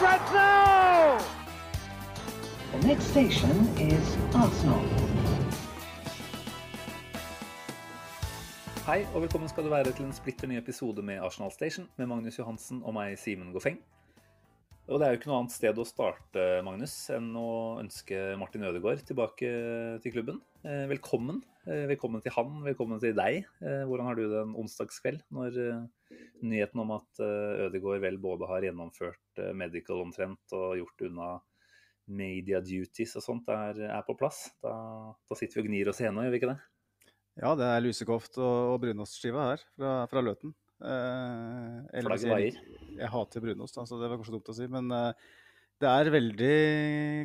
[0.00, 1.18] Now!
[2.72, 4.80] The next station is Arsenal.
[8.86, 12.08] Hei og velkommen skal du være til en splitter ny episode med Arsenal Station med
[12.08, 13.76] Magnus Johansen og meg, Simen Goffeng.
[14.88, 18.64] Og det er jo ikke noe annet sted å starte, Magnus, enn å ønske Martin
[18.70, 19.52] Ødegaard tilbake
[20.00, 20.40] til klubben.
[20.64, 21.44] Eh, velkommen.
[21.68, 23.44] Eh, velkommen til han, velkommen til deg.
[23.60, 25.60] Eh, hvordan har du det en onsdagskveld når
[26.46, 31.30] nyheten om at eh, Ødegaard vel både har gjennomført eh, medical omtrent og gjort unna
[32.10, 34.48] media duties og sånt er, er på plass?
[34.64, 34.72] Da,
[35.30, 36.58] da sitter vi og gnir oss i hendene, gjør vi ikke det?
[37.40, 40.54] Ja, det er lusekoft og, og brunostskive her fra, fra Løten.
[40.80, 42.56] Eh, ellers- jeg,
[42.96, 44.66] jeg hater brunost, da, så det var kanskje dumt å si.
[44.72, 45.30] Men eh,
[45.80, 46.56] det er veldig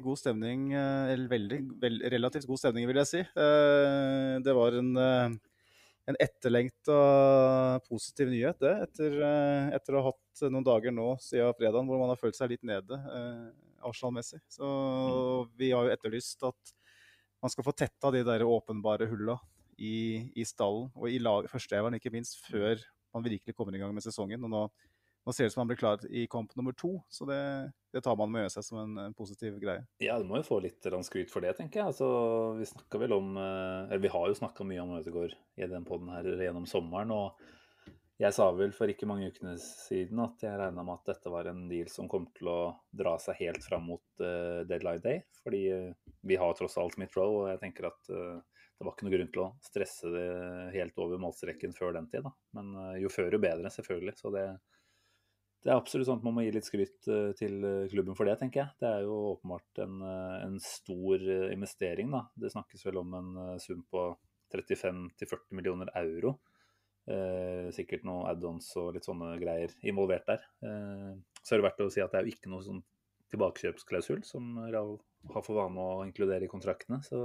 [0.05, 3.23] god stemning, eh, eller veldig, vel, relativt god stemning, vil jeg si.
[3.25, 5.35] Eh, det var en, eh,
[6.05, 6.97] en etterlengta
[7.89, 8.73] positiv nyhet, det.
[8.85, 12.37] Etter, eh, etter å ha hatt noen dager nå siden fredagen hvor man har følt
[12.37, 13.47] seg litt nede eh,
[13.85, 14.41] Arsenal-messig.
[14.51, 14.67] Så
[15.57, 16.75] vi har jo etterlyst at
[17.41, 19.37] man skal få tetta de der åpenbare hulla
[19.77, 22.79] i, i stallen og i lag, førsteelveren, ikke minst, før
[23.15, 24.45] man virkelig kommer i gang med sesongen.
[24.45, 24.63] Og nå,
[25.25, 27.39] nå ser det ut som han blir klar i kamp nummer to, så det,
[27.93, 29.81] det tar man med seg som en, en positiv greie.
[30.03, 31.93] Ja, du må jo få litt skryt for det, tenker jeg.
[31.95, 32.07] Altså,
[32.59, 35.87] vi snakka vel om, eh, eller vi har jo snakka mye om Ødegaard i den
[35.87, 37.13] poden her gjennom sommeren.
[37.15, 37.41] og
[38.15, 41.49] jeg sa vel for ikke mange ukene siden at jeg regna med at dette var
[41.51, 42.59] en deal som kom til å
[42.95, 45.23] dra seg helt fram mot uh, deadline day.
[45.43, 48.95] Fordi eh, vi har tross alt Smith Rowe, og jeg tenker at uh, det var
[48.95, 50.29] ikke noe grunn til å stresse det
[50.77, 52.23] helt over målstreken før den tid.
[52.23, 52.31] Da.
[52.55, 54.15] Men uh, jo før jo bedre, selvfølgelig.
[54.21, 54.45] Så det,
[55.65, 58.29] det er absolutt sånn at man må gi litt skryt eh, til eh, klubben for
[58.29, 58.77] det, tenker jeg.
[58.83, 62.11] Det er jo åpenbart en, eh, en stor investering.
[62.13, 62.27] Da.
[62.37, 63.31] Det snakkes vel om en
[63.63, 64.11] sum på
[64.53, 66.35] 35-40 millioner euro.
[67.05, 70.45] Eh, sikkert noe add-ons og litt sånne greier involvert der.
[70.65, 71.11] Eh,
[71.41, 72.81] så er det verdt å si at det er jo ikke noe sånn
[73.33, 74.95] tilbakekjøpsklausul som Real
[75.33, 77.03] har for vane å inkludere i kontraktene.
[77.05, 77.19] Så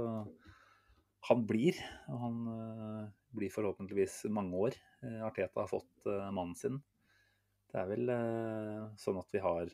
[1.29, 1.77] han blir,
[2.13, 4.77] og han eh, blir forhåpentligvis mange år.
[5.25, 6.77] Arteta har fått mannen sin.
[7.71, 9.71] Det er vel eh, sånn at vi har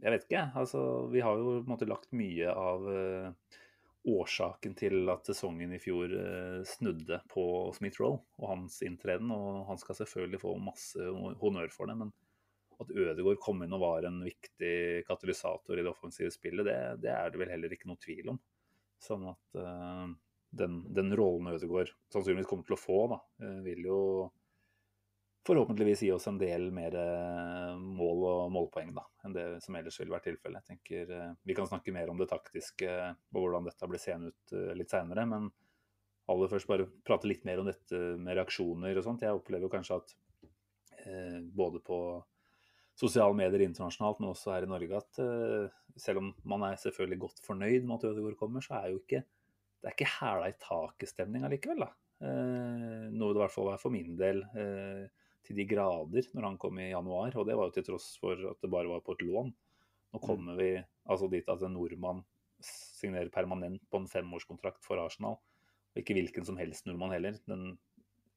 [0.00, 0.80] Jeg vet ikke, altså
[1.12, 3.56] vi har jo på en måte lagt mye av eh,
[4.06, 7.44] årsaken til at sesongen i fjor eh, snudde på
[7.76, 9.32] Smith Roll og hans inntreden.
[9.34, 11.10] Og han skal selvfølgelig få masse
[11.42, 12.12] honnør for det, men
[12.76, 17.12] at Ødegaard kom inn og var en viktig katalysator i det offensive spillet, det, det
[17.12, 18.40] er det vel heller ikke noe tvil om.
[19.00, 20.08] Sånn at eh,
[20.60, 23.20] den, den rollen Ødegaard sannsynligvis kommer til å få, da,
[23.64, 24.00] vil jo
[25.46, 29.98] forhåpentligvis gi oss en del mer eh, mål og målpoeng da, enn det som ellers
[30.00, 30.64] ville vært tilfellet.
[30.64, 34.32] Jeg tenker eh, Vi kan snakke mer om det taktiske og hvordan dette blir seende
[34.32, 35.50] ut eh, litt seinere, men
[36.32, 39.22] aller først bare prate litt mer om dette med reaksjoner og sånt.
[39.22, 40.16] Jeg opplever kanskje at
[41.04, 42.00] eh, både på
[42.96, 47.22] sosiale medier internasjonalt, men også her i Norge, at eh, selv om man er selvfølgelig
[47.26, 49.22] godt fornøyd med at Ødegaard kommer, så er jo ikke
[49.86, 51.84] det er ikke hæla i taket-stemning allikevel.
[51.84, 51.92] da.
[52.26, 55.04] Eh, noe det i hvert fall var for min del eh,
[55.46, 57.34] til de grader når han kom i januar.
[57.38, 59.52] Og det var jo til tross for at det bare var på et lån.
[60.14, 60.70] Nå kommer vi
[61.06, 62.22] altså dit at en nordmann
[62.64, 65.38] signerer permanent på en femårskontrakt for Arsenal.
[65.92, 67.38] Og ikke hvilken som helst nordmann heller.
[67.48, 67.74] Den,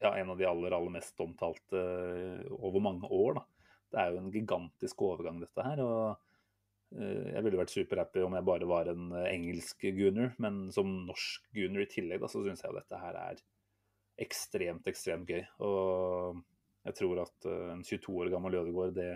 [0.03, 3.39] ja, en av de aller, aller mest omtalte eh, over mange år.
[3.39, 3.45] da.
[3.89, 5.81] Det er jo en gigantisk overgang, dette her.
[5.83, 10.67] og eh, jeg ville vært superhappy om jeg bare var en eh, engelsk gunner, men
[10.75, 13.41] som norsk gunner i tillegg, da, så syns jeg dette her er
[14.19, 15.43] ekstremt, ekstremt gøy.
[15.65, 16.41] Og
[16.89, 19.11] jeg tror at eh, en 22 år gammel Ødegaard, det,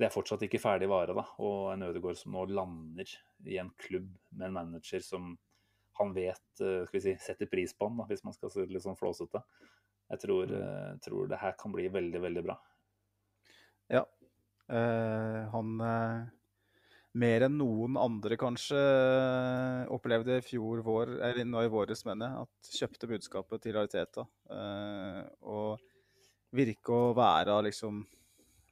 [0.00, 1.14] det er fortsatt ikke ferdig vare.
[1.16, 3.14] da, Og en Ødegaard som nå lander
[3.46, 5.32] i en klubb med en manager som
[6.00, 8.70] han vet eh, skal vi si, setter pris på ham, da, hvis man skal det
[8.72, 9.44] litt sånn flåsete.
[10.12, 12.58] Jeg tror, eh, tror det her kan bli veldig, veldig bra.
[13.92, 14.06] Ja.
[14.72, 16.30] Eh, han eh,
[17.22, 18.80] mer enn noen andre kanskje
[19.92, 24.26] opplevde i fjor vår, eller nå i våres, mener jeg, at kjøpte budskapet til Rariteta.
[24.56, 25.91] Eh, og
[26.52, 28.02] virke å være liksom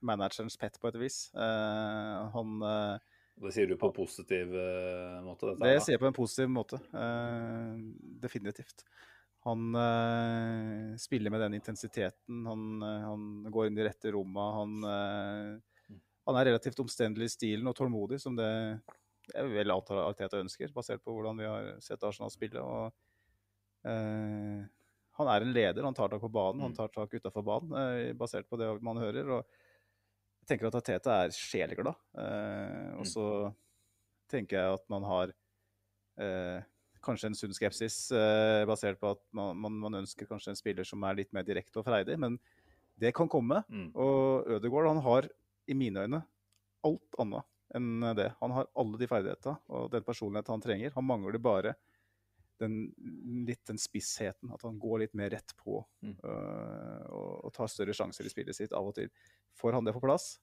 [0.06, 1.20] managerens pet på et vis.
[1.36, 5.50] Uh, han uh, Det sier du på en positiv uh, måte?
[5.50, 6.80] Dette, Det sier jeg på en positiv måte.
[8.20, 8.84] definitivt.
[9.48, 9.72] Han
[11.00, 12.42] spiller med den intensiteten.
[12.46, 14.48] Han, han går inn i rette romma.
[14.58, 15.94] Han, eh,
[16.28, 18.50] han er relativt omstendelig i stilen og tålmodig, som det
[19.30, 22.60] jeg vel antar Arteta ønsker, basert på hvordan vi har sett Arsenal spille.
[22.60, 22.92] Og,
[25.20, 25.86] han er en leder.
[25.86, 29.00] Han tar tak på banen, han tar tak utafor banen, eh, basert på det man
[29.00, 29.28] hører.
[29.38, 29.60] og
[30.40, 31.98] jeg tenker at Tete er sjeleglad.
[32.18, 33.24] Eh, og så
[34.30, 35.32] tenker jeg at man har
[36.18, 36.64] eh,
[37.04, 40.86] kanskje en sunn skepsis eh, basert på at man, man, man, ønsker kanskje en spiller
[40.88, 42.16] som er litt mer direkte og freidig.
[42.20, 42.38] Men
[43.00, 43.62] det kan komme.
[43.68, 43.90] Mm.
[43.94, 45.30] Og Ødegaard han har
[45.70, 46.24] i mine øyne
[46.86, 47.46] alt annet
[47.76, 48.32] enn det.
[48.40, 50.96] Han har alle de ferdighetene og den personligheten han trenger.
[50.96, 51.76] Han mangler bare
[52.60, 52.76] den,
[53.48, 54.52] litt den spissheten.
[54.54, 56.14] At han går litt mer rett på Mm.
[56.24, 59.10] øh, og, og tar større sjanser i spillet sitt av og til.
[59.58, 60.38] Får han det på plass,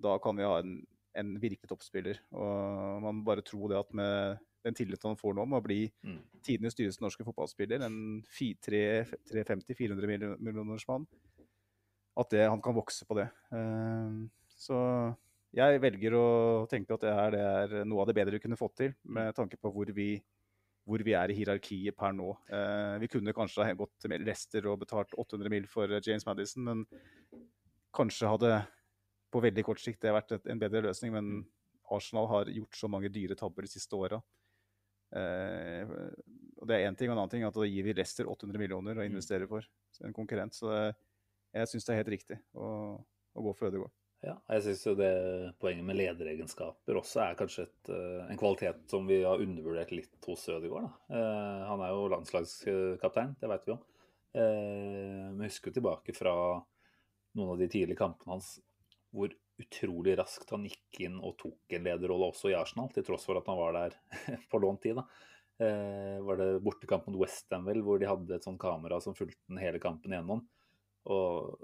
[0.00, 0.78] da kan vi ha en,
[1.18, 2.20] en virkelig toppspiller.
[2.32, 5.80] Og man bare tro det at med den tilliten han får nå med å bli
[6.04, 6.20] Mm.
[6.42, 11.06] tidenes dyreste norske fotballspiller, en 350-400 millioners mann,
[12.18, 13.28] at det, han kan vokse på det.
[13.52, 14.26] Uh,
[14.58, 14.78] så
[15.54, 16.24] jeg velger å
[16.70, 19.34] tenke at det her det er noe av det bedre vi kunne fått til, med
[19.36, 20.10] tanke på hvor vi,
[20.88, 22.30] hvor vi er i hierarkiet per nå.
[22.48, 26.64] Eh, vi kunne kanskje ha gått til Leicester og betalt 800 mil for James Madison,
[26.64, 26.84] men
[27.94, 28.52] kanskje hadde
[29.28, 31.12] på veldig kort sikt det vært en bedre løsning.
[31.12, 31.30] Men
[31.92, 34.20] Arsenal har gjort så mange dyre tabber de siste åra.
[35.16, 35.92] Eh,
[36.58, 38.28] og det er én ting, og en annen ting er at da gir vi Leicester
[38.28, 39.68] 800 millioner å investere for
[40.04, 40.56] en konkurrent.
[40.56, 40.82] Så det,
[41.56, 43.97] jeg syns det er helt riktig å, å gå for Ødegaard.
[44.24, 45.12] Ja, jeg syns jo det
[45.62, 50.26] poenget med lederegenskaper også er kanskje et, eh, en kvalitet som vi har undervurdert litt
[50.26, 50.88] hos Ødegaard.
[50.88, 51.18] Da.
[51.18, 53.78] Eh, han er jo landslagskaptein, det vet vi jo.
[54.34, 56.34] Eh, men husker tilbake fra
[57.38, 58.56] noen av de tidlige kampene hans
[59.14, 63.26] hvor utrolig raskt han gikk inn og tok en lederrolle også i Arsenal, til tross
[63.26, 63.96] for at han var der
[64.50, 64.98] på lånt tid.
[64.98, 65.06] da.
[65.58, 69.40] Eh, var det bortekamp mot Westham vel, hvor de hadde et sånt kamera som fulgte
[69.46, 70.44] den hele kampen igjennom.
[71.10, 71.54] Og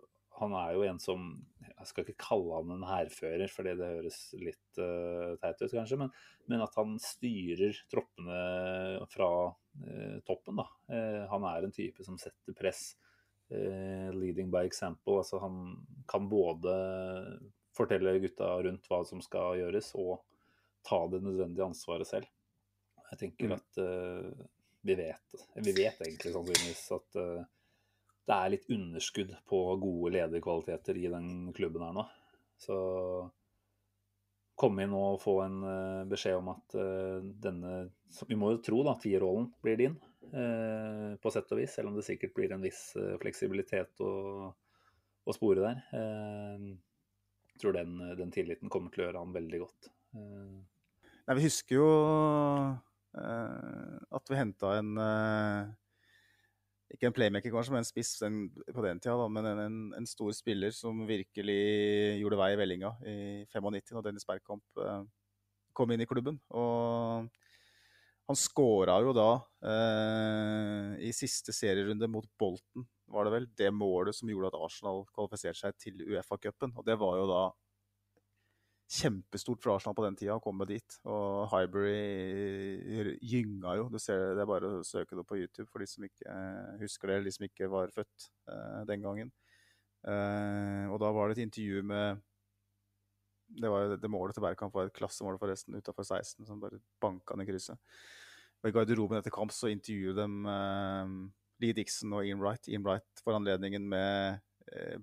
[0.40, 1.26] han er jo en som
[1.60, 5.98] Jeg skal ikke kalle han en hærfører, fordi det høres litt uh, teit ut, kanskje.
[6.00, 6.12] Men,
[6.50, 8.38] men, at han styrer troppene
[9.12, 10.66] fra uh, toppen, da.
[10.88, 12.94] Uh, han er en type som setter press.
[13.52, 15.18] leading by example.
[15.20, 15.76] Altså han
[16.08, 16.72] kan både
[17.76, 20.24] fortelle gutta rundt hva som skal gjøres, og
[20.88, 22.30] ta det nødvendige ansvaret selv.
[23.10, 23.58] Jeg tenker Mm.
[23.58, 23.82] at
[24.80, 27.20] vi vet, vi vet egentlig sannsynligvis at
[28.24, 31.26] det er litt underskudd på gode lederkvaliteter i den
[31.56, 32.04] klubben her nå.
[32.60, 32.76] Så
[34.58, 37.88] komme inn og få en uh, beskjed om at uh, denne
[38.28, 39.98] Vi må jo tro da, tierrollen blir din,
[40.30, 41.74] uh, på sett og vis.
[41.74, 42.86] Selv om det sikkert blir en viss
[43.20, 44.14] fleksibilitet å,
[45.24, 45.84] å spore der.
[47.54, 49.90] Jeg tror den, den, tilliten kommer til å gjøre han veldig godt.
[50.14, 51.88] Nei, vi husker jo
[53.14, 54.96] at vi henta en
[56.94, 59.78] ikke en playmaker, kanskje, men en spiss en, på den tida, da, men en, en,
[59.98, 61.60] en, stor spiller som virkelig
[62.20, 63.16] gjorde vei i vellinga i
[63.50, 65.00] 95, da Dennis Bergkamp eh,
[65.74, 66.38] kom inn i klubben.
[66.54, 67.26] Og
[68.30, 69.30] han skåra jo da,
[69.68, 75.04] eh, i siste serierunde mot Bolten, var det vel, det målet som gjorde at Arsenal
[75.12, 76.72] kvalifiserte seg til Uefa-cupen.
[76.78, 77.42] Og det var jo da
[78.90, 80.98] kjempestort for Arsenal på den tida å komme dit.
[81.08, 83.88] Og Highbury gynga jo.
[83.92, 86.74] Du ser, det er bare å søke det på YouTube for de som ikke eh,
[86.82, 89.32] husker det, eller de som ikke var født eh, den gangen.
[90.04, 92.22] Eh, og da var det et intervju med
[93.54, 97.36] Det, var, det målet til Bergkamp var et klassemål forresten, utafor 16, som bare banka
[97.36, 97.78] ned krysset.
[98.62, 101.14] Og I garderoben etter kamp så intervjuet dem eh,
[101.62, 102.68] Lee Dixon og Ian Wright.
[102.68, 104.42] Ian Wright for anledningen med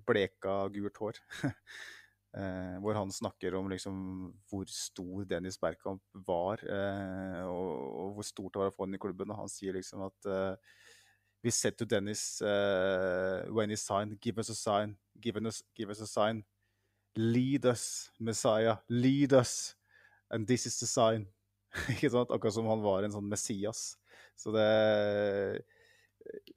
[0.04, 1.20] bleka, gult hår.
[2.32, 3.96] Eh, hvor han snakker om liksom,
[4.48, 8.96] hvor stor Dennis Bergkamp var, eh, og, og, hvor stort det var å få ham
[8.96, 9.34] i klubben.
[9.34, 10.78] Og han sier liksom at eh,
[11.42, 15.90] We said to Dennis uh, when he signed, give us a sign, give us, give
[15.90, 16.44] us a sign.
[17.16, 19.74] Lead us, Messiah, lead us.
[20.30, 21.26] And this is the sign.
[21.90, 22.30] Ikke sant?
[22.30, 23.96] Akkurat som han var en sånn Messias.
[24.38, 24.68] Så det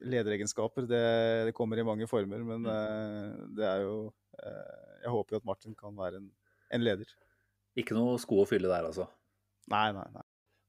[0.06, 1.02] Lederegenskaper, det,
[1.50, 3.96] det kommer i mange former, men uh, det er jo
[5.06, 6.30] jeg håper jo at Martin kan være en,
[6.74, 7.10] en, leder.
[7.78, 9.06] Ikke noe sko å fylle der, altså?
[9.70, 10.24] Nei, nei, nei.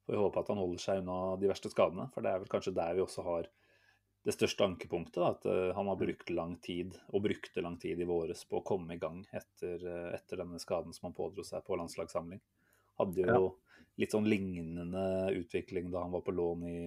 [0.05, 2.51] Får vi håpe at han holder seg unna de verste skadene, for det er vel
[2.51, 3.49] kanskje der vi også har
[4.27, 5.17] det største ankepunktet.
[5.19, 8.61] Da, at uh, han har brukt lang tid, og brukte lang tid i våres på
[8.61, 12.43] å komme i gang etter, uh, etter denne skaden som han pådro seg på landslagssamling.
[13.01, 13.83] Hadde jo ja.
[14.03, 15.05] litt sånn lignende
[15.37, 16.79] utvikling da han var på lån i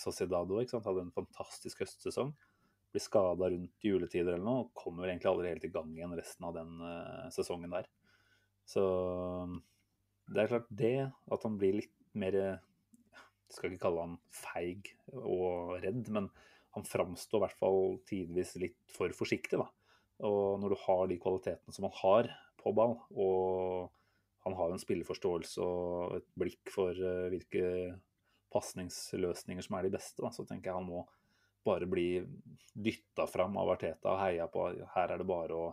[0.00, 0.60] Sociedado.
[0.60, 2.32] Hadde en fantastisk høstsesong
[2.92, 6.48] blir skada rundt juletider eller noe, og kommer egentlig aldri helt i gang igjen resten
[6.48, 7.88] av den uh, sesongen der.
[8.68, 8.82] Så
[10.32, 10.96] det er klart det,
[11.34, 16.28] at han blir litt mer Jeg skal ikke kalle han feig og redd, men
[16.72, 19.60] han framstår i hvert fall tidvis litt for forsiktig.
[19.60, 19.66] da.
[20.24, 22.30] Og når du har de kvalitetene som han har
[22.62, 23.90] på ball, og
[24.46, 27.66] han har en spilleforståelse og et blikk for uh, hvilke
[28.52, 31.04] pasningsløsninger som er de beste, da, så tenker jeg han må
[31.64, 32.06] bare bli
[32.72, 34.68] dytta fram av Arteta og heia på.
[34.94, 35.68] Her er det bare å,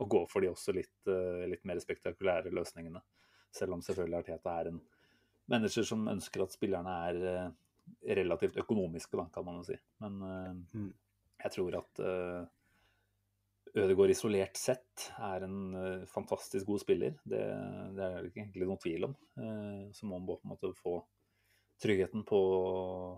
[0.00, 3.02] å gå for de også litt, uh, litt, mer spektakulære løsningene.
[3.54, 4.82] Selv om selvfølgelig Arteta er en
[5.52, 7.48] mennesker som ønsker at spillerne er uh,
[8.18, 9.78] relativt økonomiske, da, kan man jo si.
[10.02, 10.16] Men
[10.74, 10.92] mm.
[11.44, 12.00] jeg tror at
[13.76, 17.14] Ødegaard isolert sett er en fantastisk god spiller.
[17.22, 17.44] Det,
[17.94, 19.14] det, er det ikke egentlig noen tvil om.
[19.94, 20.96] Så må han på en måte få
[21.82, 22.38] tryggheten på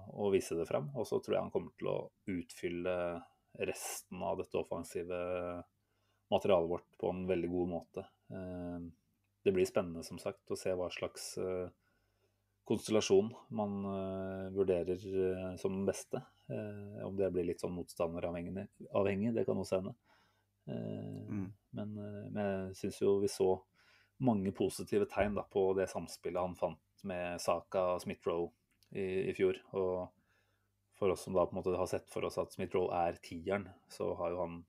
[0.09, 0.89] å vise det frem.
[0.99, 1.99] Og så tror jeg han kommer til å
[2.35, 2.95] utfylle
[3.69, 5.19] resten av dette offensive
[6.33, 8.05] materialet vårt på en veldig god måte.
[8.29, 8.83] Uh,
[9.47, 11.31] det blir spennende som sagt å se hva slags
[12.69, 13.79] konstellasjon man
[14.53, 14.99] vurderer
[15.57, 16.21] som den beste.
[17.07, 19.95] om det blir litt sånn motstanderavhengig, det kan også hende.
[20.69, 21.53] Eh, mm.
[21.71, 23.55] Men, eh, men, jeg syns jo vi så
[24.25, 28.49] mange positive tegn da, på det samspillet han fant med Saka og Smith-Roe
[28.95, 29.61] i, i, fjor.
[29.79, 30.09] Og
[30.99, 33.69] for oss som da på en måte har sett for oss at Smith-Roe er tieren,
[33.93, 34.63] så har jo han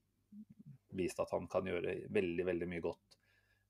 [0.97, 3.19] vist at han kan gjøre veldig, veldig mye godt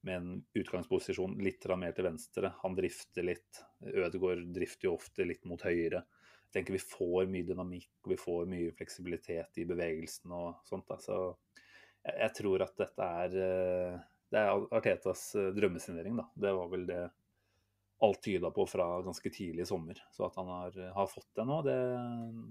[0.07, 2.53] med en utgangsposisjon litt mer til venstre.
[2.61, 3.63] Han drifter litt.
[3.83, 6.03] Ødegaard drifter jo ofte litt mot høyre.
[6.49, 10.87] Jeg tenker Vi får mye dynamikk og vi får mye fleksibilitet i bevegelsen og sånt.
[10.87, 10.97] Da.
[11.03, 11.19] Så
[12.07, 13.99] jeg tror at dette er eh,
[14.29, 16.29] Det er Artetas eh, drømmesignering, da.
[16.35, 17.03] Det var vel det
[18.01, 19.99] alt tyda på fra ganske tidlig i sommer.
[20.11, 21.77] Så at han har, har fått det nå, det,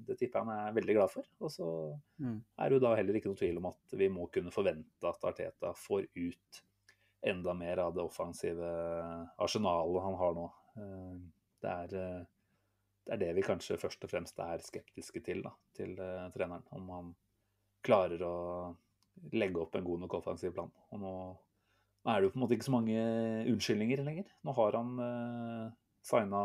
[0.07, 1.29] det, tipper jeg han er veldig glad for.
[1.41, 1.69] Og så
[2.21, 2.39] mm.
[2.59, 5.29] er det jo da heller ikke noe tvil om at vi må kunne forvente at
[5.31, 6.65] Arteta får ut
[7.29, 8.73] enda mer av det offensive
[9.41, 10.49] arsenalet han har nå.
[10.83, 11.15] Eh,
[11.65, 12.27] det er,
[13.09, 15.97] det er det vi kanskje først og fremst er skeptiske til, da, til
[16.37, 16.69] treneren.
[16.77, 17.09] Om han
[17.89, 18.37] klarer å
[19.33, 20.71] legge opp en god nok offensiv plan.
[20.93, 21.13] Og nå,
[22.09, 23.01] nå er det jo på en måte ikke så mange
[23.53, 24.29] unnskyldninger lenger.
[24.49, 25.65] Nå har han eh,
[26.09, 26.43] signa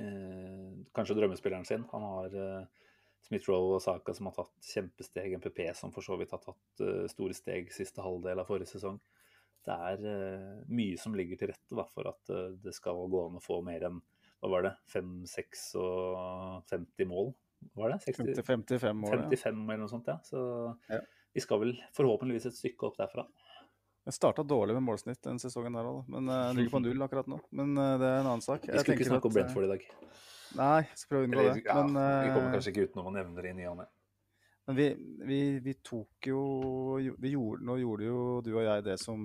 [0.00, 1.84] eh, kanskje drømmespilleren sin.
[1.92, 2.88] Han har eh,
[3.28, 5.36] Smith-Roll og Saka som har tatt kjempesteg.
[5.38, 8.98] MPP som for så vidt har tatt eh, store steg siste halvdel av forrige sesong.
[9.64, 13.24] Det er eh, mye som ligger til rette da, for at eh, det skal gå
[13.28, 14.02] an å få mer enn
[14.42, 17.30] hva var det, 5, 6 og 50 mål?
[17.78, 18.02] Var det?
[18.10, 19.60] 60, 50, 55 mål, 55 ja.
[19.62, 20.18] eller noe sånt, ja.
[20.26, 20.42] Så
[20.90, 20.98] ja
[21.34, 23.26] vi skal vel forhåpentligvis et stykke opp derfra.
[24.04, 27.28] Jeg starta dårlig med målsnitt den sesongen der òg, men uh, ligger på null akkurat
[27.30, 27.38] nå.
[27.56, 28.66] Men uh, det er en annen sak.
[28.68, 29.86] Vi skulle ikke snakke om Brentford i dag.
[30.58, 31.54] Nei, jeg skal prøve å unngå det.
[31.64, 33.86] Ja, men, vi kommer kanskje ikke utenom å nevne det i ny og ne.
[34.68, 34.86] Men vi,
[35.28, 36.42] vi, vi, tok jo
[37.20, 39.24] vi gjorde, Nå gjorde jo du og jeg det som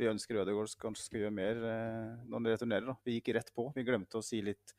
[0.00, 2.86] vi ønsker Ødegaard kanskje skal gjøre mer når han returnerer.
[2.92, 2.94] Da.
[3.04, 3.66] Vi gikk rett på.
[3.74, 4.76] Vi glemte å si litt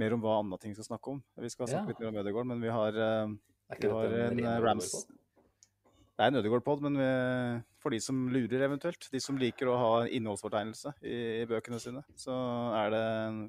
[0.00, 1.24] mer om hva andre ting skal snakke om.
[1.42, 1.96] Vi skal snakke ja.
[1.96, 3.02] litt mer om Ødegaard, men vi har,
[3.72, 4.94] vi har en Rams...
[6.22, 7.06] Det er en Ødegaard-pod, men vi,
[7.82, 12.04] for de som lurer eventuelt, de som liker å ha innholdsfortegnelse i, i bøkene sine,
[12.14, 12.36] så
[12.78, 13.00] er det,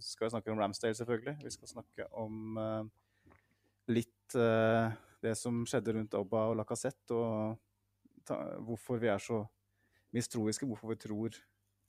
[0.01, 1.35] skal vi snakke om Ramsdale, selvfølgelig.
[1.43, 2.81] Vi skal snakke om uh,
[3.93, 4.89] litt uh,
[5.21, 9.43] det som skjedde rundt Obba og Lacassette, og ta, hvorfor vi er så
[10.17, 11.37] mistroiske, hvorfor vi tror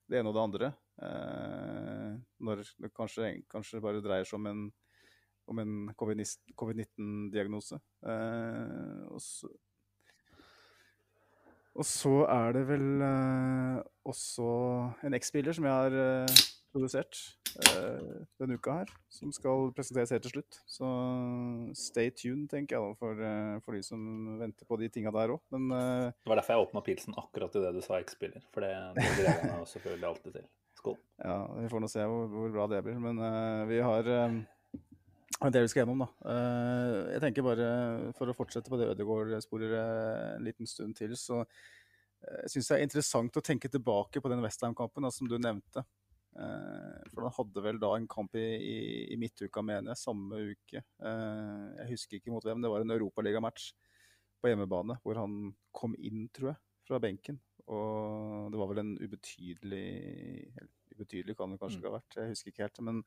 [0.05, 0.73] det ene og det andre.
[1.01, 4.67] Uh, når det kanskje, kanskje, bare dreier seg om en,
[5.49, 7.81] en covid-19-diagnose.
[8.05, 9.49] og så
[11.75, 14.49] og så er det vel uh, også
[15.07, 16.43] en X-spiller som jeg har uh,
[16.75, 17.19] produsert
[17.67, 20.61] uh, denne uka her, som skal presenteres helt til slutt.
[20.71, 20.89] Så
[21.79, 23.25] stay tuned, tenker jeg, da, for,
[23.67, 24.05] for de som
[24.39, 25.43] venter på de tinga der òg.
[25.55, 29.11] Men Det var derfor jeg åpna pilsen akkurat idet du sa X-spiller, for det, det
[29.17, 30.51] gleder jeg meg selvfølgelig alltid til.
[30.79, 30.99] Skål.
[31.25, 33.03] Ja, vi får nå se hvor, hvor, bra det blir.
[33.03, 33.19] Men
[33.71, 34.15] vi har
[35.43, 36.35] det vi skal gjennom, da.
[37.15, 37.67] Jeg tenker bare,
[38.17, 41.43] for å fortsette på det Ødegaard-sporet en liten stund til, så
[42.25, 45.85] jeg syns det er interessant å tenke tilbake på den Westham-kampen som du nevnte.
[46.35, 48.77] For han hadde vel da en kamp i, i,
[49.15, 50.81] i midtuka, mener jeg, samme uke.
[50.81, 53.69] Jeg husker ikke mot hvem, det var en europaligamatch
[54.41, 57.39] på hjemmebane hvor han kom inn, tror jeg, fra benken.
[57.69, 59.87] Og det var vel en ubetydelig
[60.95, 62.81] Ubetydelig kan det kanskje ikke ha vært, jeg husker ikke helt.
[62.87, 63.01] men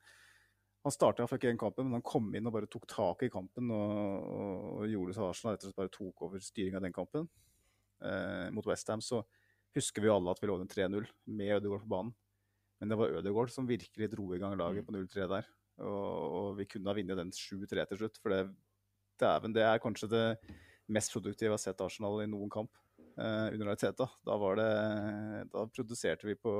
[0.88, 3.72] han starta ikke den kampen, men han kom inn og bare tok tak i kampen
[3.74, 4.30] og,
[4.78, 7.28] og, gjorde så Arsenal rett og slett bare tok over styringa av den kampen.
[8.04, 9.22] Eh, mot Westham så
[9.76, 11.06] husker vi alle at vi lå under 3-0
[11.38, 12.14] med Ødegaard på banen.
[12.78, 15.52] Men det var Ødegaard som virkelig dro i gang laget på 0-3 der.
[15.82, 18.18] Og, og, vi kunne ha vunnet den 7-3 til slutt.
[18.22, 18.42] For det,
[19.20, 20.26] dæven, det er kanskje det
[20.88, 22.72] mest produktive jeg har sett Arsenal i noen kamp
[23.18, 24.16] eh, under realiteten.
[24.26, 24.68] Da, var det,
[25.52, 26.52] da produserte vi på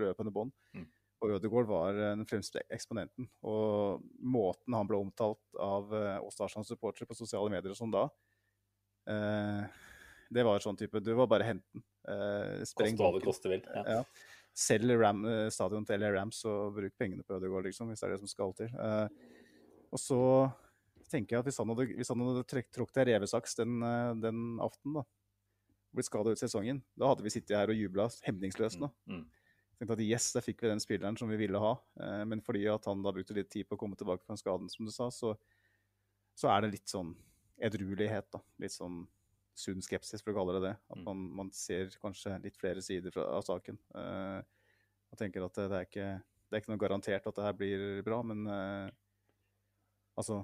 [0.00, 0.54] løpende bånd.
[0.76, 0.88] Mm.
[1.24, 3.28] Og Ødegaard var eh, den fremste eksponenten.
[3.46, 8.06] Og måten han ble omtalt av eh, oss Arsenal-supportere på sosiale medier og sånn da,
[9.10, 9.84] eh,
[10.34, 11.84] det var sånn type Du var bare henten.
[12.06, 13.50] Eh, spreng Koste.
[13.54, 13.84] Ja.
[13.98, 14.02] Ja.
[14.56, 18.08] Selg Ram, eh, stadion til LA Rams og bruk pengene på Ødegaard, liksom, hvis det
[18.08, 18.70] er det som skal til.
[18.72, 19.08] Eh,
[19.92, 20.20] og så
[21.12, 24.14] tenker jeg at hvis han hadde, hvis han hadde trukket trukket ei revesaks den, eh,
[24.24, 25.04] den aften, da,
[25.96, 28.90] blitt skada ut sesongen, da hadde vi sittet her og jubla hemningsløst nå.
[29.08, 29.22] Mm.
[29.76, 31.74] Tenkte at yes, der fikk vi den spilleren som vi ville ha.
[32.00, 34.70] Eh, men fordi at han da brukte litt tid på å komme tilbake fra skaden,
[34.72, 35.34] som du sa, så,
[36.36, 37.12] så er det litt sånn
[37.60, 38.40] edruelighet, da.
[38.62, 39.02] Litt sånn
[39.56, 40.74] sunn skepsis, for å kalle det det.
[40.92, 41.04] At Mm.
[41.04, 43.78] man, man ser kanskje litt flere sider fra, av saken.
[43.96, 44.40] Eh,
[45.12, 46.08] og tenker at det, det, er ikke,
[46.50, 48.90] det er ikke noe garantert at det her blir bra, men eh,
[50.16, 50.42] altså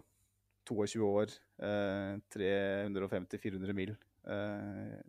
[0.69, 3.97] 22 år, eh, 350-400 mil.
[4.25, 5.01] Eh,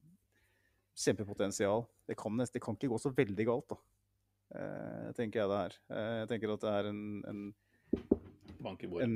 [0.96, 1.86] kjempepotensial.
[2.08, 3.80] Det kan, det kan ikke gå så veldig galt, da.
[4.54, 5.76] Eh, tenker jeg det er.
[5.90, 7.44] Eh, jeg tenker at det er en, en,
[8.64, 9.10] Bank i bordet.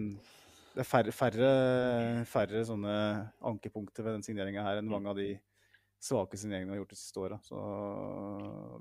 [0.74, 1.50] Det er færre, færre,
[2.30, 2.96] færre sånne
[3.50, 5.32] ankepunkter ved den signeringa her enn mange av de
[6.04, 7.38] svake signeringene vi har gjort de siste åra.
[7.46, 7.58] Så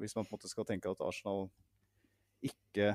[0.02, 1.46] hvis man på en måte skal tenke at Arsenal
[2.44, 2.90] ikke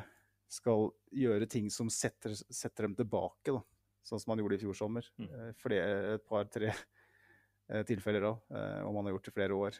[0.51, 3.63] skal gjøre ting som setter, setter dem tilbake, da.
[4.05, 5.07] sånn som man gjorde i fjor sommer.
[5.17, 5.29] Mm.
[5.31, 6.73] Eh, flere- Et par-tre
[7.87, 8.41] tilfeller av,
[8.83, 9.77] og man har gjort det i flere år.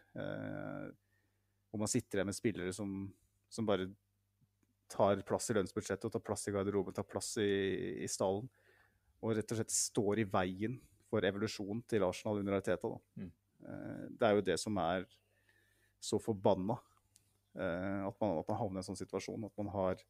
[1.71, 3.11] Hvor man sitter igjen med spillere som,
[3.51, 3.89] som bare
[4.91, 7.49] tar plass i lønnsbudsjettet, og tar plass i garderoben, tar plass i,
[8.03, 8.47] i stallen.
[9.21, 10.79] Og rett og slett står i veien
[11.11, 12.89] for evolusjonen til Arsenal under Arteta.
[12.89, 12.99] Da.
[13.21, 13.31] Mm.
[13.67, 15.05] Eh, Det er jo det som er
[16.01, 16.79] så forbanna.
[17.55, 19.45] eh, At man, at man havner i en sånn situasjon.
[19.45, 20.01] At man har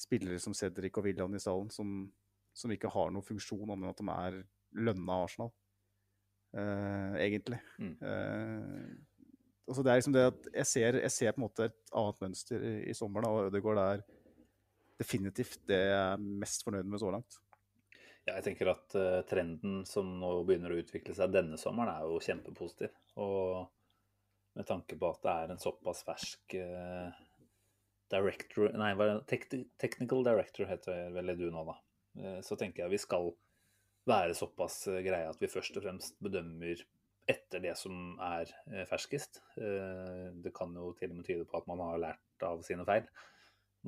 [0.00, 2.12] spillere som Cedric og William i stallen, som,
[2.56, 4.38] som ikke har noen funksjon annet enn at de er
[4.86, 5.50] lønna Arsenal.
[6.54, 7.60] Eh, egentlig.
[7.78, 7.96] Mm.
[8.00, 8.88] Eh,
[9.68, 12.24] altså det er liksom det at jeg ser, jeg ser på en måte et annet
[12.24, 14.02] mønster i, i sommeren, og Ødegaard er
[15.00, 17.38] definitivt det jeg er mest fornøyd med så langt.
[18.26, 22.04] Ja, jeg tenker at uh, trenden som nå begynner å utvikle seg denne sommeren, er
[22.04, 22.92] jo kjempepositiv.
[23.18, 23.64] Og
[24.58, 27.08] med tanke på at det er en såpass fersk uh,
[28.12, 28.92] director Nei?
[29.30, 31.78] Tec- technical director heter vel du nå, da.
[32.20, 33.32] Uh, så tenker jeg vi skal
[34.10, 36.84] være såpass greie at vi først og fremst bedømmer
[37.30, 39.40] etter det som er eh, ferskest.
[39.60, 42.86] Eh, det kan jo til og med tyde på at man har lært av sine
[42.88, 43.06] feil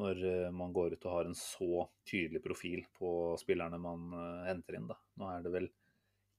[0.01, 4.13] når eh, man går ut og har en så tydelig profil på spillerne man
[4.49, 4.91] henter inn.
[4.91, 4.99] Da.
[5.21, 5.71] Nå er det vel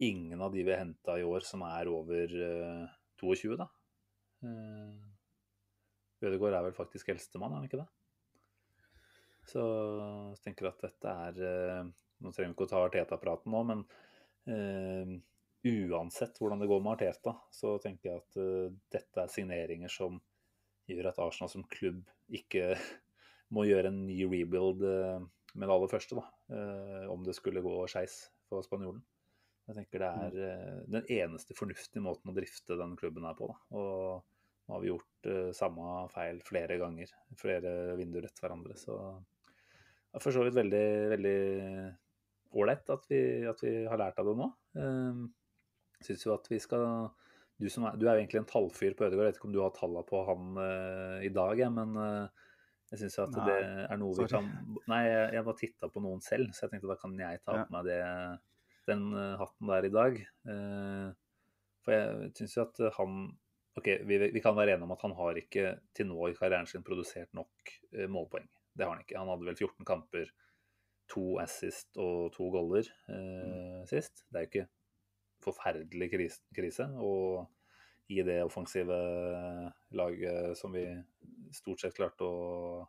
[0.03, 3.69] ingen av de vi har henta i år som er over eh, 22, da.
[6.23, 7.89] Ødegaard er vel faktisk eldstemann, er han ikke det?
[9.47, 9.61] Så
[10.33, 11.37] jeg tenker at dette er
[12.23, 13.81] Nå trenger vi ikke å ta Arteta-praten nå, men
[15.63, 20.19] uansett hvordan det går med Arteta, så tenker jeg at uh, dette er signeringer som
[20.91, 22.01] gjør at Arsenal som klubb
[22.35, 22.73] ikke
[23.55, 25.23] må gjøre en ny rebuild uh,
[25.53, 26.25] med det aller første, da.
[26.51, 29.03] Uh, om det skulle gå skeis for spanjolen.
[29.69, 33.47] Jeg tenker det er eh, den eneste fornuftige måten å drifte den klubben her på.
[33.47, 33.53] Da.
[33.79, 38.75] Og nå har vi gjort samme feil flere ganger, flere vinduer etter hverandre.
[38.75, 41.37] Så det er for så vidt veldig, veldig
[42.59, 44.49] ålreit at, vi- at vi har lært av det nå.
[46.05, 46.85] Syns jo at vi skal
[47.63, 49.27] du, som er, du er jo egentlig en tallfyr på Ødegaard.
[49.27, 52.47] Jeg vet ikke om du har tallene på han uh, i dag, jeg, men uh,
[52.91, 54.33] jeg syns at Nei, det er noe vi sorry.
[54.33, 57.43] kan Nei, jeg, jeg bare titta på noen selv, så jeg tenkte da kan jeg
[57.45, 57.67] ta Ja.
[57.73, 58.01] meg det,
[58.89, 60.19] den uh, hatten der i dag.
[61.83, 63.23] For jeg syns jo at han
[63.73, 66.67] Ok, vi, vi kan være enige om at han har ikke til nå i karrieren
[66.69, 67.71] sin produsert nok
[68.13, 68.45] målpoeng.
[68.69, 69.15] Det har han ikke.
[69.17, 70.27] Han hadde vel 14 kamper,
[71.09, 73.87] to assist og to goller mm.
[73.89, 74.27] sist.
[74.29, 74.67] Det er jo ikke
[75.43, 76.87] forferdelig krise, krise.
[76.99, 77.45] Og
[78.11, 78.97] i det offensive
[79.95, 80.85] laget som vi
[81.55, 82.83] stort sett klarte å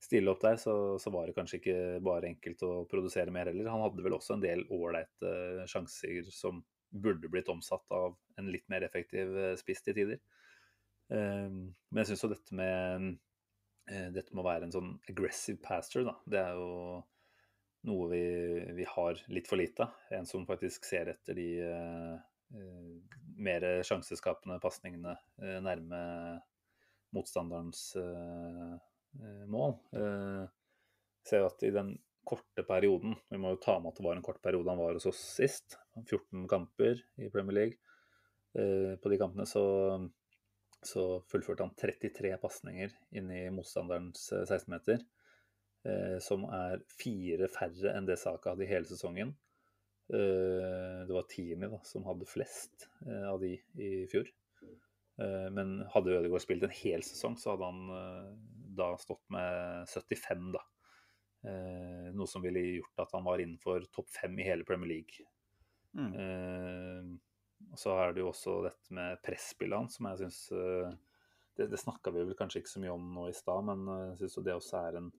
[0.00, 3.68] stille opp der, så, så var det kanskje ikke bare enkelt å produsere mer heller.
[3.70, 8.66] Han hadde vel også en del ålreite sjanser som burde blitt omsatt av en litt
[8.72, 10.22] mer effektiv eh, spiss til tider.
[11.12, 13.12] Eh, Men jeg syns jo dette med
[13.90, 16.72] eh, dette med å være en sånn aggressive pastor, da, det er jo
[17.88, 18.24] noe vi,
[18.76, 19.96] vi har litt for lite av.
[20.12, 22.14] En som faktisk ser etter de eh,
[22.56, 26.00] eh, mer sjanseskapende pasningene uh, nærme
[27.16, 28.74] motstanderens eh,
[29.48, 29.78] mål.
[29.96, 30.44] Uh,
[31.26, 31.94] ser at i den
[32.28, 34.94] korte perioden Vi må jo ta med at det var en kort periode han var
[34.94, 35.78] hos oss sist.
[36.04, 37.80] 14 kamper i Premier League.
[38.52, 39.62] På de kampene så,
[40.82, 45.02] så fullførte han 33 pasninger inn i motstanderens eh, 16-meter.
[45.80, 49.32] Eh, som er fire færre enn det Saka hadde i hele sesongen.
[50.12, 54.28] Eh, det var Tini da, som hadde flest eh, av de i fjor.
[54.60, 58.36] Eh, men hadde Ødegaard spilt en hel sesong, så hadde han
[58.76, 60.64] da stått med 75, da.
[61.48, 65.24] Eh, noe som ville gjort at han var innenfor topp fem i hele Premier League.
[65.96, 66.12] Mm.
[66.12, 70.38] Eh, så er det jo også dette med presspillet hans, som jeg syns
[71.58, 74.20] Det, det snakka vi vel kanskje ikke så mye om nå i stad, men jeg
[74.20, 75.10] syns det også er en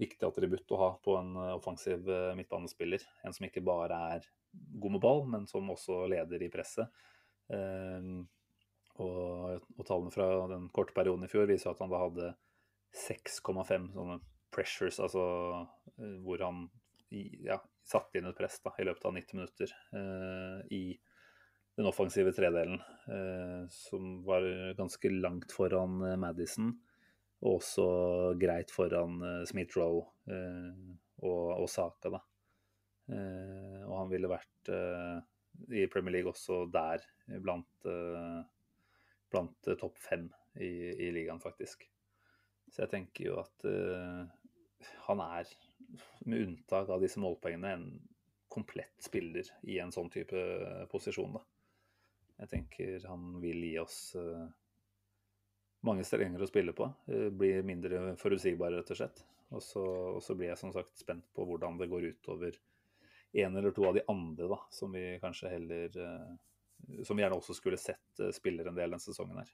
[0.00, 3.04] viktig attributt å ha på en eh, offensiv eh, midtbanespiller.
[3.24, 4.30] En som ikke bare er
[4.80, 7.04] god med ball, men som også leder i presset.
[7.52, 8.10] Eh,
[9.02, 12.32] og, og tallene fra den korte perioden i fjor viser at han da hadde
[12.96, 14.20] 6,5 sånne
[14.54, 15.24] pressures, altså
[15.98, 16.64] eh, hvor han
[17.10, 20.82] ja, satte inn et press da, i løpet av 90 minutter eh, i
[21.76, 22.80] den offensive tredelen,
[23.12, 24.46] eh, som var
[24.78, 26.72] ganske langt foran Madison,
[27.44, 27.86] og også
[28.40, 30.70] greit foran eh, Smith-Roe eh,
[31.26, 32.12] og, og Saka.
[32.14, 32.22] da.
[33.12, 34.72] Eh, og han ville vært
[35.70, 37.04] i Premier League også der,
[37.40, 37.86] blant,
[39.30, 40.24] blant topp fem
[40.58, 41.86] i, i ligaen, faktisk.
[42.66, 43.66] Så jeg tenker jo at
[45.06, 45.52] han er,
[46.26, 47.86] med unntak av disse målpoengene, en
[48.52, 50.42] komplett spiller i en sånn type
[50.90, 51.38] posisjon.
[51.38, 51.44] da.
[52.42, 54.46] Jeg tenker han vil gi oss eh,
[55.86, 56.88] mange strenger å spille på.
[57.12, 59.22] eh, blir mindre forutsigbare, rett og slett.
[59.54, 59.82] Og så,
[60.16, 62.56] og så blir jeg som sagt spent på hvordan det går utover
[63.36, 66.34] en eller to av de andre, da, som vi kanskje heller eh,
[67.04, 69.52] Som vi gjerne også skulle sett eh, spiller en del denne sesongen her.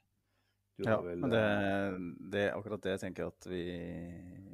[0.77, 1.43] Du Ja, vel, men det,
[2.33, 3.63] det er akkurat det jeg tenker at vi,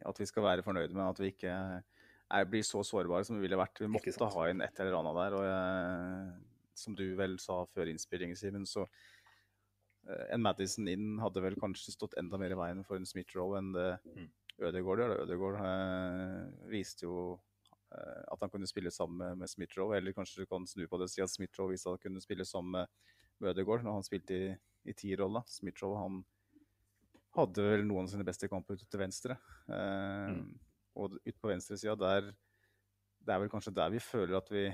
[0.05, 1.05] at vi skal være fornøyde med.
[1.05, 3.79] At vi ikke er, blir så sårbare som vi ville vært.
[3.79, 5.37] Vi måtte ha inn et eller annet der.
[5.37, 8.85] Og jeg, som du vel sa før innspillingen, Simen, så
[10.33, 13.73] en Madison inn hadde vel kanskje stått enda mer i veien for en Smith-Roe enn
[13.75, 14.29] det Mm.
[14.59, 15.11] Ødegaard gjør.
[15.23, 17.39] Ødegaard eh, viste jo
[17.95, 20.97] eh, at han kunne spille sammen med, med Smith-Roe, eller kanskje du kan snu på
[20.99, 22.87] det og si at Smith-Roe viste at han kunne spille sammen med,
[23.53, 24.49] Ødegaard når han spilte i,
[24.91, 25.45] i tierrolla.
[25.47, 26.17] Smith-Roe han
[27.37, 29.37] hadde vel noen av sine beste kamper ute til venstre.
[29.69, 30.49] Eh, Mm.
[30.99, 32.33] Og ute på venstresida, der
[33.23, 34.65] Det er vel kanskje der vi føler at vi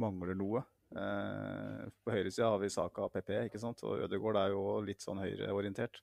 [0.00, 0.62] mangler noe.
[0.90, 3.82] Eh, på høyresida har vi Saka og PP, ikke sant?
[3.86, 6.00] og Ødegaard er jo litt sånn høyreorientert.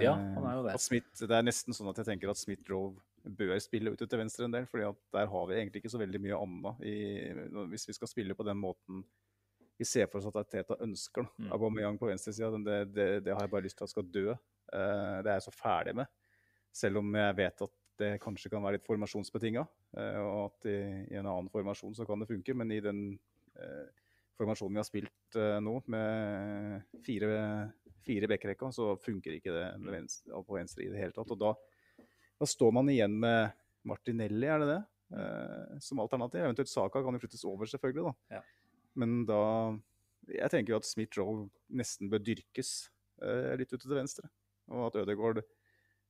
[0.00, 0.76] Ja, han er jo det.
[0.80, 4.18] Smith, det er nesten sånn at jeg tenker at Smith Drove bør spille ute til
[4.18, 6.94] venstre en del, at der har vi egentlig ikke så veldig mye annet i,
[7.70, 9.04] hvis vi skal spille på den måten
[9.78, 11.26] vi ser for oss at Teta ønsker.
[11.26, 11.44] Da.
[11.44, 11.52] Mm.
[11.56, 14.26] Aubameyang på venstresida, det, det, det har jeg bare lyst til at skal dø.
[14.30, 16.10] Eh, det er jeg så ferdig med.
[16.72, 19.64] Selv om jeg vet at det kanskje kan være litt formasjonsbetinga,
[19.98, 20.78] eh, og at i,
[21.10, 22.54] i en annen formasjon så kan det funke.
[22.58, 23.31] Men i den eh,
[24.42, 27.32] formasjonen vi har spilt eh, nå, med fire,
[28.06, 29.66] fire backrekka, så funker ikke det
[30.32, 31.32] på venstre i det hele tatt.
[31.34, 31.52] Og da,
[32.40, 33.52] da står man igjen med
[33.88, 34.80] Martinelli, er det det?
[35.18, 36.42] Eh, som alternativ.
[36.42, 38.10] Eventuelt Saka kan jo flyttes over, selvfølgelig.
[38.10, 38.38] da.
[38.38, 38.42] Ja.
[38.94, 39.42] Men da
[40.30, 42.68] Jeg tenker jo at Smith-Roe nesten bør dyrkes
[43.26, 44.28] eh, litt ute til venstre.
[44.70, 45.40] Og at Ødegaard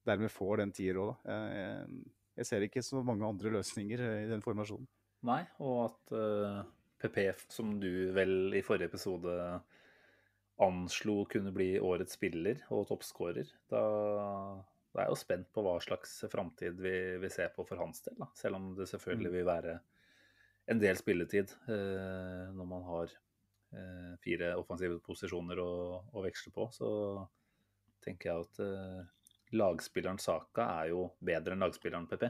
[0.04, 1.14] dermed får den tierrolla.
[1.24, 2.02] Jeg, jeg,
[2.42, 4.84] jeg ser ikke så mange andre løsninger eh, i den formasjonen.
[5.24, 6.60] Nei, og at eh,
[7.02, 9.36] PP, som du vel i forrige episode
[10.62, 13.82] anslo kunne bli årets spiller og toppskårer, da,
[14.94, 18.18] er jeg jo spent på hva slags framtid vi, vi ser på for hans del.
[18.20, 18.28] Da.
[18.36, 19.76] Selv om det selvfølgelig vil være
[20.70, 23.14] en del spilletid eh, når man har
[23.74, 25.72] eh, fire offensive posisjoner å,
[26.12, 26.68] å veksle på.
[26.74, 26.88] Så
[28.04, 29.00] tenker jeg at eh,
[29.56, 32.28] lagspilleren Saka er jo bedre enn lagspilleren PP.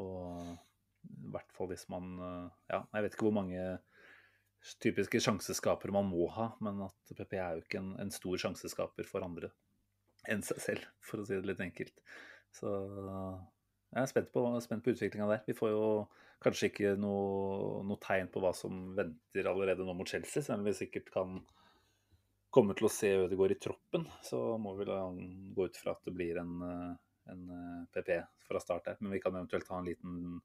[0.00, 0.54] Og
[1.08, 3.64] i hvert fall hvis man eh, Ja, jeg vet ikke hvor mange
[4.82, 9.08] typiske sjanseskapere man må ha, men at PP er jo ikke en, en stor sjanseskaper
[9.08, 9.50] for andre
[10.30, 11.96] enn seg selv, for å si det litt enkelt.
[12.54, 15.42] Så jeg er spent på, spent på utviklinga der.
[15.48, 15.86] Vi får jo
[16.42, 20.68] kanskje ikke noe, noe tegn på hva som venter allerede nå mot Chelsea, selv om
[20.68, 21.40] vi sikkert kan
[22.52, 24.06] komme til å se Ødegaard i troppen.
[24.24, 26.88] Så må vi gå ut fra at det blir en, eh,
[27.32, 28.98] en eh, PP fra start der.
[29.00, 30.40] Men vi kan eventuelt ha en liten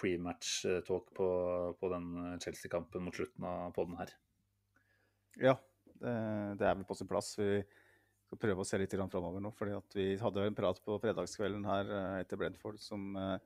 [0.00, 1.28] pre-match-talk på,
[1.80, 4.14] på den eh, Chelsea-kampen mot slutten av podden her.
[5.40, 6.14] Ja, det,
[6.60, 7.34] det er vel på sin plass.
[7.38, 7.60] Vi
[8.26, 9.52] skal prøve å se litt framover nå.
[9.56, 13.36] fordi Vi hadde en prat på fredagskvelden her eh, etter Brentford som eh,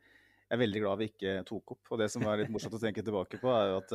[0.49, 1.93] jeg er veldig glad vi ikke tok opp.
[1.93, 3.95] Og Det som er litt morsomt å tenke tilbake på, er jo at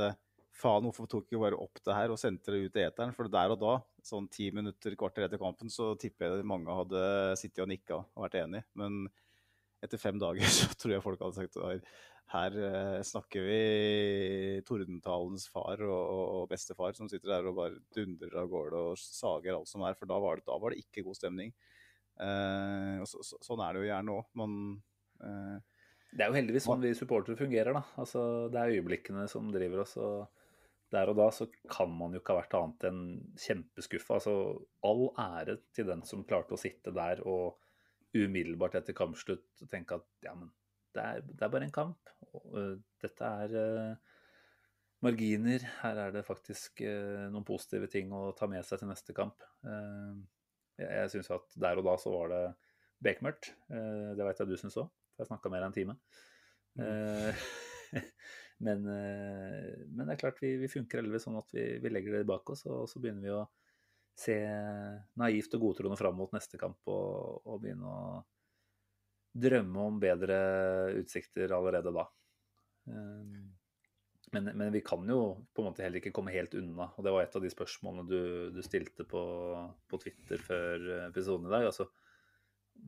[0.53, 3.13] faen, hvorfor tok vi bare opp det her og sendte det ut i eteren?
[3.17, 3.73] For der og da,
[4.05, 7.01] sånn ti minutter, kvarter etter kampen, så tipper jeg mange hadde
[7.41, 8.61] sittet og nikka og vært enig.
[8.77, 9.01] Men
[9.83, 11.59] etter fem dager så tror jeg folk hadde sagt
[12.31, 13.57] her eh, snakker vi
[14.65, 19.57] tordentalens far og, og, bestefar som sitter der og bare dundrer av gårde og sager
[19.57, 21.53] alt som er, for da var det, da var det ikke god stemning.
[22.21, 24.31] Eh, så, så, sånn er det jo gjerne òg.
[24.39, 24.55] Man
[25.21, 25.57] eh,
[26.13, 27.83] Det er jo heldigvis sånn vi supportere fungerer, da.
[28.01, 29.97] Altså, det er øyeblikkene som driver oss.
[30.01, 30.31] og
[30.93, 33.03] der og da så kan man jo ikke ha vært annet enn
[33.41, 34.19] kjempeskuffa.
[34.19, 34.33] Altså,
[34.85, 37.59] all ære til den som klarte å sitte der og
[38.13, 40.51] umiddelbart etter kampslutt tenke at ja, men
[40.95, 42.11] det er, det er bare en kamp.
[42.33, 43.95] Og, dette er
[45.03, 45.65] marginer.
[45.81, 46.83] Her er det faktisk
[47.33, 49.43] noen positive ting å ta med seg til neste kamp.
[50.79, 52.43] Jeg syns at der og da så var det
[53.03, 53.51] bekmørkt.
[53.67, 55.97] Det vet jeg du syns òg, for jeg snakka mer enn en time.
[56.79, 57.43] Uh,
[58.65, 62.29] men, men, det er klart vi, vi funker heldigvis sånn at vi, vi, legger det
[62.29, 63.43] bak oss, og så begynner vi å
[64.17, 64.37] se
[65.19, 68.21] naivt og godtroende fram mot neste kamp og, og begynne å
[69.33, 70.37] drømme om bedre
[70.99, 72.05] utsikter allerede da.
[72.91, 73.51] Ehm,
[74.33, 75.19] men, men, vi kan jo
[75.53, 76.89] på en måte heller ikke komme helt unna.
[76.97, 78.21] Og det var et av de spørsmålene du,
[78.53, 79.21] du stilte på,
[79.89, 81.67] på, Twitter før episoden i dag.
[81.69, 81.87] Altså,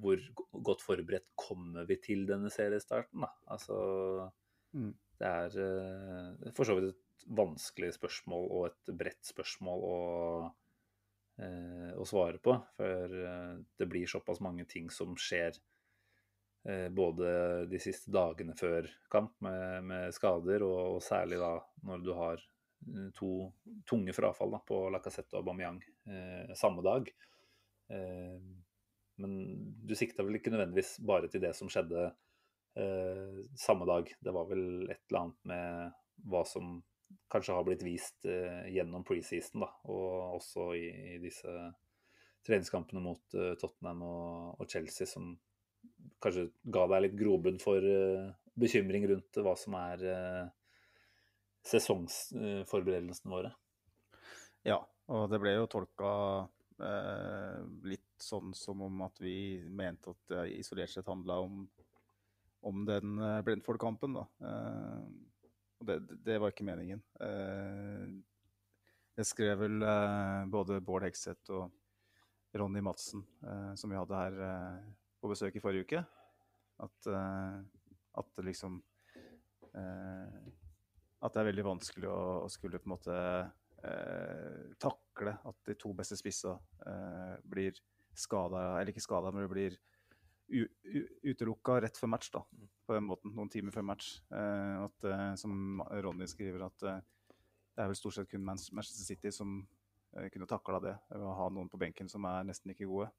[0.02, 0.22] hvor
[0.66, 3.26] godt forberedt kommer vi til denne seriestarten?
[3.26, 3.32] da?
[3.54, 3.78] Altså,
[4.74, 4.94] mm.
[5.16, 10.00] Det er uh, for så vidt et vanskelig spørsmål og et bredt spørsmål å,
[11.96, 12.58] å svare på.
[12.76, 13.14] For
[13.80, 15.75] det blir såpass mange ting som skjer Eh,
[16.66, 17.30] både
[17.70, 21.52] de siste dagene før kamp med, med skader, og, og, særlig da
[21.86, 23.32] når du har eh, to
[23.90, 27.12] tunge frafall da, på Lacassette og Aubameyang eh, samme dag.
[27.94, 28.40] Eh,
[29.22, 29.38] men
[29.86, 34.10] du sikta vel ikke nødvendigvis bare til det som skjedde eh, samme dag.
[34.20, 36.80] Det var vel et eller annet med hva som
[37.32, 41.52] kanskje har blitt vist eh, gjennom preseason, da, og også i, i disse
[42.46, 45.32] treningskampene mot Tottenham og, og Chelsea, som
[46.24, 50.44] kanskje ga deg litt grobunn for uh, bekymring rundt hva som er uh,
[51.66, 53.52] sesongsforberedelsene våre.
[54.66, 54.80] Ja,
[55.12, 56.12] og det ble jo tolka
[56.82, 61.66] uh, litt sånn som om at vi mente at det isolert sett handla om,
[62.66, 64.16] om den Brentford-kampen.
[64.16, 64.24] da.
[65.78, 67.02] og det, det, var ikke meningen.
[69.20, 69.84] det skrev vel
[70.50, 73.26] både Bård Hegseth og Ronny Madsen,
[73.76, 74.40] som vi hadde her
[75.26, 76.04] på besøk i forrige uke.
[76.86, 77.64] At, uh,
[78.20, 78.82] at liksom
[79.74, 80.40] uh,
[81.24, 85.78] At det er veldig vanskelig å, å skulle på en måte uh, takle at de
[85.80, 86.58] to beste spissa
[87.48, 87.78] blir
[88.16, 89.78] skada, eller ikke skada, men det blir
[91.26, 92.42] utelukka rett før match, da,
[92.86, 93.34] på den måten.
[93.34, 94.10] Noen timer før match.
[94.30, 95.08] at,
[95.42, 99.58] som Ronny skriver, at det er vel stort sett kun Manchester City som
[100.34, 100.96] kunne takla det.
[101.18, 103.10] Å ha noen på benken som er nesten ikke gode.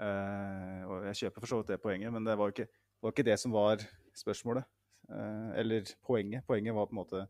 [0.00, 2.68] Uh, og jeg kjøper for så vidt det poenget, men det var ikke,
[3.02, 3.82] var ikke det som var
[4.16, 4.68] spørsmålet.
[5.10, 6.46] Uh, eller poenget.
[6.48, 7.26] Poenget var på en måte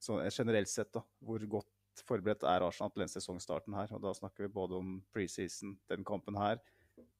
[0.00, 3.92] så, generelt sett da, hvor godt forberedt er Arsenal til den sesongstarten her.
[3.94, 6.60] Og da snakker vi både om preseason, den kampen her,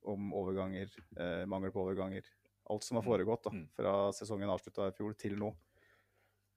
[0.06, 0.92] om overganger,
[1.50, 2.26] mangel på overganger.
[2.70, 3.10] Alt som har mm.
[3.10, 3.64] foregått da, mm.
[3.74, 5.50] fra sesongen avslutta i fjor til nå.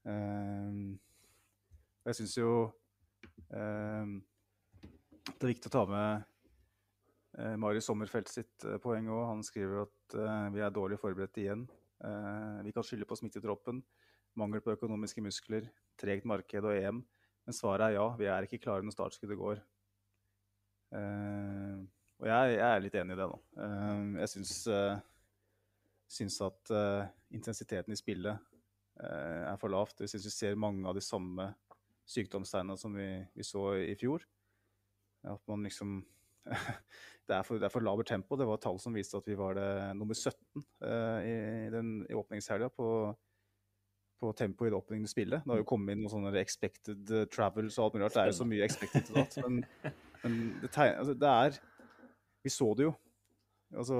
[0.05, 2.51] og jeg syns jo
[3.49, 6.30] det er viktig å ta med Eh,
[7.37, 9.23] Marius Sommerfelt sitt eh, poeng òg.
[9.29, 11.67] Han skriver at eh, vi er dårlig forberedt igjen.
[12.65, 13.77] vi kan skylde på smittetroppen,
[14.33, 15.67] mangel på økonomiske muskler,
[16.01, 17.03] tregt marked og EM.
[17.45, 19.61] Men svaret er ja, vi er ikke klare når startskuddet går.
[22.17, 23.67] og jeg, jeg, er litt enig i det, da.
[24.23, 24.55] jeg syns,
[26.09, 26.73] syns at
[27.37, 28.49] intensiteten i spillet
[28.97, 30.01] er for lavt.
[30.01, 31.51] Jeg syns vi ser mange av de samme
[32.09, 34.25] sykdomstegnene som vi, vi så i fjor.
[35.29, 35.99] At man liksom
[37.27, 38.37] det er for, det er for labert tempo.
[38.39, 40.33] Det var tall som viste at vi var det nummer 17
[40.83, 41.35] uh, i,
[41.73, 42.89] den, i åpningshelga på,
[44.21, 45.45] på tempo i det åpningende spillet.
[45.45, 48.17] Det har jo kommet inn noen sånne expected travels og alt mulig rart.
[48.17, 49.39] Det er jo så mye expected til alt.
[49.45, 49.63] Men,
[50.23, 51.61] men det, tegner, altså, det, er
[52.41, 52.93] Vi så det jo.
[53.71, 53.97] Altså,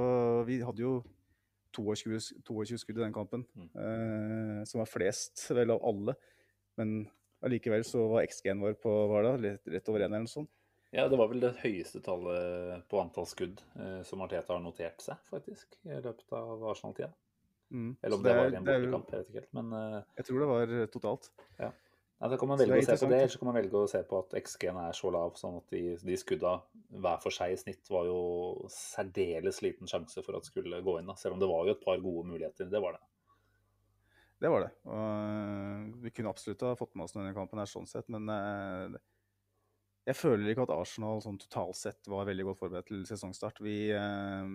[0.47, 0.99] vi hadde jo
[1.71, 3.45] 22, 22 skudd i den kampen,
[3.77, 6.17] uh, som var flest vel av alle.
[6.80, 7.06] Men
[7.45, 10.51] allikevel så var XG-en vår på var det, rett over én eller noe sånt.
[10.91, 14.99] Ja, det var vel det høyeste tallet på antall skudd eh, som Arteta har notert
[14.99, 17.13] seg, faktisk, i løpet av Arsenal-tida.
[17.71, 17.93] Mm.
[18.01, 19.54] Eller om det, det, var i en bortekamp, jeg vet ikke helt.
[19.56, 21.30] Men eh, Jeg tror det var eh, totalt.
[21.62, 21.69] Ja.
[22.19, 23.91] ja da kan man velge å se på det, eller så kan man velge å
[23.93, 26.58] se på at XG-en er så lav, sånn at de, de skudda
[27.06, 28.19] hver for seg i snitt var jo
[28.75, 31.08] særdeles liten sjanse for at skulle gå inn.
[31.08, 31.15] Da.
[31.21, 32.67] Selv om det var jo et par gode muligheter.
[32.67, 33.06] Det var det.
[34.43, 34.73] Det var det.
[34.91, 38.27] Og eh, vi kunne absolutt ha fått med oss denne kampen her sånn sett, men
[38.27, 38.99] uh,
[40.07, 43.61] jeg føler ikke at Arsenal sånn totalt sett var veldig godt forberedt til sesongstart.
[43.61, 44.53] Vi, eh,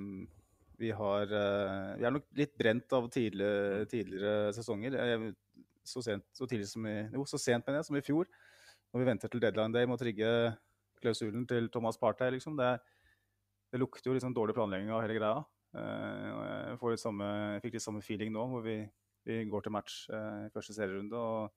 [0.80, 4.96] vi, har, eh, vi er nok litt brent av tidligere, tidligere sesonger.
[5.87, 8.26] Så sent, så, som i, jo, så sent mener jeg, som i fjor,
[8.90, 10.30] når vi venter til deadline day med å trigge
[10.98, 12.32] klausulen til Thomas Partey.
[12.35, 12.56] Liksom.
[12.59, 12.72] Det,
[13.70, 15.44] det, lukter jo liksom dårlig planlegging av hele greia.
[15.78, 18.80] Eh, jeg, samme, jeg fikk litt samme feeling nå, hvor vi,
[19.30, 21.22] vi går til match i første serierunde.
[21.22, 21.54] og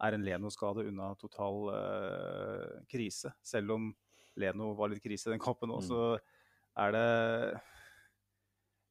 [0.00, 3.32] er en Leno-skade unna total uh, krise.
[3.44, 3.90] Selv om
[4.40, 5.88] Leno var litt krise i den kampen òg, mm.
[5.90, 7.06] så er det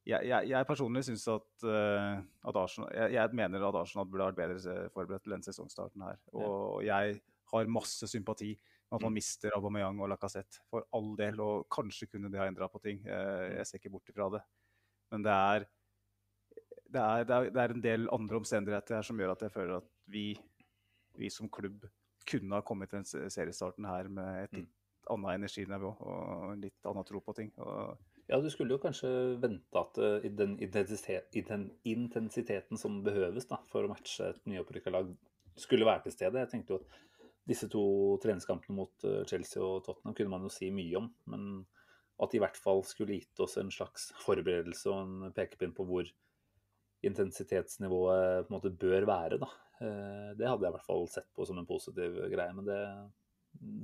[0.08, 4.30] jeg, jeg, jeg personlig syns at, uh, at Arsenal jeg, jeg mener at Arsenal burde
[4.30, 6.20] vært bedre forberedt til denne sesongstarten her.
[6.36, 7.18] Og jeg
[7.52, 9.18] har masse sympati med at man Mm.
[9.20, 10.62] mister Aubameyang og Lacassette.
[10.70, 13.04] For all del, og kanskje kunne det ha endra på ting.
[13.06, 14.40] Uh, Jeg ser ikke bort ifra det.
[15.10, 15.66] Men det er,
[16.90, 19.54] det er, det er, det er en del andre omstendigheter her som gjør at jeg
[19.54, 20.24] føler at vi,
[21.20, 21.86] vi som klubb
[22.28, 24.62] kunne ha kommet til seriestarten her med et Mm.
[24.64, 27.52] litt annet energinivå og litt annen tro på ting.
[27.58, 30.66] Og Ja, du skulle jo kanskje vente at uh, i den i
[31.42, 35.08] den intensiteten som behøves da, for å matche et nyopprykka lag,
[35.56, 36.38] skulle være til stede.
[36.38, 37.00] Jeg tenkte jo at
[37.48, 37.82] disse to
[38.22, 41.66] treningskampene mot eh, Chelsea og Tottenham kunne man jo si mye om, men
[42.20, 45.86] at de i hvert fall skulle gitt oss en slags forberedelse og en pekepinn på
[45.88, 46.10] hvor
[47.06, 49.48] intensitetsnivået på en måte bør være, da.
[49.80, 52.80] Eh, Det hadde jeg i hvert fall sett på som en positiv greie, men det,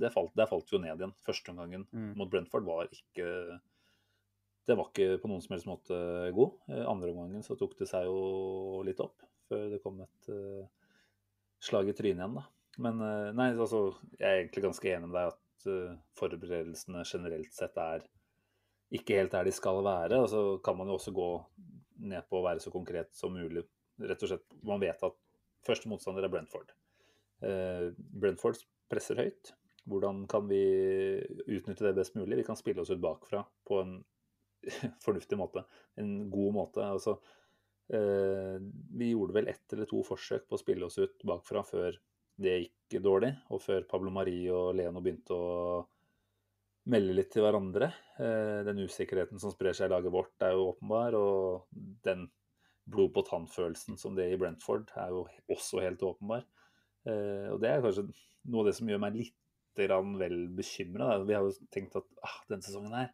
[0.03, 1.15] det falt, det falt jo ned igjen.
[1.25, 2.13] Førsteomgangen Mm.
[2.17, 3.59] mot Brentford var ikke
[4.67, 5.97] det var ikke på noen som helst måte
[6.35, 6.57] god.
[6.67, 10.67] Andreomgangen Andre omgangen så tok det seg jo litt opp, før det kom et eh,
[11.63, 12.43] slag i trynet igjen, da.
[12.77, 17.53] Men eh, nei, altså, jeg er egentlig ganske enig med deg at eh, forberedelsene generelt
[17.55, 18.03] sett er
[18.91, 20.19] ikke helt der de skal være.
[20.19, 21.29] Og så kan man jo også gå
[21.99, 23.63] ned på å være så konkret som mulig.
[23.97, 25.15] Rett og slett, Man vet at
[25.65, 26.73] første motstander er Brentford.
[27.45, 29.53] Eh, Brentford presser høyt.
[29.87, 30.61] Hvordan kan vi
[31.47, 32.41] utnytte det best mulig?
[32.41, 33.97] Vi kan spille oss ut bakfra på en
[35.05, 35.63] fornuftig måte.
[35.95, 36.83] En god måte.
[36.83, 37.17] Altså,
[37.93, 38.57] eh,
[38.99, 41.97] vi gjorde vel ett eller to forsøk på å spille oss ut bakfra før
[42.37, 45.53] det gikk dårlig, og før Pablo Mari og Leno begynte å
[46.91, 47.91] melde litt til hverandre.
[48.19, 51.17] Eh, den usikkerheten som sprer seg i laget vårt, er jo åpenbar.
[51.19, 52.27] Og den
[52.87, 56.47] blod på tann-følelsen som det er i Brentford, er jo også helt åpenbar.
[57.07, 58.07] Eh, og det er kanskje
[58.47, 59.35] noe av det som gjør meg litt
[59.77, 61.19] vel bekymra.
[61.27, 63.11] Vi har jo tenkt at ah, denne sesongen her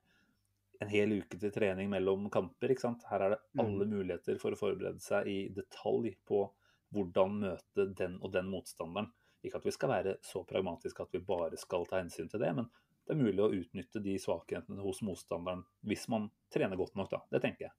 [0.84, 2.72] en hel uke til trening mellom kamper.
[2.72, 3.04] ikke sant?
[3.10, 6.46] Her er det alle muligheter for å forberede seg i detalj på
[6.94, 9.10] hvordan møte den og den motstanderen.
[9.44, 12.54] Ikke at vi skal være så pragmatiske at vi bare skal ta hensyn til det,
[12.56, 12.70] men
[13.04, 17.20] det er mulig å utnytte de svakhetene hos motstanderen hvis man trener godt nok, da.
[17.34, 17.74] Det tenker jeg.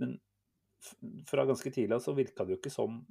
[0.00, 0.16] Men
[1.28, 3.02] fra ganske tidlig av så virka det jo ikke som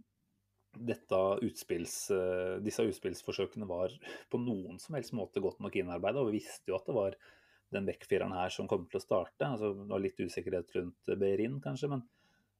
[0.79, 3.93] utspills, eh, disse utspillsforsøkene var
[4.29, 6.21] på noen som helst måte godt nok innarbeida.
[6.21, 7.17] Og vi visste jo at det var
[7.71, 9.45] den backfireren her som kom til å starte.
[9.45, 12.05] altså Det var litt usikkerhet rundt Behrin, kanskje, men,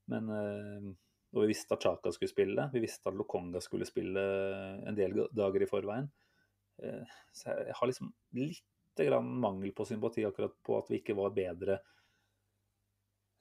[0.07, 0.95] men eh,
[1.29, 2.69] Og vi visste at Chaka skulle spille.
[2.73, 4.21] Vi visste at Lokonga skulle spille
[4.89, 6.07] en del dager i forveien.
[6.83, 8.63] Eh, Så jeg har liksom litt
[9.23, 11.79] mangel på sympati akkurat på at vi ikke var bedre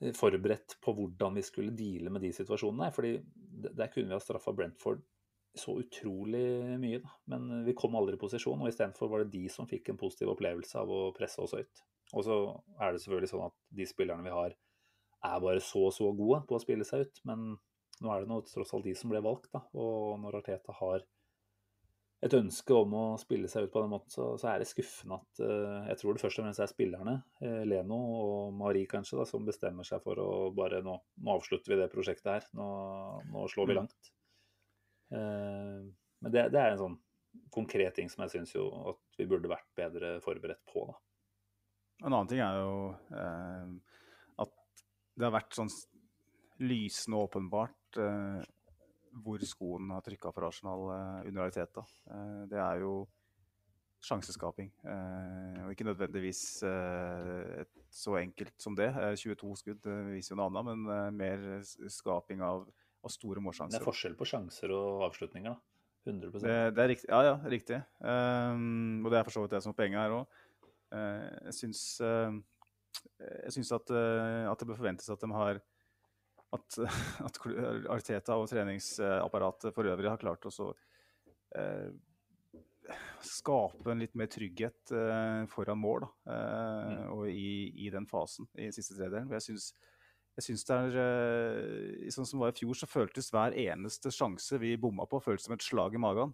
[0.01, 2.93] eh, forberedt på hvordan vi skulle deale med de situasjonene.
[2.95, 3.19] fordi
[3.75, 5.03] der kunne vi ha straffa Brentford
[5.59, 7.11] så utrolig mye, da.
[7.33, 10.31] Men vi kom aldri i posisjon, og istedenfor var det de som fikk en positiv
[10.35, 11.83] opplevelse av å presse oss høyt.
[12.15, 12.37] Og så
[12.81, 14.55] er det selvfølgelig sånn at de spillerne vi har,
[15.29, 17.21] er bare så og så gode på å spille seg ut.
[17.29, 17.57] Men
[18.05, 19.65] nå er det nå tross alt de som ble valgt, da.
[19.75, 21.03] Og når Arteta har
[22.19, 25.21] et ønske om å spille seg ut på den måten, så, så er det skuffende
[25.21, 29.21] at uh, Jeg tror det først og fremst er spillerne, uh, Leno og Marie kanskje,
[29.21, 32.49] da, som bestemmer seg for å bare Nå, nå avslutter vi det prosjektet her.
[32.59, 32.67] Nå,
[33.31, 33.81] nå slår vi Mm.
[33.83, 34.11] langt.
[35.15, 35.87] Uh,
[36.19, 36.99] men det, det er en sånn
[37.55, 40.99] konkret ting som jeg syns jo at vi burde vært bedre forberedt på, da.
[42.03, 42.75] En annen ting er jo
[44.43, 44.53] at
[45.19, 45.71] det har vært sånn
[46.63, 47.99] lysende åpenbart
[49.25, 51.85] hvor skoen har trykka for Arsenal eh, under Arteta.
[52.11, 52.93] Eh, det er jo
[54.05, 54.69] sjanseskaping.
[54.87, 58.91] Eh, og ikke nødvendigvis et, så enkelt som det.
[58.93, 61.49] Eh, 22 skudd viser jo noe annet, men mer
[61.91, 62.69] skaping av,
[63.03, 65.61] av store Det er forskjell på sjanser og avslutninger, da.
[66.09, 67.09] 100 Det, det er riktig.
[67.11, 67.81] Ja, ja, riktig.
[68.01, 70.39] Um, og det er for så vidt det som er poenget her òg.
[71.45, 72.39] jeg syns, uh,
[73.19, 75.61] jeg syns at, uh, at det bør forventes at de har
[76.57, 76.79] at,
[77.27, 77.41] at
[77.93, 80.71] Arteta og treningsapparatet for øvrig har klart å så,
[81.57, 81.91] eh,
[83.25, 88.49] skape en litt mer trygghet eh, foran mål da, eh, og i, i den fasen
[88.57, 89.33] i siste tredjedelen.
[89.37, 89.71] Jeg syns,
[90.39, 94.13] jeg syns det er eh, Sånn som det var i fjor, så føltes hver eneste
[94.15, 96.33] sjanse vi bomma på, føltes som et slag i magen.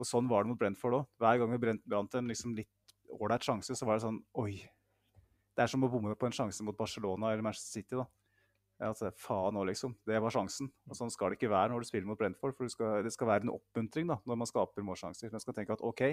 [0.00, 1.08] Og sånn var det mot Brentford òg.
[1.20, 4.54] Hver gang vi brant en liksom litt ålreit sjanse, så var det sånn Oi.
[5.50, 7.98] Det er som å bomme på en sjanse mot Barcelona eller Manchester City.
[7.98, 8.06] da.
[8.80, 9.92] Altså, faen òg, liksom.
[10.08, 10.70] Det var sjansen.
[10.88, 12.54] Og sånn skal det ikke være når du spiller mot Brentford.
[12.56, 15.32] For skal, det skal være en oppmuntring da, når man skaper målsjanser.
[15.34, 16.06] Man skal tenke at OK,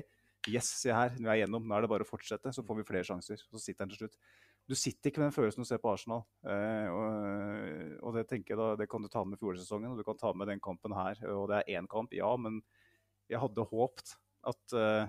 [0.52, 1.64] yes, se her, nå er jeg gjennom.
[1.64, 3.40] Nå er det bare å fortsette, så får vi flere sjanser.
[3.40, 4.20] Så sitter den til slutt.
[4.68, 6.26] Du sitter ikke med den følelsen du ser på Arsenal.
[6.44, 10.04] Eh, og, og det tenker jeg da, det kan du ta med fjorårssesongen, og du
[10.08, 11.22] kan ta med den kampen her.
[11.38, 12.60] Og det er én kamp, ja, men
[13.32, 15.08] jeg hadde håpt at, eh,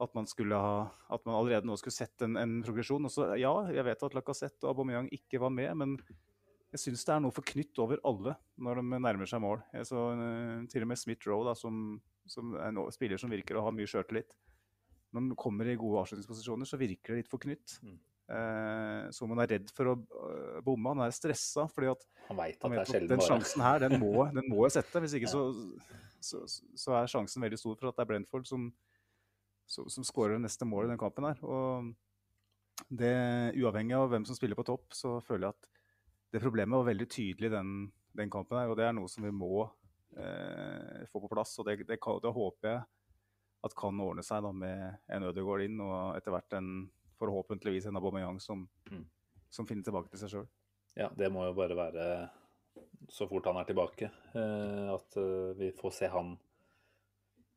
[0.00, 0.72] at man, ha,
[1.12, 3.04] at man allerede nå skulle sett en, en progresjon.
[3.04, 5.98] Og så, ja, jeg vet at Lacassette og Aubameyang ikke var med, men
[6.74, 9.62] jeg syns det er noe forknytt over alle når de nærmer seg mål.
[9.72, 11.96] Jeg så eh, til og med Smith Roe, som,
[12.28, 14.34] som er en spiller som virker å ha mye sjøltillit.
[15.08, 17.78] Når han kommer i gode avslutningsposisjoner, så virker det litt forknytt.
[17.80, 17.96] Mm.
[18.28, 20.92] Eh, så man er redd for å øh, bomme.
[20.92, 23.80] Han er stressa fordi at Han vet han at det vet at den sjansen her,
[23.86, 25.00] den må, den må jeg sette.
[25.04, 25.46] Hvis ikke så,
[26.20, 26.42] så,
[26.76, 28.68] så er sjansen veldig stor for at det er Brentford som,
[29.64, 31.40] som, som skårer det neste målet i den kampen her.
[31.48, 31.88] Og
[32.92, 33.16] det,
[33.56, 35.72] uavhengig av hvem som spiller på topp, så føler jeg at
[36.32, 37.72] det problemet var veldig tydelig den,
[38.16, 38.70] den kampen her.
[38.72, 39.64] Og det er noe som vi må
[40.16, 41.54] eh, få på plass.
[41.60, 42.82] Og det, det, det håper jeg
[43.66, 46.72] at kan ordne seg da med en Ødegaard inn, og etter hvert en
[47.18, 49.02] forhåpentligvis en Aubameyang som, Mm.
[49.50, 50.44] som finner tilbake til seg sjøl.
[50.96, 52.04] Ja, det må jo bare være
[53.10, 56.36] så fort han er tilbake, eh, at eh, vi får se han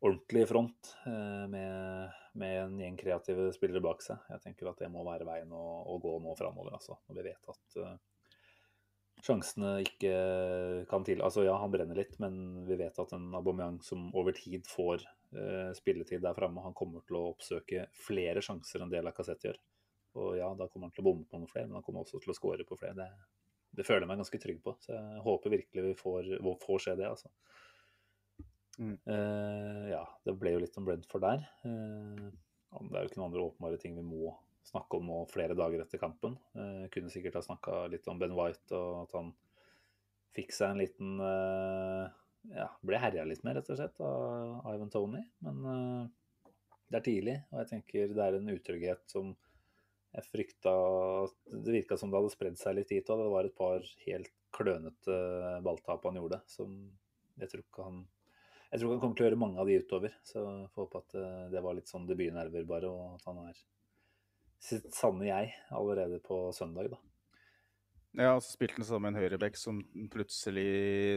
[0.01, 4.17] ordentlig i front eh, med, med en gjeng kreative spillere bak seg.
[4.33, 6.97] Jeg tenker at det må være veien å, å gå nå framover, altså.
[7.07, 7.97] Når vi vet at eh,
[9.21, 10.13] sjansene ikke
[10.89, 14.35] kan til Altså ja, han brenner litt, men vi vet at en Aubameyang som over
[14.37, 15.03] tid får
[15.35, 19.61] uh, spilletid der framme, han kommer til å oppsøke flere sjanser enn det Lacassette gjør.
[20.21, 22.19] Og ja, da kommer han til å bomme på noen flere, men han kommer også
[22.23, 22.97] til å skåre på flere.
[22.97, 23.09] Det,
[23.79, 24.75] det føler jeg meg ganske trygg på.
[24.83, 26.31] Så jeg håper virkelig vi får,
[26.65, 27.31] får se det, altså.
[28.81, 28.95] Mm.
[29.05, 31.45] Uh, ja, det ble jo litt om Brentford der.
[31.63, 32.31] Uh,
[32.89, 34.33] det er jo ikke noen andre åpenbare ting vi må
[34.67, 36.37] snakke om nå flere dager etter kampen.
[36.55, 39.31] Eh, kunne sikkert ha snakka litt om Ben White og at han
[40.35, 42.17] fikk seg en liten eh,
[42.55, 45.21] Ja, ble herja litt med, rett og slett, av Ivan Tony.
[45.45, 46.51] Men eh,
[46.91, 49.35] det er tidlig, og jeg tenker det er en utrygghet som
[50.11, 50.71] jeg frykta
[51.47, 54.33] Det virka som det hadde spredd seg litt hit og det var et par helt
[54.51, 55.19] klønete
[55.63, 56.73] balltap han gjorde, som
[57.39, 58.01] jeg tror ikke han
[58.71, 60.13] jeg tror ikke han kommer til å gjøre mange av de utover.
[60.23, 63.41] Så jeg får håpe at eh, det var litt sånn debutnerver bare, og at han
[63.49, 63.57] er
[64.61, 66.99] sitt sanne jeg allerede på søndag, da.
[68.19, 69.77] Ja, og så spilte han sammen med en høyreback som
[70.11, 70.67] plutselig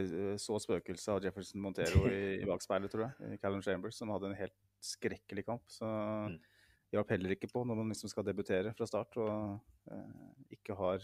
[0.05, 3.33] eh, så spøkelset av Jefferson Montero i, i bakspeilet, tror jeg.
[3.35, 5.65] i Callum Chambers, som hadde en helt skrekkelig kamp.
[5.71, 5.85] Så
[6.25, 6.37] Mm.
[6.95, 9.59] hjalp heller ikke på når man liksom skal debutere fra start og
[9.91, 11.03] eh, ikke har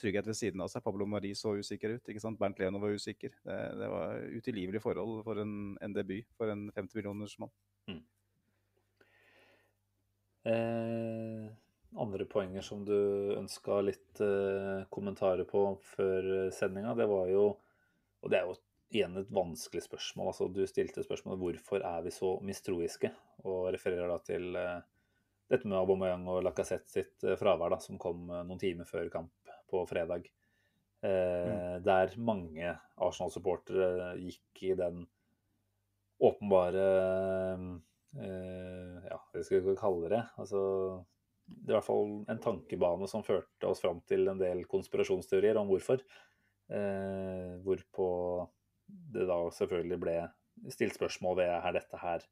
[0.00, 0.80] trygghet ved siden av seg.
[0.86, 2.08] Pablo Marie så usikker ut.
[2.08, 2.38] ikke sant?
[2.40, 3.34] Bernt Leno var usikker.
[3.44, 7.52] Det, det var utilgivelige forhold for en, en debut for en 50 millioners mann.
[10.48, 11.50] Eh,
[12.00, 12.96] andre poenger som du
[13.36, 15.64] ønska litt eh, kommentarer på
[15.96, 17.44] før sendinga, det var jo
[18.20, 18.56] Og det er jo
[18.90, 20.26] igjen et vanskelig spørsmål.
[20.32, 23.10] altså Du stilte spørsmålet hvorfor er vi så mistroiske,
[23.44, 24.80] og refererer da til eh,
[25.50, 29.08] dette med Aubameyang og Lacassette sitt eh, fravær, da, som kom eh, noen timer før
[29.12, 30.28] kamp på fredag.
[31.06, 35.06] Eh, Der mange Arsenal-supportere gikk i den
[36.20, 36.86] åpenbare
[37.54, 37.64] eh,
[38.14, 40.20] Ja, hva skal vi kalle det?
[40.40, 40.60] Altså,
[41.46, 45.58] det er i hvert fall en tankebane som førte oss fram til en del konspirasjonsteorier
[45.60, 46.02] om hvorfor.
[46.70, 48.08] Eh, hvorpå
[49.14, 50.16] det da selvfølgelig ble
[50.70, 52.26] stilt spørsmål ved er dette her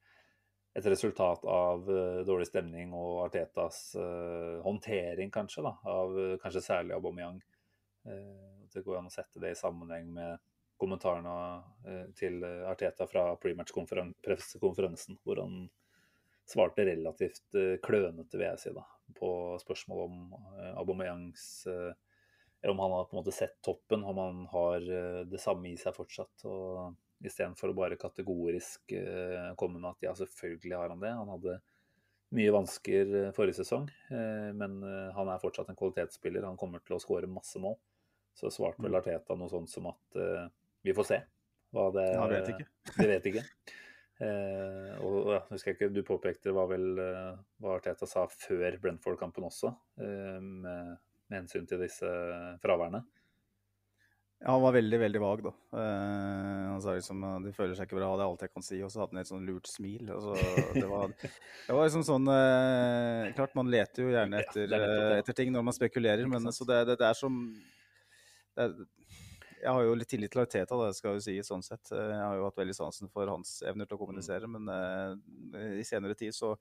[0.79, 6.63] et resultat av uh, dårlig stemning og Artetas uh, håndtering, kanskje, da, av eh, kanskje
[6.63, 7.41] særlig Aubameyang.
[8.07, 10.45] Eh, det går an å sette det i sammenheng med
[10.79, 11.35] kommentarene
[11.87, 15.67] eh, til Arteta fra prematch-pressekonferansen, hvor han
[16.49, 18.85] svarte relativt eh, klønete, vil jeg si, da,
[19.19, 19.31] på
[19.63, 20.21] spørsmål om
[20.55, 21.51] eh, Aubameyangs
[22.69, 24.83] om han har på en måte sett toppen, om han har
[25.31, 26.43] det samme i seg fortsatt.
[26.51, 28.97] og Istedenfor å bare kategorisk
[29.55, 31.13] komme med at ja, selvfølgelig har han det.
[31.21, 31.55] Han hadde
[32.35, 33.87] mye vansker forrige sesong,
[34.59, 34.75] men
[35.15, 36.49] han er fortsatt en kvalitetsspiller.
[36.51, 37.79] Han kommer til å skåre masse mål.
[38.35, 40.19] Så svarte vel Arteta noe sånt som at
[40.89, 41.21] vi får se.
[41.77, 42.67] Hva det, Ja, vet ikke.
[42.99, 43.45] Vi vet ikke.
[44.19, 48.81] Eh, og ja, husker jeg ikke, Du påpekte hva vel eh, hva Arteta sa før
[48.83, 49.71] Brentford-kampen også,
[50.03, 50.97] eh, med,
[51.29, 52.09] med hensyn til disse
[52.65, 53.05] fraværene.
[54.39, 55.53] Ja, han var veldig, veldig vag, da.
[55.81, 58.77] Eh, han sa liksom de føler seg ikke bra, det er alt jeg kan si.
[58.87, 60.13] Og så hadde han et sånn lurt smil.
[60.23, 60.37] Så,
[60.77, 64.85] det, var, det var liksom sånn eh, Klart, man leter jo gjerne Ja, etter, er
[64.85, 67.43] nettopp eh, etter ting når man spekulerer, men så det, det, det er som
[68.59, 68.79] det er,
[69.59, 71.91] Jeg har jo litt tillit til Arteta, det skal jo si sånn sett.
[71.95, 75.17] Eh, Jeg har jo hatt veldig sansen for hans evner til å kommunisere, men uh,
[75.79, 76.55] i senere tid så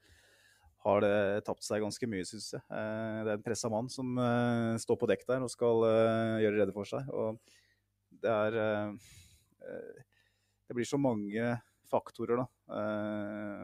[0.86, 2.64] har det tapt seg ganske mye, syns jeg.
[2.72, 5.86] Uh, Det er en pressa mann som uh, står på dekk der og skal
[6.44, 7.10] gjøre rede for seg.
[7.14, 7.40] og
[8.18, 8.56] det er
[10.68, 12.46] Det blir så mange faktorer, da.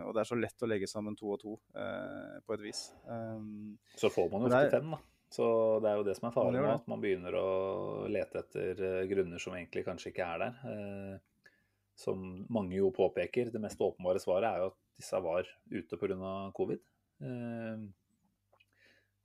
[0.04, 2.86] Og det er så lett å legge sammen to og to på et vis.
[3.08, 5.00] Um, Så får man jo ofte fem, da.
[5.34, 5.46] Så
[5.82, 7.48] det er jo det som er faren nå, at man begynner å
[8.12, 10.60] lete etter eh, grunner som egentlig kanskje ikke er der.
[10.70, 11.48] Eh,
[11.98, 12.22] som
[12.54, 16.34] mange jo påpeker, det mest åpenbare svaret er jo at disse var ute pga.
[16.54, 16.84] covid.
[17.26, 17.86] Eh,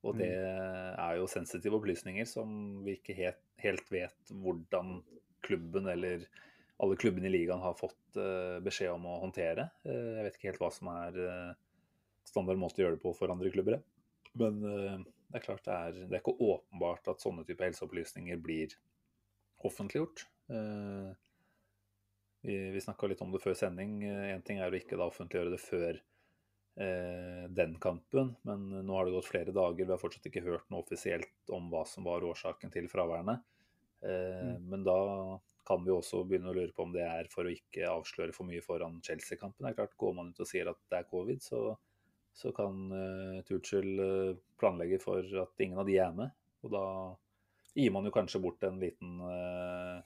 [0.09, 2.49] og det er jo sensitive opplysninger som
[2.87, 5.01] vi ikke helt, helt vet hvordan
[5.45, 6.23] klubben eller
[6.79, 8.21] alle klubbene i ligaen har fått
[8.63, 9.65] beskjed om å håndtere.
[9.83, 11.19] Jeg vet ikke helt hva som er
[12.31, 13.81] standard måte å gjøre det på for andre klubber.
[14.39, 14.63] Men
[15.29, 18.77] det er klart det er, det er ikke åpenbart at sånne type helseopplysninger blir
[19.69, 20.27] offentliggjort.
[22.47, 23.99] vi vi snakka litt om det før sending.
[24.07, 25.99] Én ting er å ikke da offentliggjøre det før
[27.59, 29.85] den kampen, men nå har det gått flere dager.
[29.85, 33.41] Vi har fortsatt ikke hørt noe offisielt om hva som var årsaken til fraværende.
[34.05, 34.69] Mm.
[34.71, 34.99] Men da
[35.69, 38.49] kan vi også begynne å lure på om det er for å ikke avsløre for
[38.49, 39.67] mye foran Chelsea-kampen.
[39.67, 41.63] Det er klart, Går man ut og sier at det er covid, så,
[42.39, 46.35] så kan uh, Tuchel uh, planlegge for at ingen av de er med.
[46.63, 46.85] Og da
[47.75, 49.99] gir man jo kanskje bort en liten, uh,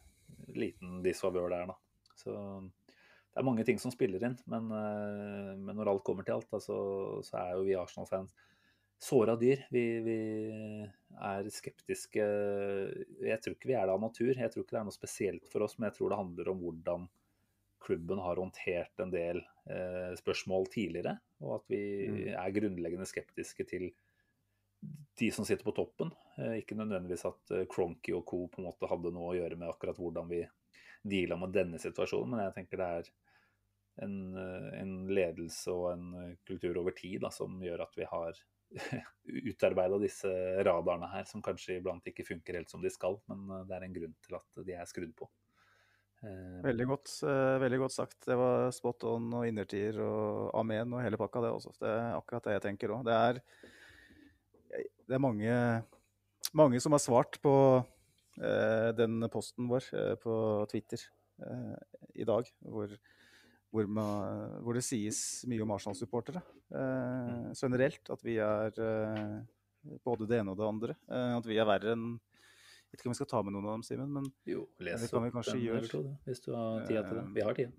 [0.57, 1.77] liten disfavør der, da.
[2.17, 6.39] Så det er mange ting som spiller inn, men, uh, men når alt kommer til
[6.39, 6.79] alt, da, så,
[7.27, 8.33] så er jo vi Arsenal-fans
[9.03, 9.65] såra dyr.
[9.75, 10.19] Vi, vi,
[11.21, 12.27] er skeptiske.
[13.27, 14.33] Jeg tror ikke vi er det av natur.
[14.33, 16.63] Jeg tror ikke det er noe spesielt for oss, men jeg tror det handler om
[16.63, 17.09] hvordan
[17.83, 21.17] klubben har håndtert en del eh, spørsmål tidligere.
[21.43, 22.23] Og at vi mm.
[22.39, 23.91] er grunnleggende skeptiske til
[25.19, 26.13] de som sitter på toppen.
[26.39, 28.47] Eh, ikke nødvendigvis at eh, Cronky og co.
[28.49, 30.43] på en måte hadde noe å gjøre med akkurat hvordan vi
[31.03, 33.11] deala med denne situasjonen, men jeg tenker det er
[34.07, 38.43] en, eh, en ledelse og en kultur over tid da, som gjør at vi har
[39.53, 40.31] utarbeida disse
[40.65, 43.19] radarene her, som kanskje iblant ikke funker helt som de skal.
[43.31, 45.29] Men eh, det er en grunn til at de er skrudd på.
[46.23, 48.19] Eh, veldig godt, eh, veldig godt sagt.
[48.27, 51.73] Det var spot on og innertier og amen og hele pakka, det også.
[51.81, 53.03] Det er akkurat det jeg tenker òg.
[53.09, 53.41] Det er,
[55.09, 55.57] det er mange,
[56.55, 57.55] mange, som har svart på
[58.39, 60.37] eh, den posten vår eh, på
[60.71, 61.03] Twitter
[61.43, 61.75] eh,
[62.15, 62.95] i dag, hvor
[63.73, 66.43] hvor, man, hvor, det sies mye om Arsenal-supportere
[66.77, 67.55] eh, mm.
[67.57, 68.11] generelt.
[68.13, 68.69] At vi er
[70.05, 70.97] både det ene og det andre.
[71.09, 72.11] At vi er verre enn
[72.93, 75.09] vet ikke om vi skal ta med noen av dem, Simen, men jo, les det
[75.13, 76.03] kan vi kanskje gjøre.
[76.27, 77.25] Hvis du har tid til det.
[77.39, 77.73] Vi har tid.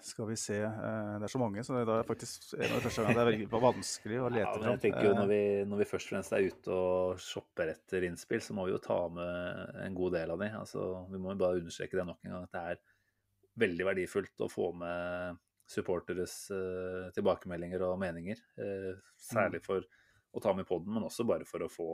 [0.00, 2.82] Skal vi se eh, Det er så mange, så det er faktisk en av de
[2.86, 4.64] første gangene det er vanskelig å lete fram.
[4.64, 7.72] ja, jeg tenker jo når vi, når vi, først og fremst er ute og shopper
[7.74, 10.48] etter innspill, så må vi jo ta med en god del av de.
[10.62, 12.48] Altså, vi må jo bare understreke det nok en gang.
[12.48, 12.80] at det er
[13.66, 18.40] veldig verdifullt å få med supporteres uh, tilbakemeldinger og meninger.
[19.18, 19.66] Særlig mm.
[19.66, 19.86] for
[20.36, 21.88] å ta med podden, men også bare for å få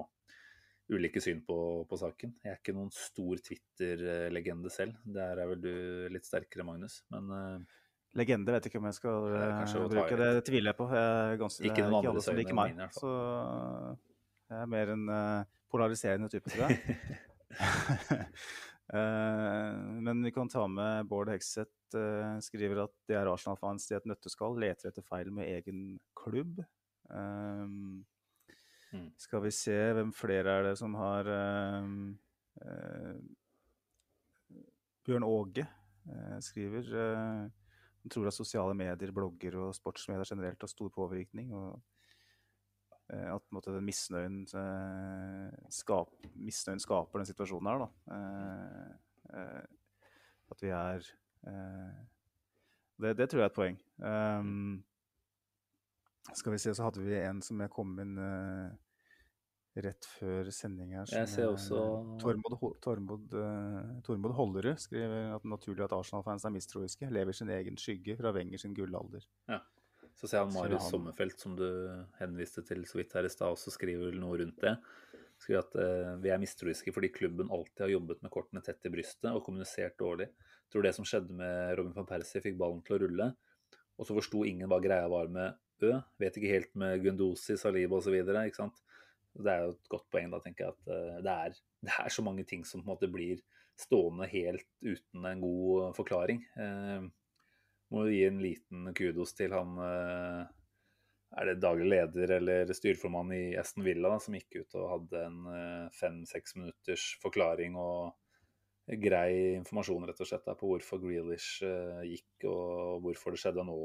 [0.93, 1.57] ulike syn på,
[1.89, 2.35] på saken.
[2.43, 4.99] Jeg er ikke noen stor Twitter-legende selv.
[5.15, 5.71] Der er vel du
[6.13, 7.03] litt sterkere, Magnus.
[7.15, 7.79] Men uh,
[8.19, 10.19] Legende vet jeg ikke om jeg skal uh, bruke.
[10.21, 10.89] Det det tviler jeg på.
[10.93, 12.75] Jeg ganske, ikke noen andre som liker meg.
[12.75, 13.15] Mine, så
[14.53, 15.07] jeg er mer en
[15.73, 16.99] polariserende type, tror jeg.
[18.93, 19.75] Eh,
[20.05, 21.71] men vi kan ta med Bård Hekseth.
[21.97, 26.63] uh, skriver at det er Arsenal-fans i et nøtteskall, leter etter feil med egen klubb.
[27.13, 28.05] Um,
[28.93, 29.09] mm.
[29.21, 31.89] Skal vi se hvem flere er det som har uh,
[32.65, 33.17] uh,
[35.07, 35.67] Bjørn Åge
[36.43, 36.89] skriver
[38.03, 41.53] han tror at sosiale medier, blogger og sportsmedier generelt har stor påvirkning.
[41.55, 41.81] og
[43.13, 44.41] at måte, den misnøyen,
[45.71, 47.83] skap, misnøyen, skaper den situasjonen her.
[47.83, 47.89] Da.
[49.39, 49.63] Eh,
[50.51, 51.07] at vi er
[53.03, 53.79] det, det, tror jeg er et poeng.
[53.99, 54.85] Um,
[56.31, 58.71] skal vi se, så hadde vi en som jeg kom inn uh,
[59.83, 61.11] rett før sending her.
[61.11, 61.83] Jeg ser også
[62.23, 67.11] Tormod, Tormod, uh, Tormod Hollerud skriver at er naturlig at Arsenal-fans er mistroiske.
[67.13, 69.25] Lever sin egen skygge fra Wenger sin gullalder.
[69.51, 69.63] Ja.
[70.13, 71.67] Så ser jeg han Marius Sommerfelt, som du
[72.21, 74.77] henviste til så vidt her i stad, også skriver noe rundt det.
[75.43, 78.93] Skriver at uh, vi er mistroiske fordi klubben alltid har jobbet med kortene tett i
[78.93, 80.31] brystet og kommunisert dårlig.
[80.71, 83.33] Tror det som skjedde med Robin van Persie, fikk ballen til å rulle.
[83.99, 85.97] Og så forsto ingen hva greia var med Ø.
[86.23, 88.19] Vet ikke helt med Gundosi, Saliba osv.
[88.23, 92.13] Det er jo et godt poeng, da, tenker jeg, at uh, det, er, det, er,
[92.13, 93.43] så mange ting som på en måte blir
[93.81, 96.43] stående helt uten en god forklaring.
[96.61, 97.07] Eh,
[97.93, 100.43] må gi en liten kudos til han eh,
[101.41, 105.39] Er det daglig leder eller styreformann i Aston Villa som gikk ut og hadde en
[105.53, 108.13] eh, fem-seks minutters forklaring og
[109.03, 113.77] grei informasjon rett og slett på hvorfor Grealish uh, gikk og hvorfor det skjedde nå,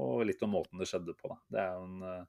[0.00, 1.32] og litt om måten det skjedde på.
[1.32, 1.38] Da.
[1.52, 2.26] Det er jo en,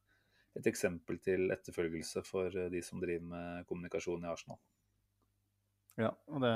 [0.60, 4.60] et eksempel til etterfølgelse for de som driver med kommunikasjon i Arsenal.
[6.00, 6.52] Ja, og det,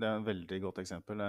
[0.00, 1.20] det er et veldig godt eksempel.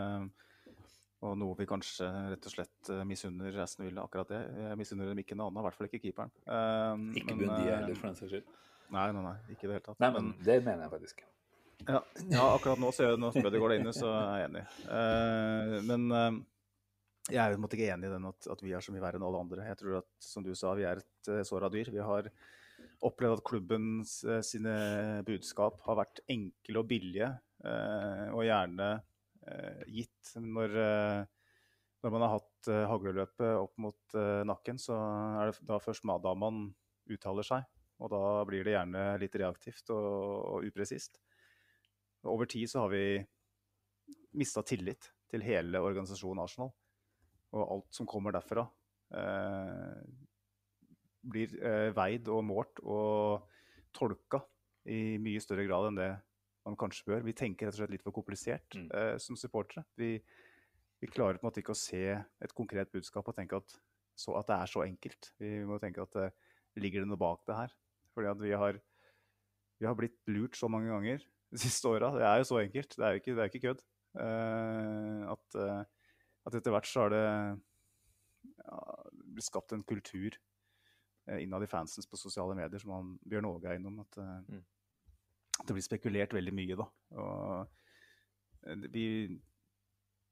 [1.24, 4.42] Og noe vi kanskje rett og slett eh, misunner Aston Villa, akkurat det.
[4.66, 6.34] Jeg misunner dem ikke noe annet, i hvert fall ikke keeperen.
[6.44, 8.50] Uh, ikke Bundy uh, heller, for den saks skyld.
[8.94, 10.02] Nei, nei, nei, ikke i det hele tatt.
[10.04, 11.24] Nei, men, men, det mener jeg faktisk.
[11.84, 12.00] Ja,
[12.32, 14.64] ja, akkurat nå, så, når bedre går det inn, så er jeg enig.
[14.88, 16.42] Uh, men uh,
[17.32, 19.26] jeg er jo ikke enig i den at, at, vi er så mye verre enn
[19.28, 19.68] alle andre.
[19.70, 21.92] Jeg tror at, som du sa, vi er et uh, såra dyr.
[21.94, 22.28] Vi har
[23.04, 24.74] opplevd at klubbens uh, sine
[25.28, 28.88] budskap har vært enkle og billige, og gjerne
[29.88, 34.16] gitt når, når, man har hatt uh, hagleløpet opp mot
[34.50, 34.98] nakken, så
[35.40, 36.66] er det da først da man
[37.08, 37.64] uttaler seg.
[38.04, 40.10] Og da blir det gjerne litt reaktivt og,
[40.58, 41.23] og upresist.
[42.30, 43.06] Over tid så har vi
[44.40, 46.72] mista tillit til hele organisasjonen Arsenal.
[47.54, 48.64] Og alt som kommer derfra,
[49.14, 50.04] eh,
[51.24, 53.50] blir eh, veid og målt og
[53.94, 54.42] tolka
[54.90, 56.12] i mye større grad enn det
[56.66, 57.26] man kanskje bør.
[57.28, 58.88] Vi tenker rett og slett litt for komplisert mm.
[58.90, 59.86] eh, som supportere.
[60.00, 60.16] Vi,
[61.04, 63.78] vi, klarer på en måte ikke å se et konkret budskap og tenke at,
[64.16, 65.32] så, at det er så enkelt.
[65.42, 66.34] Vi må tenke at eh,
[66.80, 67.78] ligger det noe bak det her?
[68.16, 68.80] Fordi at vi har,
[69.82, 72.12] vi har blitt lurt så mange ganger de siste åra.
[72.18, 72.96] Det er jo så enkelt.
[72.98, 73.84] Det er jo ikke, det er ikke kødd.
[74.14, 75.82] Uh, at, uh,
[76.46, 78.80] at, etter hvert så har det ja,
[79.34, 80.38] blitt skapt en kultur
[81.30, 84.02] uh, innad i fansens på sosiale medier, som han, Bjørn Åge er innom.
[84.06, 84.64] At, mm.
[85.60, 86.90] at, det blir spekulert veldig mye, da.
[87.22, 89.06] Og vi,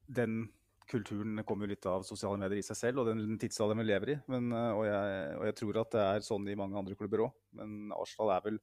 [0.07, 0.43] den
[0.91, 4.13] kulturen kommer jo litt av sosiale medier i seg selv og den tidsalderen vi lever
[4.15, 4.19] i.
[4.32, 7.36] Men, og, jeg, og, jeg, tror at det er sånn i mange andre klubber òg.
[7.59, 8.61] Men Arsenal er vel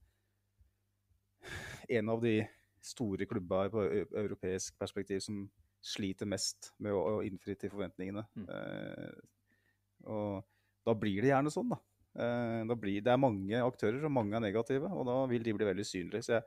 [1.89, 2.41] en av de
[2.85, 3.85] store klubber på
[4.21, 5.43] europeisk perspektiv som
[5.85, 8.25] sliter mest med å, å innfri til forventningene.
[8.39, 8.47] Mm.
[8.55, 10.47] Eh, og
[10.87, 11.79] da blir det gjerne sånn, da.
[12.19, 15.55] Eh, da blir, det er mange aktører, og mange er negative, og da vil de
[15.57, 16.27] bli veldig synlige.
[16.27, 16.47] Så jeg,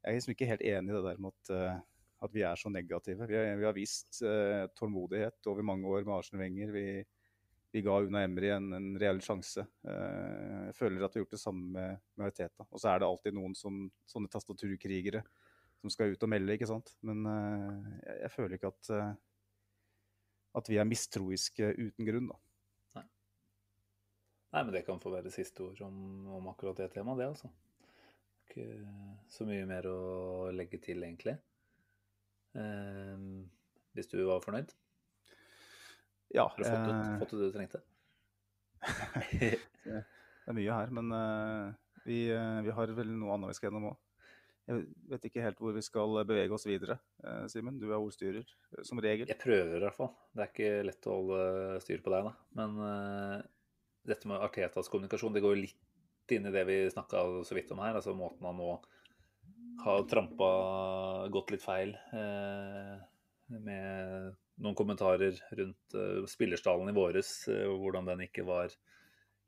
[0.00, 2.60] jeg er liksom ikke helt enig i det der med at, uh, at vi er
[2.60, 3.26] så negative.
[3.28, 6.72] Vi har, vi har vist uh, tålmodighet over mange år med Arsen Wenger.
[6.72, 6.84] Vi,
[7.72, 9.62] vi ga Una Emry en, en reell sjanse.
[9.86, 12.66] Uh, jeg føler at vi har gjort det samme med, med Teta.
[12.66, 15.22] Og så er det alltid noen som, sånne tastaturkrigere
[15.80, 16.92] som skal ut og melde, ikke sant.
[17.06, 19.12] Men uh, jeg, jeg, føler ikke at, uh,
[20.60, 22.40] at vi er mistroiske uten grunn, da.
[22.98, 23.06] Nei.
[24.56, 26.02] Nei, men det kan få være siste ord om,
[26.40, 27.52] om akkurat det temaet, det, altså.
[28.50, 28.66] Ikke
[29.30, 29.98] så mye mer å
[30.50, 31.36] legge til, egentlig.
[33.94, 34.74] hvis du var fornøyd?
[36.30, 36.46] Ja.
[36.48, 37.80] Har du fått, ut, fått det du trengte?
[39.40, 39.56] det
[40.46, 41.72] er mye her, men uh,
[42.06, 43.98] vi, uh, vi, har vel noe annet vi skal gjennom òg.
[44.70, 47.00] Jeg vet ikke helt hvor vi skal bevege oss videre.
[47.24, 48.46] Uh, Simen, du er ordstyrer,
[48.86, 49.26] som regel.
[49.30, 50.12] Jeg prøver i hvert fall.
[50.30, 52.34] Det er ikke lett å holde styr på deg, da.
[52.60, 53.48] Men
[54.06, 57.82] dette med Artetas kommunikasjon, det går litt inn i det vi snakka så vidt om
[57.82, 57.98] her.
[57.98, 58.76] Altså måten han nå
[59.82, 60.50] har trampa
[61.32, 61.96] gått litt feil
[63.50, 68.72] med noen kommentarer rundt uh, spillerstallen i våres, uh, hvordan den ikke var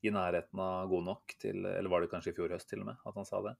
[0.02, 2.88] i nærheten av god nok til Eller var det kanskje i fjor høst til og
[2.90, 3.54] med at han sa det?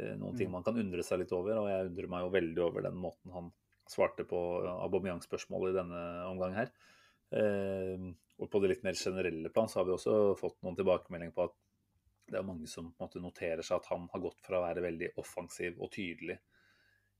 [0.00, 0.56] Uh, noen ting mm.
[0.58, 3.34] man kan undre seg litt over, og jeg undrer meg jo veldig over den måten
[3.36, 3.52] han
[3.86, 6.72] svarte på Aubameyang-spørsmålet i denne omgang her.
[7.30, 11.44] og på det litt mer generelle plan så har vi også fått noen tilbakemeldinger på
[11.46, 11.54] at
[12.26, 12.88] det er mange som
[13.22, 16.40] noterer seg at han har gått fra å være veldig offensiv og tydelig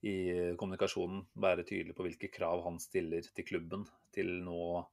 [0.04, 0.16] i
[0.60, 4.84] kommunikasjonen være tydelig på hvilke krav han stiller til klubben, til nå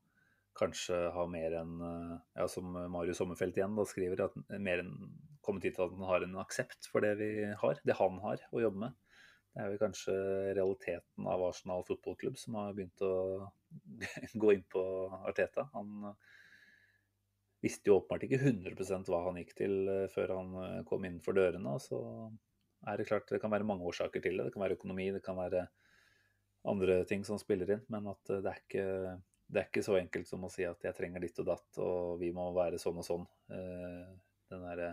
[0.58, 4.94] kanskje ha mer enn eh, ja, Som Marius Sommerfelt igjen da skriver, at mer enn
[5.44, 8.46] kommet hit til at han har en aksept for det vi har, det han har
[8.54, 9.00] å jobbe med.
[9.54, 10.14] Det er vel kanskje
[10.58, 13.50] realiteten av Arsenal fotballklubb som har begynt å
[14.46, 14.86] gå inn på
[15.26, 15.68] Arteta.
[15.74, 16.32] Han eh,
[17.66, 20.58] visste jo åpenbart ikke 100% hva han gikk til eh, før han
[20.90, 21.76] kom innenfor dørene.
[21.76, 22.02] og så
[22.88, 24.46] er det klart det kan være mange årsaker til det.
[24.48, 25.62] Det kan være økonomi, det kan være
[26.70, 27.84] andre ting som spiller inn.
[27.92, 28.86] Men at det er ikke,
[29.48, 32.02] det er ikke så enkelt som å si at jeg trenger ditt og datt, og
[32.22, 33.26] vi må være sånn og sånn.
[33.56, 34.08] Eh,
[34.54, 34.90] den derre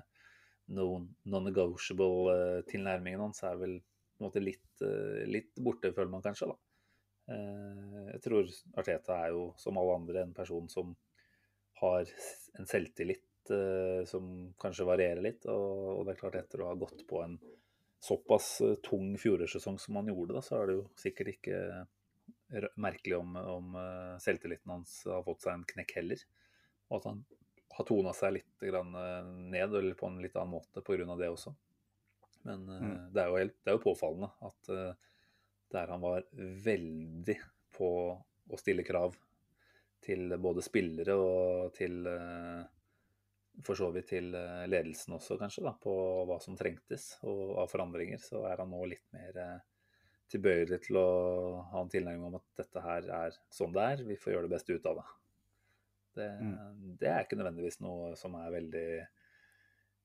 [0.71, 3.87] non-negotiable-tilnærmingen eh, hans er vel på
[4.21, 6.47] en måte litt, eh, litt borte, føler man kanskje.
[6.53, 6.57] da.
[7.31, 8.45] Jeg tror
[8.81, 10.87] Arteta er jo, som alle andre, en person som
[11.79, 12.03] har
[12.59, 13.51] en selvtillit
[14.11, 14.25] som
[14.59, 15.47] kanskje varierer litt.
[15.47, 17.39] Og, det er klart, etter å ha gått på en
[18.01, 21.59] såpass eh, tung fjorårssesong som han gjorde, da, så er det jo sikkert ikke
[22.81, 26.25] merkelig om, om, eh, selvtilliten hans har fått seg en knekk heller.
[26.89, 27.21] Og at han
[27.77, 31.05] har tona seg litt eh, ned, eller på en litt annen måte pga.
[31.21, 31.55] det også.
[32.49, 32.99] Men mm.
[33.13, 34.71] det, er jo helt, det, er jo påfallende at
[35.71, 36.25] der han var
[36.65, 37.35] veldig
[37.77, 39.13] på å stille krav
[40.01, 42.09] til både spillere og til
[43.67, 45.93] for så vidt til eh, ledelsen også, kanskje, da, på
[46.29, 49.57] hva som trengtes og av forandringer, så er han nå litt mer eh,
[50.31, 51.09] tilbøyelig til å
[51.73, 54.55] ha en tilnærming om at dette her er sånn det er, vi får gjøre det
[54.55, 55.09] beste ut av det.
[56.21, 56.93] Det, mm.
[57.01, 58.91] det er ikke nødvendigvis noe som er veldig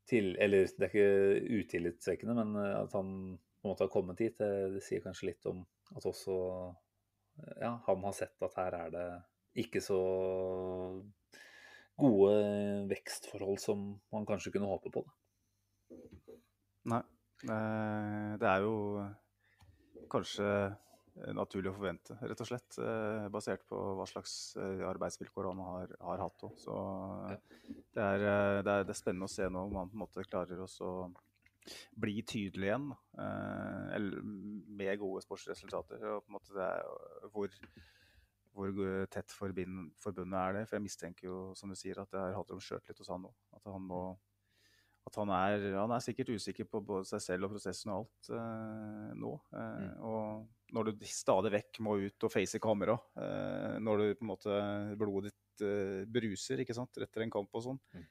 [0.06, 4.20] til Eller det er ikke utillitsvekkende, men eh, at han på en måte har kommet
[4.22, 4.36] dit.
[4.38, 5.64] Det, det sier kanskje litt om
[5.98, 6.36] at også
[7.60, 9.08] ja, han har sett at her er det
[9.66, 9.98] ikke så
[12.00, 12.34] gode
[12.92, 15.04] vekstforhold som man kanskje kunne håpe på.
[15.06, 16.00] Da.
[16.96, 17.04] Nei.
[17.46, 18.76] Eh, det er jo
[20.12, 20.48] kanskje
[21.36, 22.78] naturlig å forvente, rett og slett.
[22.84, 26.58] eh, Basert på hva slags eh, arbeidsvilkår han har, har hatt òg.
[26.60, 26.76] Så
[27.30, 27.38] eh,
[27.96, 30.04] det, er, eh, det, er, det er spennende å se nå om han på en
[30.04, 30.92] måte klarer å
[31.98, 32.90] bli tydelig igjen.
[33.18, 36.04] eh, Eller med gode sportsresultater.
[36.12, 37.56] Og på en måte det er hvor,
[38.56, 38.72] hvor
[39.12, 40.64] tett forbind, forbundet er det.
[40.70, 43.28] For jeg mistenker jo, som du sier, at det her handler om sjøltillit hos han
[43.28, 43.36] òg.
[43.60, 44.06] At han må
[45.06, 48.30] at han er, han er sikkert usikker på både seg selv og prosessen og alt
[48.34, 49.34] eh, nå.
[49.54, 49.92] Eh, Mm.
[50.02, 54.32] Og når du stadig vekk må ut og face kamera, eh, når du på en
[54.32, 54.56] måte
[54.98, 57.80] blodet ditt eh, bruser ikke sant, etter en kamp og sånn.
[57.94, 58.08] Mm.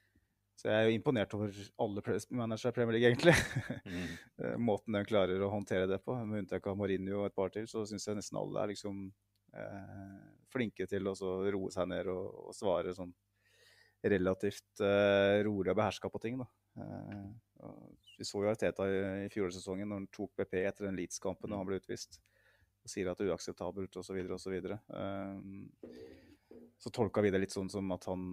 [0.55, 3.34] Så jeg er jo imponert over alle managere i Premier League, egentlig.
[3.90, 4.07] Mm.
[4.45, 6.14] Eh, Måten de klarer å håndtere det på.
[6.26, 9.03] Med unntak av Mourinho og et par til, så syns jeg nesten alle er liksom
[9.55, 10.14] eh,
[10.55, 13.12] flinke til å roe seg ned og, og svare sånn
[14.05, 16.38] relativt uh, rolig og beherska på ting.
[16.40, 16.48] da.
[16.76, 17.68] Eh,
[18.18, 21.62] vi så jo Arteta i, i fjorårssesongen når han tok BP etter den Leeds-kampen og
[21.62, 22.20] han ble utvist.
[22.84, 24.18] Og sier at det er uakseptabelt osv.
[24.36, 24.57] osv.
[24.92, 25.40] Uh,
[26.78, 28.28] så tolka vi det litt sånn som at han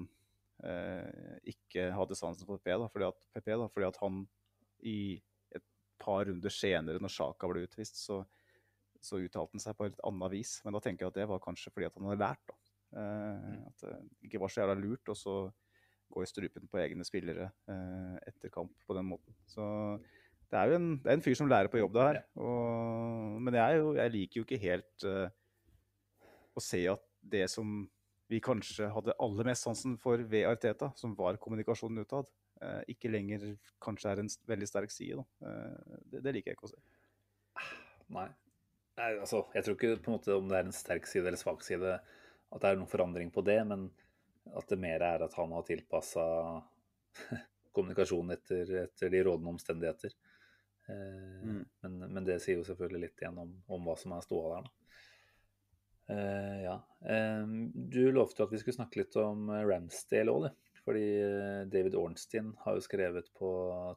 [0.65, 4.21] uh, ikke hadde sansen for PP, da, fordi at, PP da, fordi at han
[4.91, 4.99] i
[5.55, 5.65] et
[6.01, 8.21] par runder senere, når Sjaka ble utvist, så,
[9.01, 10.59] så uttalte han seg på et annet vis.
[10.65, 12.43] Men da tenker jeg at det var kanskje fordi at han hadde lært.
[12.51, 12.57] da.
[13.01, 15.35] Eh, at det ikke var så jævla lurt å så
[16.11, 19.35] gå i strupen på egne spillere eh, etter kamp på den måten.
[19.47, 19.63] Så
[20.51, 22.19] det er jo en, det er en fyr som lærer på jobb, det her.
[22.43, 25.31] Og, men jeg, jo, jeg liker jo ikke helt eh,
[26.51, 27.85] å se at det som
[28.31, 32.29] vi kanskje hadde aller mest sansen for ved Arteta, som var kommunikasjonen utad,
[32.63, 33.47] eh, ikke lenger
[33.83, 35.19] kanskje er en veldig sterk side.
[35.19, 35.49] Da.
[35.49, 36.81] Eh, det, det liker jeg ikke å se.
[38.11, 38.27] Nei.
[39.01, 41.39] Nei, altså, jeg tror ikke på en måte om det er en sterk side eller
[41.41, 43.87] svak side at det er noen forandring på det, men
[44.57, 46.25] at det mer er at han har tilpassa
[47.75, 50.13] kommunikasjonen etter, etter de rådende omstendigheter.
[50.89, 51.63] Eh, Mm.
[51.81, 54.69] men, men det sier jo selvfølgelig litt igjen om, om hva som er ståa der.
[56.11, 56.75] Eh, ja.
[57.07, 57.53] Eh,
[57.95, 60.71] du lovte at vi skulle snakke litt om Ramsdale òg, du.
[60.85, 63.49] Fordi eh, David Ornstein har jo skrevet på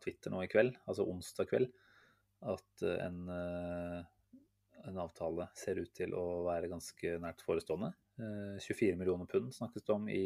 [0.04, 1.70] Twitter nå i kveld, altså onsdag kveld,
[2.54, 4.00] at eh, en, eh,
[4.88, 7.92] en avtale ser ut til å være ganske nært forestående.
[8.18, 10.24] Eh, 24 millioner pund snakkes det om i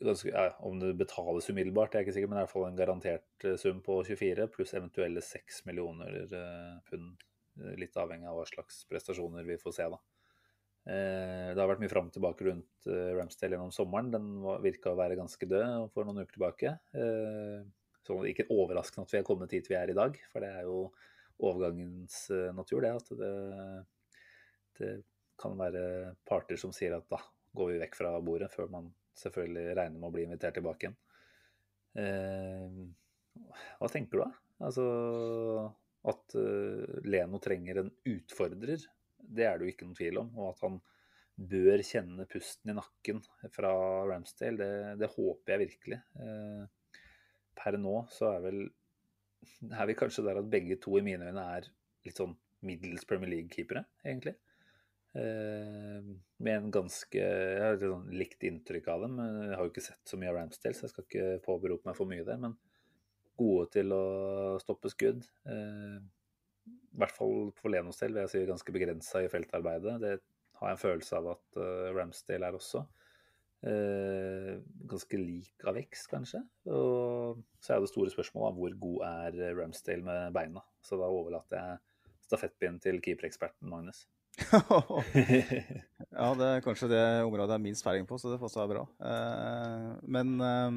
[0.00, 2.78] ganske, ja, Om det betales umiddelbart, det er ikke sikker, men i hvert fall en
[2.78, 7.24] garantert eh, sum på 24, pluss eventuelle 6 millioner eh, pund.
[7.60, 9.98] eh, Litt avhengig av hva slags prestasjoner vi får se, da.
[10.86, 14.10] Eh, Det har vært mye fram og tilbake rundt eh, Ramsdale gjennom sommeren.
[14.14, 14.30] Den
[14.64, 16.78] virka å være ganske død for noen uker tilbake.
[16.94, 17.60] Eh,
[18.06, 20.62] Så ikke overraskende at vi er kommet dit vi er i dag, for det er
[20.64, 20.90] jo
[21.40, 22.92] overgangens eh, natur, det.
[22.96, 23.34] At det,
[24.78, 24.92] det
[25.40, 27.20] kan være parter som sier at da
[27.56, 30.98] går vi vekk fra bordet, før man selvfølgelig regner med å bli invitert tilbake igjen.
[32.00, 32.80] Eh,
[33.80, 34.30] hva tenker du da?
[34.68, 34.86] Altså
[36.10, 38.86] at eh, Leno trenger en utfordrer,
[39.20, 40.32] det er det jo ikke noen tvil om.
[40.38, 40.80] Og at han
[41.50, 43.22] bør kjenne pusten i nakken
[43.54, 43.72] fra
[44.08, 45.98] Ramsdale, det, det håper jeg virkelig.
[47.60, 48.60] Per nå så er vel
[49.80, 51.68] er vi kanskje der at begge to i mine øyne er
[52.06, 52.36] litt sånn
[52.66, 54.36] middels Premier League-keepere, egentlig.
[55.10, 56.02] Eh,
[56.38, 59.18] med en ganske Jeg har litt sånn likt inntrykk av dem.
[59.18, 61.98] Jeg har jo ikke sett så mye av Ramsdale, så jeg skal ikke påberope meg
[61.98, 62.40] for mye der.
[62.42, 62.56] Men
[63.40, 64.04] gode til å
[64.62, 65.24] stoppe skudd.
[65.48, 65.98] Eh,
[66.70, 69.98] I hvert fall for Lenos del vil jeg si ganske begrensa i feltarbeidet.
[70.02, 70.14] Det
[70.60, 72.84] har jeg en følelse av at eh, Ramsdale er også.
[73.60, 74.54] Eh,
[74.88, 76.40] ganske lik av vekst, kanskje.
[76.72, 80.64] Og så er det store spørsmålet hvor god er Ramsdale med beina.
[80.84, 81.82] Så da overlater jeg
[82.30, 84.06] stafettpinnen til keepereksperten Magnus.
[86.14, 88.66] ja, det er kanskje det området jeg er minst feiring på, så det får også
[88.70, 88.86] bra.
[89.10, 90.70] Eh, men eh,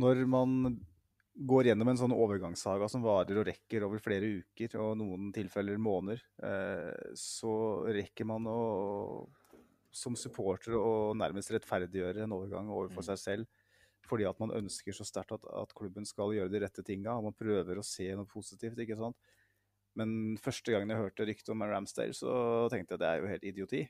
[0.00, 0.78] når man
[1.34, 5.80] går gjennom en sånn overgangssaga som varer og rekker over flere uker, og noen tilfeller
[5.82, 7.54] måneder, eh, så
[7.90, 8.60] rekker man å
[9.94, 13.62] som supporter å nærmest rettferdiggjøre en overgang overfor seg selv.
[14.04, 17.30] Fordi at man ønsker så sterkt at, at klubben skal gjøre de rette tinga, og
[17.30, 18.80] man prøver å se noe positivt.
[18.82, 19.16] ikke sant?
[19.96, 22.32] Men første gangen jeg hørte ryktet om Ramsdale, så
[22.72, 23.84] tenkte jeg at det er jo helt idioti.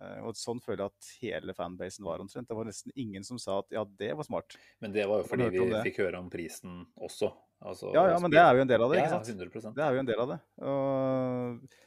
[0.00, 2.48] Eh, og sånn føler jeg at hele fanbasen var omtrent.
[2.48, 4.56] Det var nesten ingen som sa at ja, det var smart.
[4.80, 7.32] Men det var jo fordi vi fikk høre om prisen også.
[7.60, 9.74] Altså, Ja, ja, men det er jo en del av det, ikke ikke ja, sant?
[9.76, 10.38] 100 Det er jo en del av det.
[10.64, 11.80] Og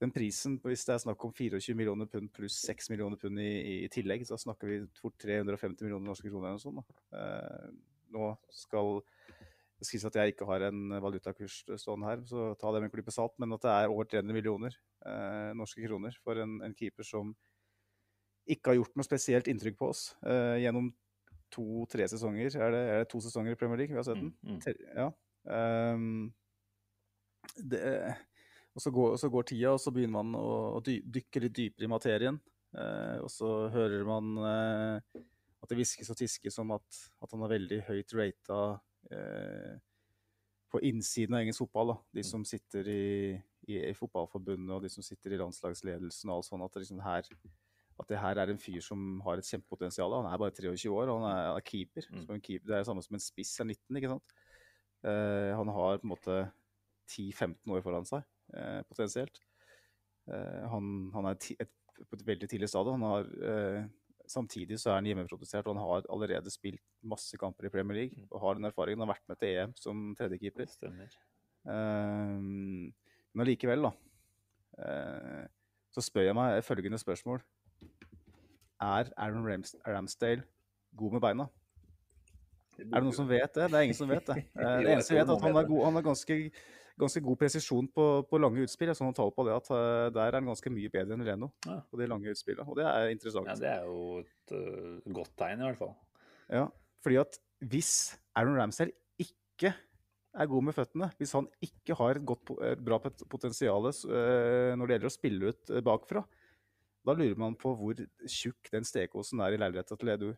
[0.00, 3.84] den prisen, hvis det er snakk om 24 millioner pund pluss 6 millioner pund i,
[3.84, 6.80] i tillegg, så snakker vi fort 350 millioner norske kroner eller noe sånt.
[6.80, 7.20] Da.
[7.20, 7.66] Eh,
[8.16, 9.02] nå skal
[9.80, 12.94] Det skrives at jeg ikke har en valutakurs stående her, så ta det med en
[12.96, 13.32] klype salt.
[13.40, 14.74] Men at det er over 300 millioner
[15.08, 17.30] eh, norske kroner for en, en, keeper som
[18.50, 20.90] ikke har gjort noe spesielt inntrykk på oss eh, gjennom
[21.52, 22.52] to-tre sesonger.
[22.56, 24.34] Er det, er det, to sesonger i Premier League vi har sett den?
[24.44, 24.84] Mm, mm.
[25.00, 25.08] Ja.
[25.94, 26.28] Um,
[27.56, 27.80] det,
[28.74, 30.48] og, så går, så går, tida, og så begynner man å,
[30.78, 32.38] å dykke litt dypere i materien.
[32.78, 35.20] Eh, og så hører man eh,
[35.60, 38.60] at det hviskes og tiskes om at, at han er veldig høyt rata
[39.10, 39.72] eh,
[40.70, 41.94] på innsiden av engelsk fotball.
[41.94, 41.96] Da.
[42.20, 43.08] De som sitter i,
[43.66, 46.66] i, i, fotballforbundet og de som sitter i landslagsledelsen og alt sånt.
[46.66, 47.26] At det, liksom her,
[48.00, 50.14] at det her er en fyr som har et kjempepotensial.
[50.20, 52.06] Han er bare 23 år, og han er, er keeper.
[52.14, 52.24] Mm.
[52.38, 52.68] keeper.
[52.70, 54.38] Det er det samme som en spiss er 19, ikke sant.
[55.00, 56.34] Uh, han har på en måte
[57.08, 59.40] 10-15 år foran seg, uh, potensielt.
[60.30, 61.72] Eh, han, han, er et,
[62.06, 63.02] på et veldig tidlig stadium.
[63.02, 63.88] Han har
[64.30, 68.20] Samtidig så er han hjemmeprodusert, og han har allerede spilt masse kamper i Premier League.
[68.20, 68.28] Mm.
[68.30, 69.02] Og har den erfaringen.
[69.02, 70.70] Han har vært med til EM som tredjekeeper.
[71.66, 73.90] Uh, men allikevel, da.
[74.78, 75.48] Uh,
[75.90, 77.42] så spør jeg meg følgende spørsmål.
[78.80, 80.46] Er Aaron Rams Ramsdale
[80.96, 81.48] god med beina?
[82.78, 83.66] Er det noen som vet det?
[83.66, 84.44] Det er ingen som vet det.
[84.60, 86.38] Uh, det eneste jeg vet, er at han er, god, han er ganske
[87.00, 88.90] ganske god presisjon på, på, lange utspill.
[88.90, 91.26] Jeg så noen tall på det at uh, der er han ganske mye bedre enn
[91.26, 91.78] Leno ja.
[91.90, 92.66] på de lange utspillene.
[92.68, 93.50] Og det er interessant.
[93.50, 95.94] Ja, Det er jo et uh, godt tegn, i hvert fall.
[96.50, 96.66] Ja,
[97.04, 97.38] fordi at
[97.70, 97.92] hvis
[98.38, 99.72] Aaron Ramsdale ikke
[100.30, 104.84] er god med føttene, hvis han ikke har et, godt, et bra potensial uh, når
[104.84, 106.24] det gjelder å spille ut bakfra,
[107.06, 110.30] da lurer man på hvor tjukk den stekeosen er i leiligheta til Edu.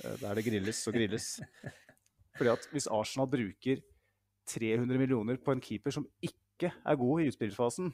[0.00, 1.32] Der det grilles og grilles.
[2.36, 3.80] Fordi at hvis Arsenal bruker
[4.50, 7.92] 300 millioner på en keeper som ikke er god i utspillsfasen,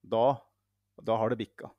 [0.00, 0.40] da,
[1.04, 1.70] da har det bikka.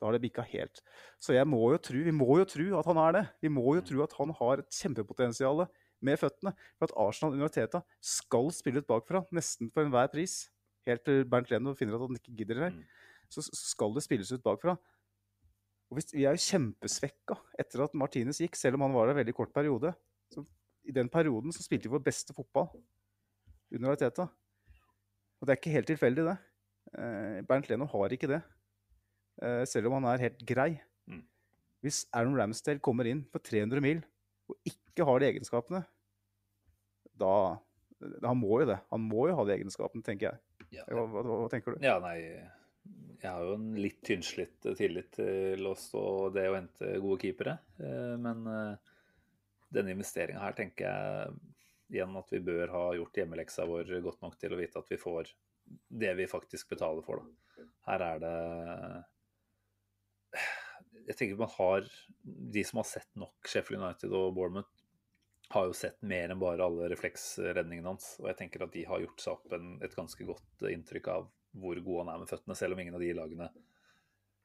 [0.00, 0.82] Da har det bikka helt.
[1.22, 3.24] Så jeg må jo tro, vi må jo tro at han er det.
[3.46, 5.64] Vi må jo tro at han har et kjempepotensial
[6.04, 6.52] med føttene.
[6.76, 10.50] For at Arsenal under Teta skal spille ut bakfra, nesten for enhver pris.
[10.88, 12.72] Helt til Bernt Leno finner at han ikke gidder det.
[12.74, 12.82] Mm.
[13.32, 14.76] Så skal det spilles ut bakfra.
[15.88, 19.36] Og vi er jo kjempesvekka etter at Martinez gikk, selv om han var der veldig
[19.36, 19.94] kort periode.
[20.32, 20.44] Så
[20.84, 22.68] I den perioden så spilte vi vår beste fotball
[23.74, 24.26] under Arteta.
[25.40, 26.36] Og det er ikke helt tilfeldig, det.
[26.94, 28.40] Eh, Bernt Leno har ikke det,
[29.42, 30.70] eh, selv om han er helt grei.
[31.10, 31.24] Mm.
[31.82, 34.02] Hvis Aaron Ramsdale kommer inn på 300 mil
[34.48, 35.84] og ikke har de egenskapene,
[37.14, 37.60] da
[38.26, 38.76] Han må jo det.
[38.90, 40.40] Han må jo ha de egenskapene, tenker jeg.
[40.74, 41.78] Ja, hva, hva, hva, tenker du?
[41.80, 46.90] Ja, nei Jeg har jo en litt tynnslitt tillit til oss og det å hente
[47.00, 47.54] gode keepere.
[47.78, 48.44] Eh, men
[49.72, 51.53] denne investeringa her tenker jeg
[51.92, 55.00] igjen at vi bør ha gjort hjemmeleksa vår godt nok til å vite at vi
[55.00, 55.32] får
[55.88, 57.22] det vi faktisk betaler for.
[57.22, 57.66] Da.
[57.88, 58.36] Her er det
[61.04, 61.86] Jeg tenker man har
[62.54, 64.72] De som har sett nok Sheffield United og Bournemouth,
[65.52, 68.14] har jo sett mer enn bare alle refleksredningene hans.
[68.22, 71.28] Og jeg tenker at de har gjort seg opp en, et ganske godt inntrykk av
[71.60, 73.50] hvor god han er med føttene, selv om ingen av de lagene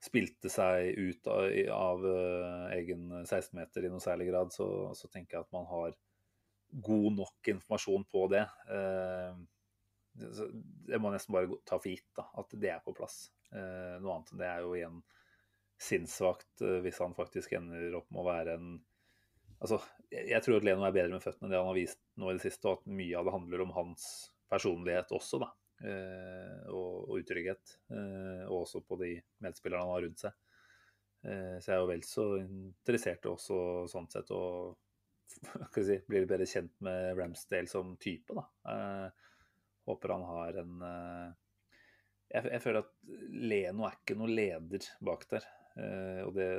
[0.03, 5.37] spilte seg ut av, av uh, egen 16-meter i noe særlig grad, så, så tenker
[5.37, 5.95] jeg at man har
[6.71, 8.43] god nok informasjon på det.
[8.71, 9.39] Eh,
[10.89, 13.29] jeg må nesten bare ta for gitt da, at det er på plass.
[13.53, 14.99] Eh, noe annet enn det er jo igjen
[15.79, 18.77] sinnssvakt eh, hvis han faktisk ender opp med å være en
[19.59, 19.75] Altså,
[20.07, 22.35] jeg tror at Leno er bedre med føttene enn det han har vist nå i
[22.37, 24.05] det siste, og at mye av det handler om hans
[24.47, 25.49] personlighet også, da.
[26.71, 27.73] og, og utrygghet.
[28.45, 29.09] og også på de
[29.43, 30.37] medspillerne han har rundt seg.
[31.19, 33.59] så jeg er jo vel så interessert også
[33.91, 34.39] sånn sett å
[35.29, 38.35] si, blir bedre kjent med Ramsdale som type.
[38.35, 38.45] Da.
[38.65, 39.29] Uh,
[39.89, 41.29] håper han har en uh,
[42.29, 42.93] jeg, jeg, føler at
[43.33, 45.49] Leno er ikke noen leder bak der.
[45.79, 46.49] Uh, og det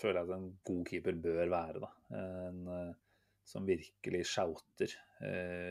[0.00, 1.84] føler jeg at en god keeper bør være.
[1.84, 1.92] Da.
[2.20, 2.66] En
[3.50, 4.92] som virkelig shouter,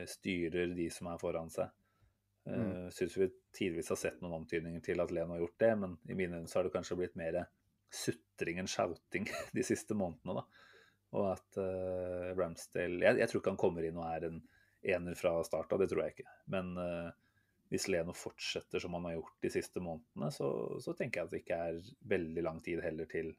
[0.09, 1.69] styrer de som er foran seg.
[2.49, 2.91] Uh, mm.
[2.91, 6.17] Syns vi tidvis har sett noen antydninger til at Leno har gjort det, men i
[6.17, 7.43] mine øyne har det kanskje blitt mer
[7.89, 10.41] sutring enn shouting de siste månedene.
[10.41, 10.68] da.
[11.17, 14.39] Og at uh, Ramsdale jeg, jeg, tror ikke han kommer inn og er en
[14.93, 16.35] ener fra start av, det tror jeg ikke.
[16.53, 17.09] Men uh,
[17.73, 20.49] hvis Leno fortsetter som han har gjort de siste månedene, så,
[20.81, 21.81] så, tenker jeg at det ikke er
[22.13, 23.33] veldig lang tid heller til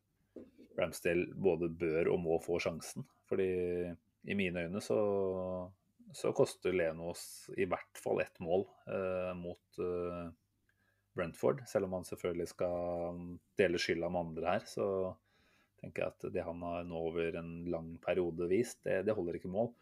[0.79, 3.07] Ramsdale både bør og må få sjansen.
[3.31, 3.51] Fordi
[4.31, 5.01] i mine øyne så,
[6.15, 7.25] så koster Leno oss
[7.57, 9.83] i hvert fall ett mål uh, mot
[11.15, 11.65] Brentford.
[11.71, 13.19] Selv om han selvfølgelig skal
[13.59, 14.67] dele skylda med andre her.
[14.67, 14.87] så
[15.81, 19.39] tenker jeg at det han har nå over en lang periode vist, det, det holder
[19.39, 19.73] ikke mål.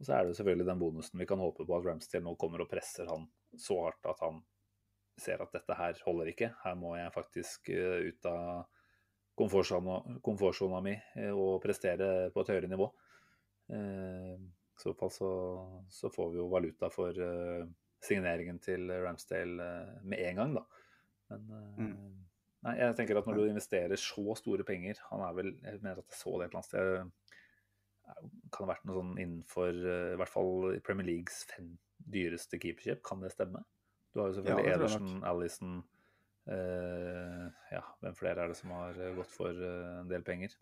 [0.00, 2.64] Og så er det selvfølgelig den bonusen vi kan håpe på at Ramsdale nå kommer
[2.64, 4.40] og presser han så hardt at han
[5.20, 6.50] ser at dette her holder ikke.
[6.64, 8.64] Her må jeg faktisk uh, ut av
[9.38, 12.90] komfortsona, mi uh, og prestere på et høyere nivå.
[13.70, 15.30] Uh, I så fall så,
[15.94, 17.14] så får vi jo valuta for
[18.02, 19.68] signeringen til Ramsdale
[20.02, 20.64] med en gang, da.
[21.30, 21.44] Men
[21.78, 21.92] mm.
[22.64, 26.00] Nei, jeg tenker at når du investerer så store penger Han er vel Jeg mener
[26.00, 27.32] at jeg så det et eller annet sted.
[28.54, 33.00] Kan ha vært noe sånn innenfor I hvert fall Premier Leagues fem dyreste keeperkjøp.
[33.06, 33.62] Kan det stemme?
[34.12, 35.78] Du har jo selvfølgelig ja, Ederson, Alison
[37.72, 40.56] Ja, hvem flere er det som har gått for en del penger?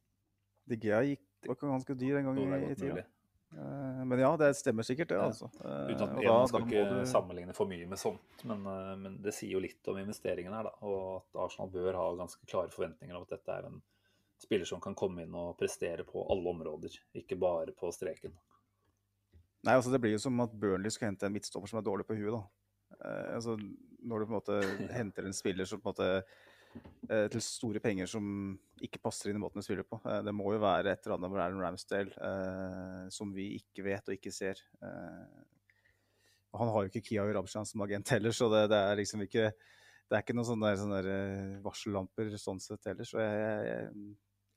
[0.71, 3.03] De Gea gikk, var ikke ganske dyr en gang i, i tida.
[4.09, 5.19] Men ja, det stemmer sikkert, det.
[5.21, 5.51] altså.
[5.61, 6.99] Uh, Uten at Man skal ikke du...
[7.09, 10.69] sammenligne for mye med sånt, men, uh, men, det sier jo litt om investeringen her.
[10.71, 13.83] da, Og at Arsenal bør ha ganske klare forventninger om at dette er en
[14.43, 18.35] spiller som kan komme inn og prestere på alle områder, ikke bare på streken.
[19.63, 22.09] Nei, altså Det blir jo som at Burnley skal hente en midtstopper som er dårlig
[22.09, 22.35] på huet.
[22.35, 23.13] da.
[23.37, 23.55] altså,
[24.03, 24.63] Når du på en måte
[24.99, 26.52] henter en spiller som på en måte Eh,
[27.33, 28.25] til store penger som
[28.83, 30.01] ikke passer inn i måten vi spiller på.
[30.09, 33.87] Eh, det må jo være et eller annet med Aaron Ramsdale eh, som vi ikke
[33.87, 34.61] vet og ikke ser.
[36.53, 39.47] han har jo ikke Kia Rabshan som agent heller, så det, det, er liksom ikke
[39.53, 41.15] det er ikke noen sånne, sånne
[41.65, 43.09] varsellamper sånn sett heller.
[43.09, 43.87] Så jeg, jeg,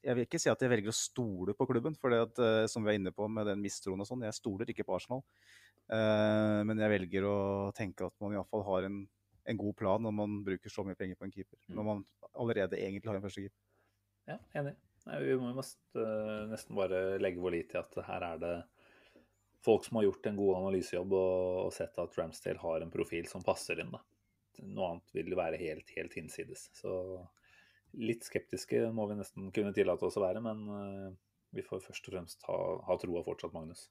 [0.03, 2.41] jeg, vil ikke si at jeg velger å stole på klubben, for det at,
[2.71, 5.23] som vi er inne på med den mistroen og sånn, jeg stoler ikke på Arsenal.
[6.67, 7.37] men jeg velger å
[7.77, 8.99] tenke at man iallfall har en
[9.45, 11.59] en god plan når man bruker så mye penger på en keeper.
[11.67, 11.77] Mm.
[11.77, 13.61] Når man allerede egentlig har en første keeper.
[14.25, 14.73] Ja, enig.
[15.05, 18.55] Nei, vi må mest, uh, nesten bare legge vår lit til at her er det
[19.65, 23.45] folk som har gjort en god analysejobb og, sett at Ramsdale har en profil som
[23.45, 23.93] passer inn.
[23.93, 24.01] Da.
[24.65, 26.67] Noe annet vil være helt, helt hinsides.
[26.77, 26.95] Så
[28.01, 31.11] litt skeptiske må vi nesten kunne tillate oss å være, men uh,
[31.55, 32.57] vi får først og fremst ha,
[32.89, 33.87] ha troa fortsatt, Magnus.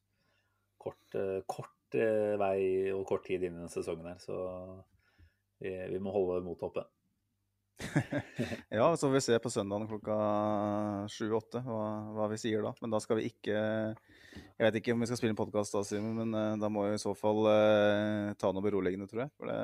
[0.83, 4.35] Kort, uh, kort vei og kort tid inn i denne sesongen her, så
[5.65, 6.87] vi, vi må holde motet oppe.
[8.69, 10.17] ja, så får vi se på søndagen klokka
[11.11, 11.81] sju-åtte hva,
[12.15, 12.75] hva, vi sier da.
[12.83, 15.83] Men da skal vi ikke Jeg vet ikke om vi skal spille en podkast da,
[15.87, 19.35] Simen, men uh, da må vi i så fall uh, ta noe beroligende, tror jeg.
[19.39, 19.59] For det,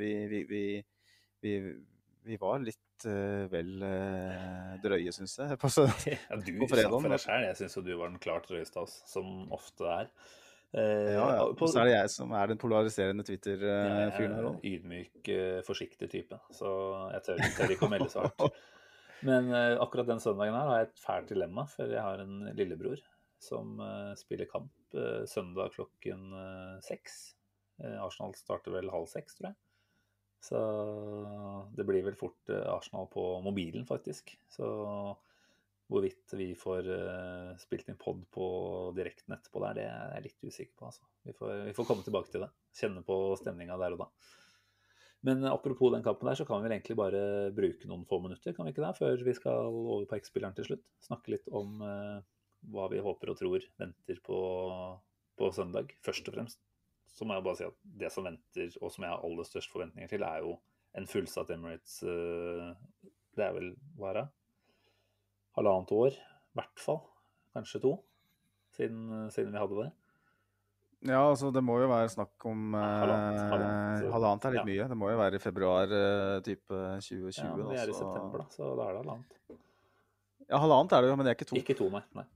[0.00, 0.40] vi, vi,
[1.44, 1.54] vi,
[2.24, 3.74] vi, var litt uh, vel
[4.84, 5.72] drøye, syns jeg, på,
[6.14, 6.96] ja, du, på fredag.
[6.96, 9.90] For deg sjøl, jeg syns jo du var den klart drøyeste av oss, som ofte
[9.98, 10.10] er.
[10.74, 11.42] Eh, ja, ja.
[11.46, 14.62] Og så er det jeg som er den polariserende Twitter-fyren her òg.
[14.66, 16.70] Ydmyk, eh, forsiktig type, så
[17.14, 18.62] jeg tør, tør ikke å melde så hardt.
[19.28, 22.50] Men uh, akkurat den søndagen her har jeg et fælt dilemma, for jeg har en
[22.58, 22.98] lillebror
[23.40, 26.34] som uh, spiller kamp uh, søndag klokken
[26.84, 27.22] seks.
[27.80, 29.56] Arsenal starter vel halv seks, tror jeg.
[30.44, 30.58] Så
[31.74, 34.34] det blir vel fort Arsenal på mobilen, faktisk.
[34.52, 34.66] Så
[35.92, 38.46] Hvorvidt vi får uh, spilt inn pod på
[38.96, 40.88] direkten etterpå der, det er jeg litt usikker på.
[40.88, 41.04] Altså.
[41.26, 42.50] Vi, får, vi, får, komme tilbake til det.
[42.78, 44.08] Kjenne på stemninga der og da.
[45.24, 47.20] Men apropos den kampen der, så kan vi vel egentlig bare
[47.56, 50.68] bruke noen få minutter kan vi ikke det, før vi skal over på X-spilleren til
[50.68, 50.84] slutt.
[51.04, 52.20] Snakke litt om uh,
[52.72, 54.38] hva vi håper og tror venter på,
[55.40, 55.92] på, søndag.
[56.04, 56.60] Først og fremst
[57.14, 59.70] så må jeg bare si at det som venter, og som jeg har aller størst
[59.70, 60.56] forventninger til, er jo
[60.98, 62.72] en fullsatt Emirates uh,
[63.36, 64.24] Det er vel det?
[65.58, 67.02] Halvannet år, i hvert fall.
[67.54, 67.92] Kanskje to,
[68.74, 69.90] siden, siden, vi hadde det.
[71.04, 74.68] Ja, altså det må jo være snakk om Halvannet, eh, halvannet, halvannet er litt ja.
[74.70, 74.86] mye.
[74.88, 77.42] Det må jo være i februar eh, type 2020.
[77.42, 79.36] Ja, men vi er i september, da, så da er det halvannet.
[80.48, 81.60] Ja, halvannet er det jo, men det er ikke to.
[81.60, 82.02] Ikke to, nei.
[82.16, 82.26] nei.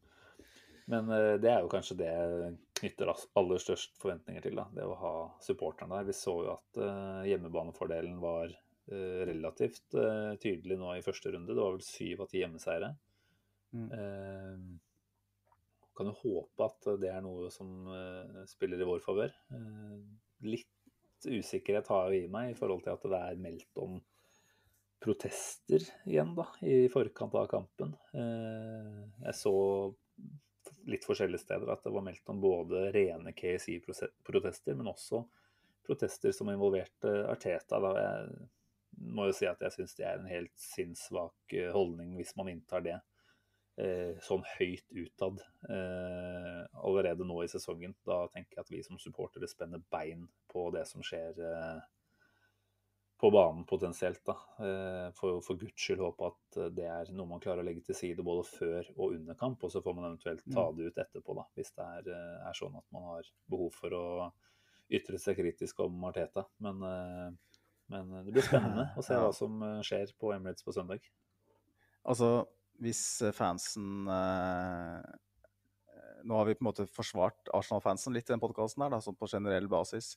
[0.88, 1.10] Men
[1.42, 2.12] det er jo kanskje det
[2.78, 4.54] knytter aller størst forventninger til.
[4.56, 6.06] da, Det å ha supporterne der.
[6.08, 6.78] Vi så jo at
[7.28, 8.54] hjemmebanefordelen var
[9.28, 9.98] relativt
[10.40, 11.52] tydelig nå i første runde.
[11.52, 12.88] Det var vel syv av ti hjemmeseiere.
[13.72, 13.92] Mm.
[13.92, 14.58] Eh,
[15.98, 19.34] kan jo håpe at det er noe som eh, spiller i vår favør.
[19.54, 19.96] Eh,
[20.46, 23.98] litt usikkerhet har jeg i meg i forhold til at det er meldt om
[25.02, 27.92] protester igjen da, i forkant av kampen.
[28.14, 29.52] Jeg så
[30.90, 35.22] litt forskjellige steder at det var meldt om både rene KSI-protester, men også
[35.86, 37.78] protester som involverte Arteta.
[37.82, 37.92] Da.
[38.02, 42.50] Jeg må jo si at jeg syns det er en helt sinnssvak holdning hvis man
[42.50, 42.98] inntar det
[44.24, 47.94] sånn høyt utad eh, allerede nå i sesongen.
[48.06, 51.84] Da tenker jeg at vi som supportere spenner bein på det som skjer eh,
[53.18, 54.24] på banen potensielt.
[54.26, 54.36] da.
[54.66, 57.98] Eh, for, for guds skyld håpe at det er noe man klarer å legge til
[57.98, 60.76] side både før og under kamp, og så får man eventuelt ta mm.
[60.78, 63.98] det ut etterpå, da, hvis det er, eh, er sånn at man har behov for
[63.98, 64.04] å
[64.94, 66.46] ytre seg kritisk om Marteta.
[66.64, 67.64] Men, eh,
[67.94, 71.02] men det blir spennende å se hva som skjer på Emirates på søndag.
[72.08, 72.46] Altså,
[72.82, 75.16] hvis eh, fansen eh,
[76.28, 79.68] Nå har vi på en måte forsvart Arsenal-fansen litt i den podkasten, sånn på generell
[79.70, 80.16] basis.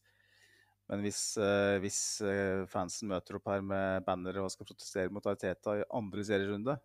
[0.90, 2.00] Men hvis, eh, hvis,
[2.72, 6.76] fansen møter opp her med bannere og skal protestere mot Ariteta i andre serierunde,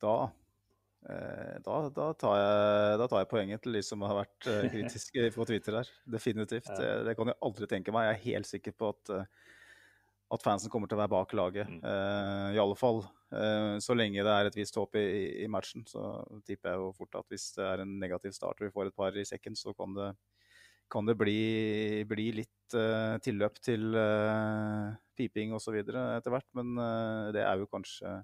[0.00, 0.16] da
[1.04, 4.62] Eh, da, da, tar jeg, da, tar jeg, poenget til de som har vært uh,
[4.72, 5.90] kritiske på Twitter her.
[6.08, 6.70] Definitivt.
[6.70, 8.08] Det, det, kan jeg aldri tenke meg.
[8.08, 9.12] Jeg er helt sikker på at,
[10.34, 11.70] at fansen kommer til å være bak laget.
[11.70, 11.80] Mm.
[11.84, 15.06] Uh, I alle fall uh, så lenge det er et visst håp i,
[15.44, 15.86] i, matchen.
[15.88, 16.02] Så
[16.46, 18.98] tipper jeg jo fort at hvis det er en negativ start og vi får et
[18.98, 20.10] par i sekken, så kan det,
[20.92, 23.98] kan det bli, bli, litt uh, tilløp til
[25.14, 25.80] piping osv.
[25.80, 26.48] etter hvert.
[26.58, 26.76] Men
[27.34, 28.20] det er jo kanskje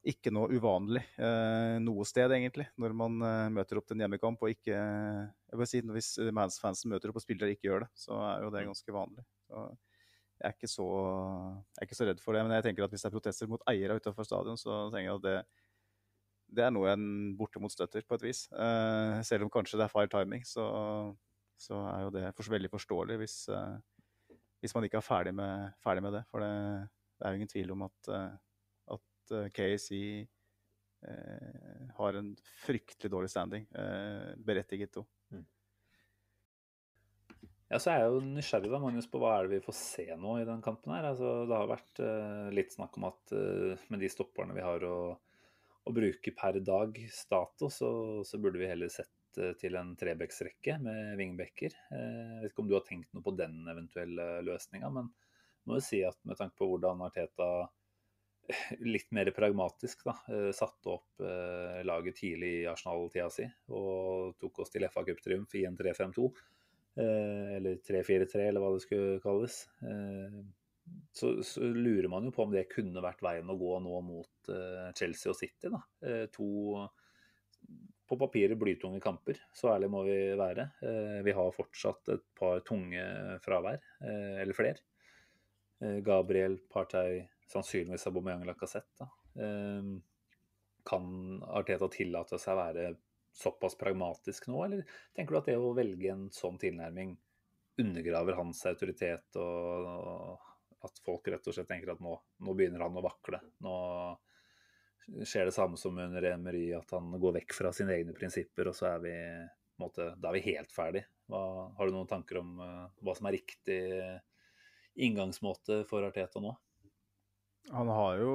[0.00, 3.18] ikke noe uvanlig eh, noe sted, egentlig, når man
[3.52, 4.40] møter opp til en hjemmekamp.
[4.40, 8.16] og ikke, jeg vil si, Hvis Mans-fansen møter opp og spillere ikke gjør det, så
[8.30, 8.70] er jo det mm.
[8.70, 9.26] ganske vanlig.
[9.44, 9.66] Så
[10.40, 10.84] jeg er, så,
[11.76, 12.44] jeg er ikke så redd for det.
[12.46, 15.18] Men jeg tenker at hvis det er protester mot eiere utenfor stadion, så tenker jeg
[15.18, 15.36] at det,
[16.56, 17.04] det er noe en
[17.38, 18.46] bortimot støtter, på et vis.
[18.54, 20.64] Uh, selv om kanskje det er feil timing, så,
[21.60, 23.76] så er jo det for, veldig forståelig hvis, uh,
[24.64, 26.24] hvis man ikke er ferdig med, ferdig med det.
[26.32, 26.52] For det,
[26.88, 28.30] det, er jo ingen tvil om at uh,
[28.96, 30.04] at KSI
[31.96, 32.32] har en
[32.64, 33.62] fryktelig dårlig standing.
[34.44, 35.06] Berettiget òg.
[37.70, 40.06] Ja, så er jeg jo nysgjerrig da, Magnus, på hva er det vi får se
[40.18, 40.90] nå i den kampen.
[40.96, 41.06] her.
[41.12, 44.86] Altså, det har vært uh, litt snakk om at uh, med de stopperne vi har
[44.88, 44.98] å,
[45.86, 47.90] å bruke per dag status, så,
[48.26, 51.78] så, burde vi heller sett uh, til en trebeksrekke med vingbekker.
[51.94, 55.12] Jeg vet ikke om du har tenkt noe på den eventuelle løsninga, men
[55.68, 57.52] må jo si at med tanke på hvordan Arteta
[58.94, 64.62] litt mer pragmatisk da, eh, satte opp eh, laget tidlig i Arsenal-tida si og tok
[64.64, 66.30] oss til FA Cup-triumf i en 3-5-2.
[67.00, 69.62] Eh, eller 3-4-3, eller hva det skulle kalles.
[71.14, 74.50] Så, så, lurer man jo på om det kunne vært veien å gå nå mot
[74.98, 75.70] Chelsea og City.
[75.70, 75.82] da.
[76.34, 76.48] to
[78.10, 80.64] på papiret blytunge kamper, så ærlig må vi være.
[81.22, 83.04] vi har fortsatt et par tunge
[83.44, 84.82] fravær, eller flere.
[86.02, 87.22] Gabriel, Partey,
[87.52, 89.06] sannsynligvis Aubameyang Lacassette.
[89.34, 89.82] Eh,
[90.84, 91.06] kan
[91.42, 92.84] Arteta tillate seg å være
[93.40, 94.86] såpass pragmatisk nå, eller
[95.16, 97.16] tenker du at det å velge en sånn tilnærming
[97.80, 100.40] undergraver hans autoritet, og,
[100.84, 102.14] at folk rett og slett tenker at nå,
[102.44, 103.40] nå begynner han å vakle?
[103.64, 103.74] Nå
[105.26, 108.76] skjer det samme som under Emery, at han går vekk fra sine egne prinsipper, og
[108.76, 109.14] så er vi,
[109.80, 111.04] måte, da er vi helt ferdig.
[111.30, 111.42] Hva,
[111.76, 113.80] har du noen tanker om uh, hva som er riktig
[115.00, 116.52] inngangsmåte for Arteta nå?
[117.70, 118.32] Han har jo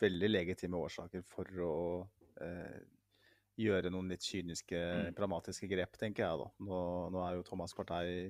[0.00, 1.76] veldig legitime årsaker for å
[2.44, 2.76] eh,
[3.56, 5.14] gjøre noen litt kyniske, mm.
[5.16, 6.48] pragmatiske grep, tenker jeg da.
[6.68, 6.80] Nå,
[7.14, 8.26] nå, er jo Thomas Partey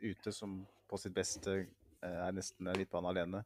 [0.00, 3.42] ute, som på sitt beste eh, er nesten midtbane alene.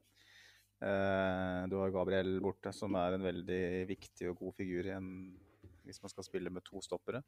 [0.80, 5.10] Eh, du har Gabriel borte, som er en veldig viktig og god figur igjen
[5.84, 7.22] hvis man skal spille med to stoppere.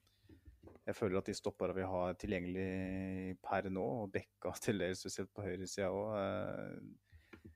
[0.86, 5.32] Jeg føler at de stoppere vi har tilgjengelig per nå, og Bekka til dels spesielt
[5.34, 7.50] på høyresida òg, eh,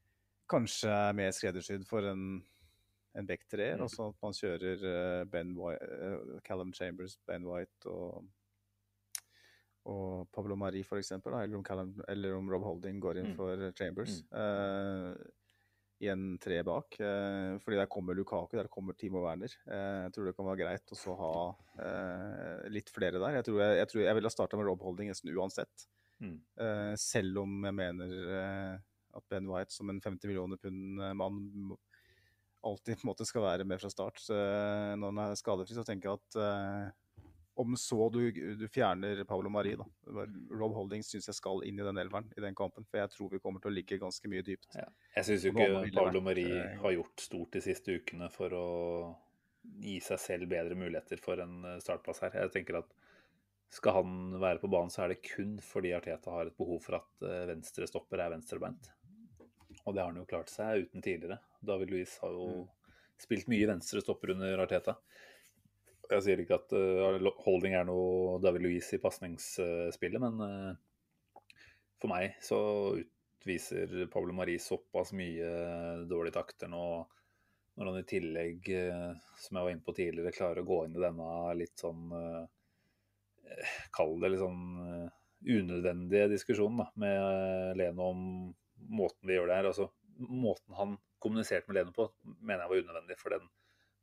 [0.50, 2.42] kanskje er mer skreddersydd for en,
[3.16, 3.80] en back treer.
[3.80, 3.88] Mm.
[3.92, 8.26] så at man kjører uh, ben White, uh, Callum Chambers, Ben White og,
[9.88, 11.14] og Pablo Mari f.eks.
[11.18, 13.36] Eller, om eller om Rob Holding går inn mm.
[13.40, 14.20] for Chambers.
[14.30, 15.16] Mm.
[16.04, 16.98] I en tre bak.
[17.00, 19.52] Eh, fordi der kommer Lukaku, der kommer Timo Werner.
[19.66, 21.36] Eh, jeg tror det kan være greit å ha
[21.86, 23.38] eh, litt flere der.
[23.38, 25.88] Jeg tror jeg, jeg, tror jeg ville ha starta med Rob Holding nesten uansett.
[26.16, 26.38] Mm.
[26.96, 28.12] selv om jeg mener
[28.80, 31.42] at Ben White som en 50 millioner pund-mann
[32.66, 34.20] alltid på en måte skal være med fra start.
[34.22, 37.26] Så eh, når han er skadefri, så tenker jeg at eh,
[37.56, 38.20] om så du,
[38.60, 39.86] du fjerner Pablo Mari, da.
[40.52, 43.30] Rob Holding syns jeg skal inn i den elveren i den kampen, for jeg tror
[43.32, 44.76] vi kommer til å ligge ganske mye dypt.
[44.76, 44.90] Ja.
[45.16, 48.66] Jeg syns jo ikke Pablo Mari uh, har gjort stort de siste ukene for å
[49.80, 52.36] gi seg selv bedre muligheter for en startplass her.
[52.44, 52.92] Jeg tenker at
[53.72, 57.00] skal han være på banen, så er det kun fordi Arteta har et behov for
[57.00, 58.92] at venstre stopper er venstrebeint.
[59.86, 61.38] Og det har han jo klart seg uten tidligere.
[61.62, 62.92] David Louise har jo mm.
[63.22, 64.96] spilt mye venstre stopper under Arteta.
[66.10, 71.44] Jeg sier ikke at uh, holding er noe David Louise i pasningsspillet, men uh,
[72.02, 72.58] for meg så
[72.98, 75.50] utviser Pablo Marie såpass mye
[76.10, 76.82] dårlige takter nå.
[77.76, 80.98] Når han i tillegg, uh, som jeg var inne på tidligere, klarer å gå inn
[80.98, 82.10] i denne litt sånn
[83.94, 84.62] Kall det litt sånn
[85.46, 88.24] unødvendige diskusjonen da, med Leno om
[88.76, 92.06] måten vi gjør det her altså Måten han kommuniserte med Leno på,
[92.40, 93.16] mener jeg var unødvendig.
[93.20, 93.42] For den,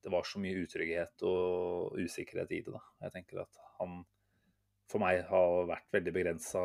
[0.05, 2.73] det var så mye utrygghet og usikkerhet i det.
[2.75, 2.81] da.
[3.07, 4.03] Jeg tenker at han
[4.91, 6.61] for meg har vært veldig begrensa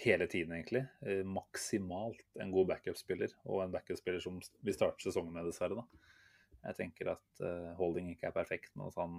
[0.00, 0.86] hele tiden, egentlig.
[1.04, 5.82] Eh, maksimalt en god backup-spiller, og en backup-spiller som vi starter sesongen med, dessverre.
[5.82, 6.08] da.
[6.62, 9.14] Jeg tenker at uh, Holding ikke er perfekt, men at han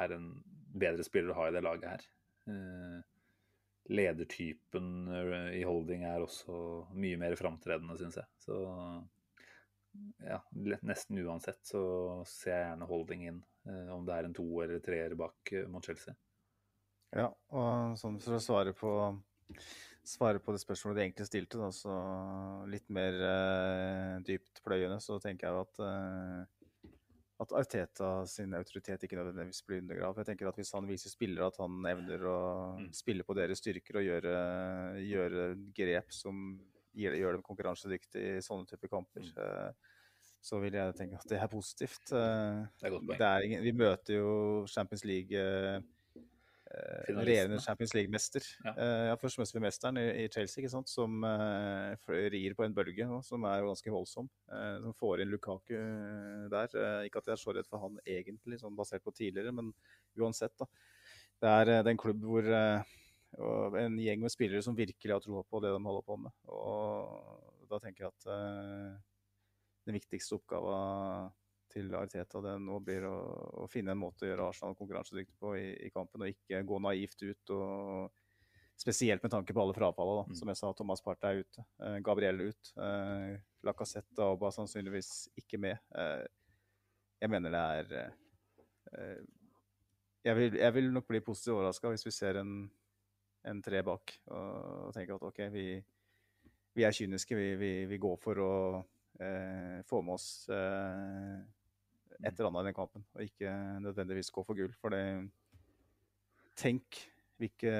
[0.00, 0.28] er en
[0.72, 2.06] bedre spiller å ha i det laget her.
[2.48, 3.02] Uh,
[3.90, 6.54] ledertypen eh, i holding er også
[6.94, 8.28] mye mer framtredende, syns jeg.
[8.44, 8.58] Så
[10.24, 10.38] ja,
[10.86, 11.82] nesten uansett så
[12.28, 13.40] ser jeg gjerne holding inn.
[13.68, 16.14] eh, om det er en to eller treer bak eh, mot Chelsea.
[17.12, 18.90] Ja, og sånn for å svare på,
[20.08, 21.92] svare på det spørsmålet du egentlig stilte, da, så
[22.72, 23.18] litt mer
[24.24, 26.61] dypt pløyende, så tenker jeg at eh,
[27.42, 30.20] at Arteta sin autoritet ikke nødvendigvis blir undergravd.
[30.22, 32.38] Jeg tenker at Hvis han viser spillere at han evner å
[32.78, 32.92] Mm.
[32.94, 34.34] spille på deres styrker og gjøre,
[35.02, 36.60] gjøre grep som
[36.94, 39.38] gir, gjør dem konkurransedyktige i sånne typer kamper, Mm.
[39.38, 39.72] eh,
[40.42, 42.12] så vil jeg tenke at det er positivt.
[42.12, 43.44] Eh, Det er godt poeng.
[43.44, 45.80] ingen, vi møter jo Champions League eh.
[46.72, 48.44] Regjerende Champions League-mester.
[48.64, 48.72] Ja.
[48.72, 50.90] Eh, ja, først møter vi mesteren i, i Chelsea, ikke sant?
[50.92, 54.30] som uh, rir på en bølge nå, som er ganske voldsom.
[54.50, 55.74] Uh, som får inn Lukaku
[56.52, 56.72] der.
[56.76, 59.72] Uh, ikke at jeg er så redd for han egentlig, sånn basert på tidligere, men
[60.20, 60.68] uansett, da.
[61.42, 62.48] Det er, det er en klubb hvor
[63.42, 66.34] og en gjeng med spillere som virkelig har troa på det de holder på med.
[66.52, 68.26] Og da tenker jeg at
[69.88, 70.76] den viktigste oppgava
[71.72, 73.16] til Arteta det nå blir å,
[73.64, 76.80] å finne en måte å gjøre Arsenal konkurransedyktig på i, i kampen, og ikke gå
[76.84, 77.54] naivt ut.
[77.56, 78.12] og
[78.82, 80.32] Spesielt med tanke på alle frafallene.
[80.32, 80.36] Mm.
[80.38, 81.64] Som jeg sa, Thomas Partey er ute.
[81.84, 82.72] Eh, Gabriel er ut.
[82.82, 83.34] Eh,
[83.66, 85.78] Lacassette og Auba sannsynligvis ikke med.
[85.94, 86.24] Eh,
[87.22, 89.20] jeg mener det er eh,
[90.24, 92.56] jeg, vil, jeg vil nok bli positivt overraska hvis vi ser en,
[93.48, 95.66] en tre bak og, tenker at OK, vi,
[96.74, 97.38] vi er kyniske.
[97.38, 98.52] Vi, vi, vi går for å
[99.22, 101.38] eh, få med oss eh,
[102.22, 104.74] et eller annet i den kampen, og ikke nødvendigvis gå for gull.
[104.80, 105.02] For det
[106.58, 106.98] Tenk
[107.40, 107.72] hvilke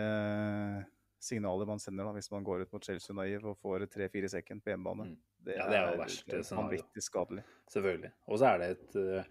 [1.22, 4.62] signaler man sender da, hvis man går ut mot Chelsea naiv og får tre-fire second
[4.64, 5.12] på hjemmebane.
[5.12, 5.20] Mm.
[5.42, 7.44] Det, Ja, det er jo verste er vanvittig skadelig.
[7.70, 8.12] Selvfølgelig.
[8.26, 9.30] Og så er det et uh,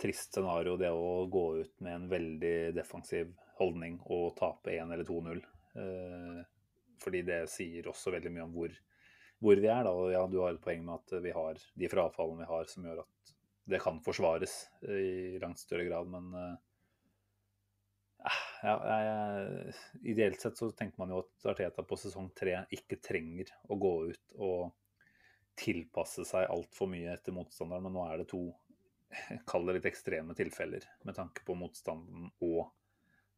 [0.00, 5.06] trist scenario, det å gå ut med en veldig defensiv holdning og tape 1 eller
[5.08, 5.44] 2-0.
[5.74, 6.42] Uh,
[7.02, 8.74] fordi det sier også veldig mye om hvor,
[9.42, 9.86] hvor vi er.
[9.86, 9.94] Da.
[9.94, 12.86] Og ja, du har et poeng med at vi har de frafallene vi har, som
[12.86, 13.33] gjør at
[13.64, 14.54] det kan forsvares
[14.88, 15.02] eh,
[15.34, 16.10] i langt større grad.
[16.12, 16.54] Men eh,
[18.64, 19.74] ja, jeg,
[20.14, 23.94] ideelt sett så tenker man jo at Arteta på sesong tre ikke trenger å gå
[24.10, 24.72] ut og
[25.58, 28.48] tilpasse seg altfor mye etter motstanderen, men nå er det to
[29.50, 32.72] kall det litt ekstreme tilfeller med tanke på motstanden og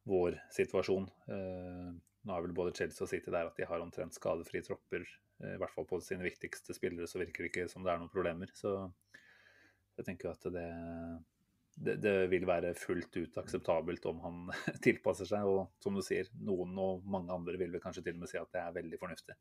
[0.07, 1.07] vår situasjon.
[1.29, 1.89] Eh,
[2.27, 5.03] nå er vel både Chelsea og City der at de har omtrent skadefrie tropper.
[5.43, 8.01] Eh, I hvert fall på sine viktigste spillere så virker det ikke som det er
[8.01, 8.51] noen problemer.
[8.57, 8.73] Så
[9.97, 10.67] jeg tenker jo at det,
[11.75, 14.39] det, det vil være fullt ut akseptabelt om han
[14.85, 15.47] tilpasser seg.
[15.49, 18.39] Og som du sier, noen og mange andre vil vel kanskje til og med si
[18.41, 19.37] at det er veldig fornuftig.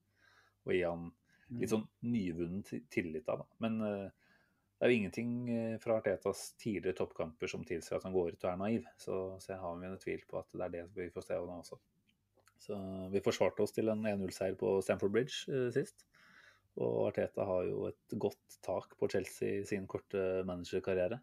[0.67, 1.11] Å gi han
[1.55, 3.45] litt sånn nyvunnen tillit av.
[3.45, 3.59] Da.
[3.63, 4.07] Men eh,
[4.77, 8.43] det er jo ingenting eh, fra Artetas tidligere toppkamper som tilsier at han går ut
[8.45, 8.89] og er naiv.
[9.01, 11.61] Så, så jeg har mine tvil på at det er det vi får se nå
[11.63, 11.79] også.
[12.67, 12.77] Så
[13.13, 16.07] vi forsvarte oss til en 1-0-seier på Stamford Bridge eh, sist.
[16.77, 21.19] Og Arteta har jo et godt tak på Chelsea i sin korte managerkarriere.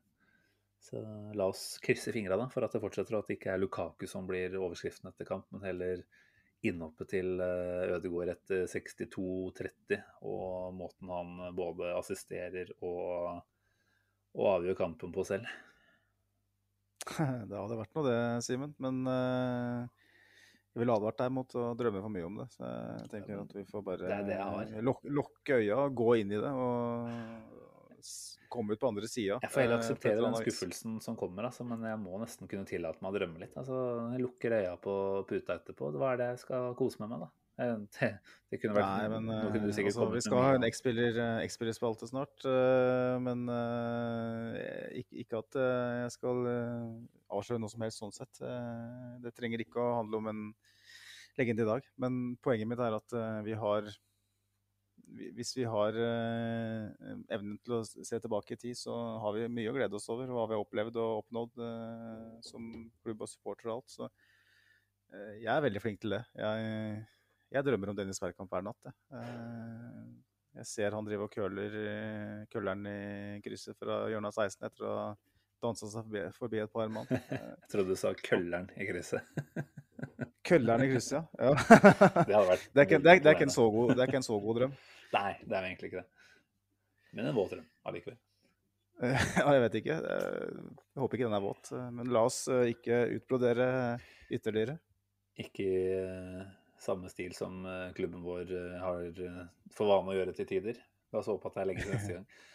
[0.84, 1.00] Så
[1.38, 4.26] la oss krysse fingra for at det fortsetter, og at det ikke er Lukaku som
[4.28, 6.02] blir overskriften etter kamp, men heller
[6.64, 13.44] innhoppet til eh, Ødegaard etter 62-30, og måten han både assisterer og,
[14.36, 15.48] og avgjør kampen på selv.
[17.50, 18.76] Det hadde vært noe det, Simen.
[18.84, 20.03] Men eh,
[20.74, 22.48] jeg ville advart deg mot å drømme for mye om det.
[22.56, 26.50] Så jeg tenker at vi får bare Det det lukke øya, gå inn i det
[26.50, 27.12] og
[28.54, 29.38] komme ut på andre sida.
[29.42, 33.02] Jeg får heller akseptere den skuffelsen som kommer, altså, men jeg må nesten kunne tillate
[33.02, 33.56] meg å drømme litt.
[33.58, 33.78] Altså,
[34.14, 34.98] jeg lukker øya på
[35.30, 35.94] puta etterpå.
[35.98, 37.32] Hva er det jeg skal kose meg med, da?
[37.54, 38.08] Det,
[38.50, 40.54] det kunne vært Nei, men noe kunne du eh, sikkert altså, kommet vi skal ha
[40.56, 40.70] en da.
[40.72, 42.46] X-spiller- eh, X-spillerspalte snart.
[42.50, 43.44] eh, Men
[44.98, 46.48] ikke, at jeg skal
[47.34, 48.42] avsløre noe som helst sånn sett.
[49.22, 50.42] Det trenger ikke å handle om en
[51.38, 51.86] legende i dag.
[52.02, 53.16] Men poenget mitt er at
[53.46, 53.94] vi har
[55.38, 59.76] Hvis vi har evnen til å se tilbake i tid, så har vi mye å
[59.78, 60.26] glede oss over.
[60.26, 61.66] Hva vi har opplevd og oppnådd
[62.50, 62.70] som
[63.06, 63.94] klubb og supporter og alt.
[63.94, 64.10] Så
[65.38, 66.24] jeg er veldig flink til det.
[66.34, 67.04] Jeg,
[67.54, 68.88] jeg drømmer om Dennis Bergkamp hver natt.
[68.88, 68.96] Jeg.
[69.20, 70.08] Eh,
[70.60, 74.86] jeg ser han driver og køler eh, kølleren i krysset fra hjørnet av 16 etter
[74.90, 74.96] å
[75.64, 77.10] dansa seg forbi, forbi et par mann.
[77.34, 79.26] Eh, Jeg trodde du sa kølleren i krysset.
[80.50, 81.54] Kølleren i krysset, ja.
[81.54, 81.56] ja.
[82.28, 84.04] Det hadde vært Det er, ikke, det, er, det, er ikke en så god, det
[84.04, 84.74] er ikke en så god drøm.
[85.14, 86.30] Nei, det er egentlig ikke det.
[87.14, 88.18] Men en våt drøm allikevel.
[89.04, 89.96] Ja, jeg vet ikke.
[90.04, 91.72] Jeg håper ikke den er våt.
[91.96, 93.68] Men la oss ikke utbrodere
[94.34, 94.76] ytterligere.
[95.42, 95.66] Ikke
[96.84, 99.44] samme stil som eh, klubben vår eh, har eh,
[99.76, 100.80] for vane å gjøre til tider.
[101.14, 102.28] La oss håpe at det er lenge til neste gang.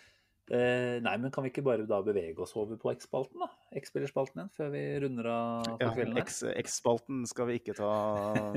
[0.48, 3.50] Eh, nei, men kan vi ikke bare da bevege oss over på X-spalten, da?
[3.76, 6.20] X-spillerspalten igjen, før vi runder av for Ja, kvelden.
[6.22, 7.90] X- X-spalten skal vi ikke ta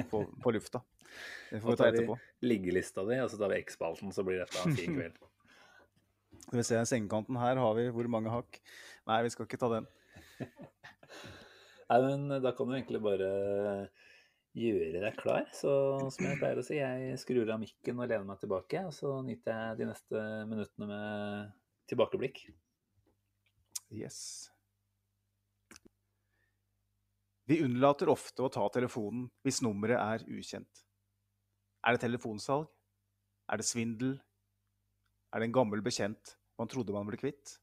[0.08, 0.80] på, på lufta.
[1.50, 2.16] Det får vi ta tar vi etterpå.
[2.48, 5.20] liggelista di, og så tar vi X-spalten, så blir dette en fin kveld.
[6.46, 8.62] Skal vi se, sengekanten her har vi hvor mange hakk?
[9.12, 9.92] Nei, vi skal ikke ta den.
[11.92, 13.34] Nei, men da kan du egentlig bare
[14.58, 15.46] gjøre deg klar.
[15.56, 15.72] Så
[16.12, 18.84] som jeg pleier å si, jeg skrur av mikken og lener meg tilbake.
[18.88, 21.54] Og så nyter jeg de neste minuttene med
[21.92, 22.44] tilbakeblikk.
[23.92, 24.50] Yes.
[27.50, 30.86] Vi unnlater ofte å ta telefonen hvis nummeret er ukjent.
[31.82, 32.70] Er det telefonsalg?
[33.52, 34.14] Er det svindel?
[35.34, 37.58] Er det en gammel bekjent man trodde man ble kvitt?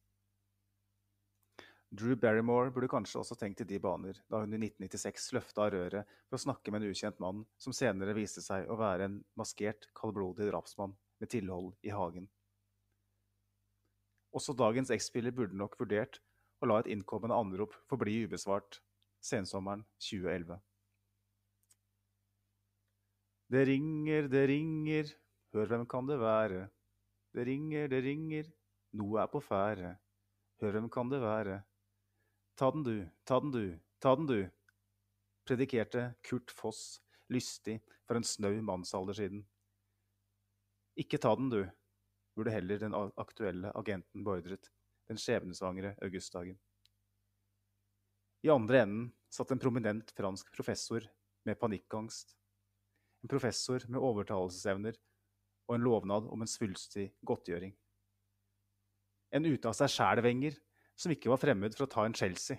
[1.91, 6.11] Drew Barrymore burde kanskje også tenkt i de baner da hun i 1996 løfta røret
[6.29, 9.89] for å snakke med en ukjent mann som senere viste seg å være en maskert,
[9.97, 12.29] kaldblodig drapsmann med tilhold i hagen.
[14.37, 16.21] Også dagens X-spiller burde nok vurdert
[16.61, 18.83] å la et innkommende anrop forbli ubesvart
[19.25, 20.59] sensommeren 2011.
[23.49, 25.15] Det ringer, det ringer,
[25.57, 26.67] hør hvem kan det være?
[27.33, 28.53] Det ringer, det ringer,
[29.01, 29.95] noe er på ferde.
[30.61, 31.63] Hør hvem kan det være?
[32.59, 34.49] Ta den du, ta den du, ta den du,
[35.47, 36.99] predikerte Kurt Foss
[37.31, 39.45] lystig for en snau mannsalder siden.
[40.99, 41.61] Ikke ta den du,
[42.35, 44.73] burde heller den aktuelle agenten beordret,
[45.07, 46.59] den skjebnesvangre augustdagen.
[48.43, 51.07] I andre enden satt en prominent fransk professor
[51.47, 52.35] med panikkangst.
[53.23, 54.99] En professor med overtalelsesevner
[55.69, 57.79] og en lovnad om en svulstig godtgjøring.
[59.31, 60.59] En ute av seg sjæl-Wenger
[60.99, 62.59] som ikke var fremmed for å ta en Chelsea,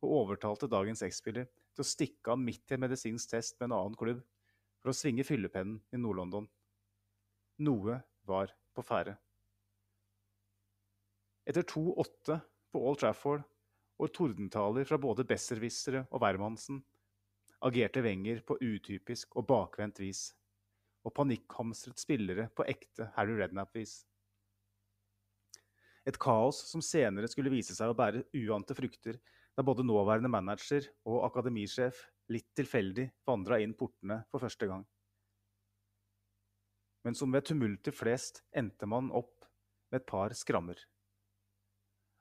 [0.00, 3.78] og overtalte dagens X-spiller til å stikke av midt i en medisinsk test med en
[3.78, 4.22] annen klubb
[4.80, 6.46] for å svinge fyllepennen i Nord-London.
[7.66, 7.98] Noe
[8.28, 9.16] var på ferde.
[11.50, 12.38] Etter 2-8
[12.70, 13.42] på Old Trafford
[14.00, 16.80] og tordentaler fra både besserwissere og Wermansen
[17.66, 20.30] agerte Wenger på utypisk og bakvendt vis,
[21.04, 24.04] og panikkhamstret spillere på ekte Harry Rednap-vis.
[26.08, 29.18] Et kaos som senere skulle vise seg å bære uante frukter,
[29.56, 31.98] da både nåværende manager og akademisjef
[32.32, 34.86] litt tilfeldig vandra inn portene for første gang.
[37.04, 39.46] Men som ved tumulter flest endte man opp
[39.90, 40.78] med et par skrammer.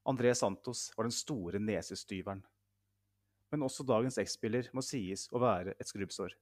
[0.10, 2.42] André Santos var den store nesestyveren.
[3.52, 6.36] Men også dagens X-spiller må sies å være et skrubbsår.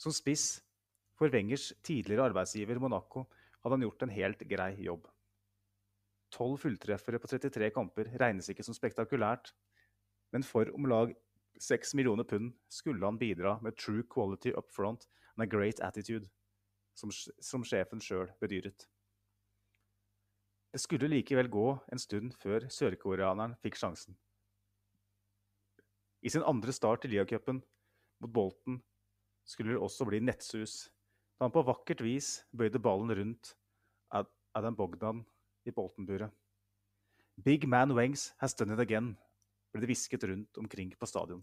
[0.00, 0.62] Som spiss
[1.18, 3.26] for Wengers tidligere arbeidsgiver Monaco
[3.62, 5.06] hadde han gjort en helt grei jobb.
[6.32, 9.52] Tolv fulltreffere på 33 kamper regnes ikke som spektakulært,
[10.32, 11.12] men for om lag
[11.60, 15.06] 6 millioner pund skulle han bidra med true quality up front
[15.36, 16.28] and a great attitude,
[16.94, 18.88] som, som sjefen sjøl bedyret.
[20.72, 24.16] Det skulle likevel gå en stund før sørkoreaneren fikk sjansen.
[26.22, 27.60] I sin andre start i Liacupen
[28.22, 28.78] mot Bolten
[29.44, 30.86] skulle det også bli nettsus,
[31.42, 33.48] da han på vakkert vis bøyde ballen rundt
[34.54, 35.24] Adam Bogdan
[35.66, 36.30] i Bolton-buret.
[37.42, 39.16] Big man Wengs has done it again,
[39.74, 41.40] ble det hvisket rundt omkring på stadion.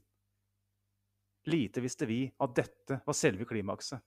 [1.51, 3.99] Lite visste vi at dette var selve klimakset.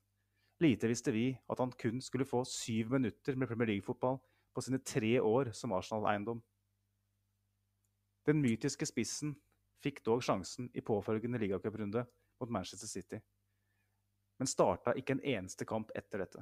[0.65, 4.17] Lite visste vi at han kun skulle få syv minutter med Premier League-fotball
[4.57, 6.41] på sine tre år som Arsenal-eiendom.
[8.25, 9.37] Den mytiske spissen
[9.85, 12.07] fikk dog sjansen i påfølgende ligacuprunde
[12.41, 13.21] mot Manchester City,
[14.43, 16.41] men starta ikke en eneste kamp etter dette.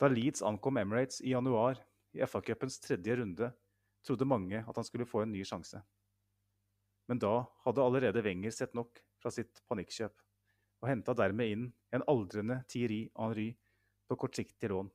[0.00, 1.76] Da Leeds ankom Emirates i januar,
[2.16, 3.50] i FA-cupens tredje runde,
[4.00, 5.82] trodde mange at han skulle få en ny sjanse.
[7.12, 7.34] Men da
[7.66, 10.16] hadde allerede Wenger sett nok fra sitt panikkjøp,
[10.80, 13.50] og henta dermed inn en aldrende Thierry Henry
[14.08, 14.88] på kortsiktig lån.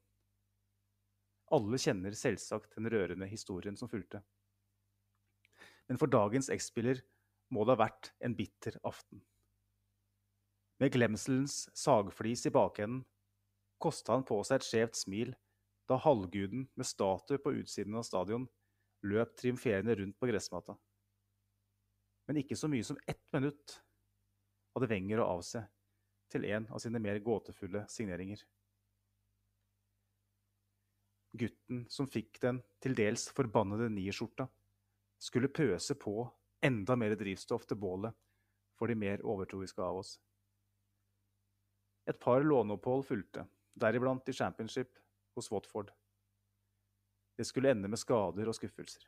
[1.54, 4.26] Alle kjenner selvsagt den rørende historien som fulgte.
[5.86, 7.06] Men for dagens X-spiller
[7.54, 9.22] må det ha vært en bitter aften.
[10.78, 13.04] Med glemselens sagflis i bakenden
[13.82, 15.34] kosta han på seg et skjevt smil
[15.90, 18.46] da halvguden med statue på utsiden av stadion
[19.08, 20.76] løp triumferende rundt på gressmatta.
[22.28, 23.80] Men ikke så mye som ett minutt
[24.76, 25.64] hadde Wenger å avse
[26.32, 28.44] til en av sine mer gåtefulle signeringer
[31.38, 34.48] gutten som fikk den til dels forbannede nierskjorta,
[35.18, 36.26] skulle pøse på
[36.66, 38.16] enda mer drivstoff til bålet
[38.78, 40.18] for de mer overtroiske av oss.
[42.08, 43.44] Et par låneopphold fulgte,
[43.76, 45.00] deriblant i championship
[45.36, 45.92] hos Watford.
[47.38, 49.04] Det skulle ende med skader og skuffelser.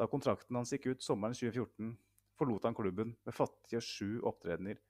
[0.00, 1.92] Da kontrakten hans gikk ut sommeren 2014,
[2.40, 4.80] forlot han klubben med fattige sju opptredener,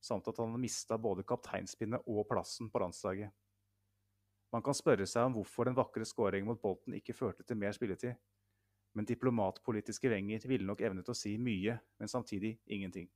[0.00, 3.34] samt at han mista både kapteinspinnet og plassen på landslaget.
[4.54, 7.74] Man kan spørre seg om hvorfor den vakre skåringen mot Bolten ikke førte til mer
[7.74, 8.14] spilletid.
[8.94, 13.10] Men diplomatpolitiske Wenger ville nok evnet å si mye, men samtidig ingenting.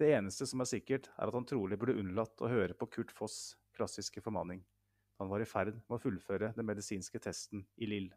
[0.00, 3.12] Det eneste som er sikkert, er at han trolig burde unnlatt å høre på Kurt
[3.14, 4.64] Foss' klassiske formaning.
[5.22, 8.08] Han var i ferd med å fullføre den medisinske testen i Lill.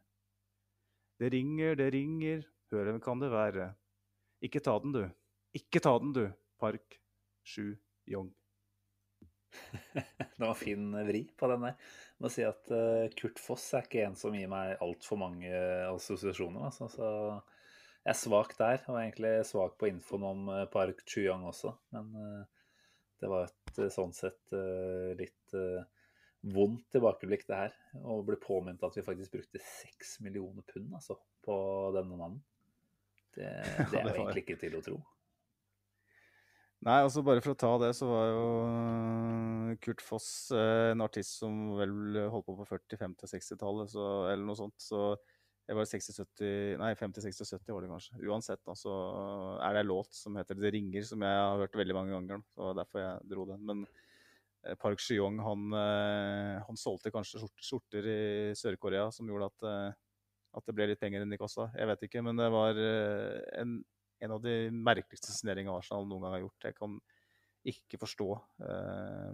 [1.22, 2.42] Det ringer, det ringer,
[2.74, 3.72] hør hvem kan det være?
[4.46, 5.04] Ikke ta den, du.
[5.58, 6.26] Ikke ta den, du.
[6.58, 6.98] Park
[7.46, 7.76] Sju
[8.10, 8.32] Young.
[9.94, 11.78] det var fin vri på den der.
[11.78, 15.54] Jeg må si at uh, Kurt Foss er ikke en som gir meg altfor mange
[15.94, 16.68] assosiasjoner.
[16.70, 16.90] Altså.
[16.90, 17.08] Så
[18.08, 21.74] jeg er svak der, og egentlig svak på infoen om uh, Park Chuyang også.
[21.96, 22.72] Men uh,
[23.20, 24.54] det var et sånn sett
[25.18, 25.56] litt
[26.54, 27.76] vondt tilbakeblikk, det her.
[27.98, 31.58] Å bli påminnet at vi faktisk brukte seks millioner pund altså, på
[31.98, 32.42] denne mannen.
[33.36, 33.50] Det,
[33.92, 34.98] det er jo egentlig ikke til å tro.
[36.86, 41.02] Nei, altså bare for å ta det, så var jo eh, Kurt Foss eh, en
[41.02, 44.78] artist som vel holdt på på 40-, 50-, 60-tallet, eller noe sånt.
[44.82, 45.10] Så
[45.68, 48.20] det var 60-70 Nei, 50-, 60-, 70 år det kanskje.
[48.24, 48.94] Uansett, da, så
[49.60, 52.44] er det en låt som heter 'Det ringer', som jeg har hørt veldig mange ganger.
[52.56, 53.66] Så derfor jeg dro den.
[53.66, 53.84] Men
[54.64, 55.74] eh, Park Shyong, han,
[56.64, 58.22] han solgte kanskje skjorter i
[58.56, 59.94] Sør-Korea som gjorde at,
[60.56, 61.70] at det ble litt penger inn i kassa.
[61.76, 62.80] Jeg vet ikke, men det var
[63.60, 63.84] en
[64.20, 66.68] en av de merkeligste signeringene Arsenal noen gang har gjort.
[66.70, 66.98] Jeg kan
[67.68, 68.28] ikke forstå
[68.66, 69.32] eh,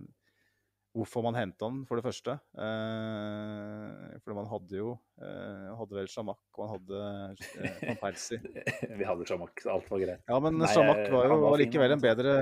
[0.94, 2.36] hvorfor man henta han, for det første.
[2.54, 7.00] Eh, for man hadde jo eh, hadde vel Shamak og man hadde
[7.66, 8.40] eh, Van Persie.
[9.00, 10.26] Vi hadde Shamak, alt var greit.
[10.30, 12.36] Ja, men Nei, Shamak var jo var likevel en bedre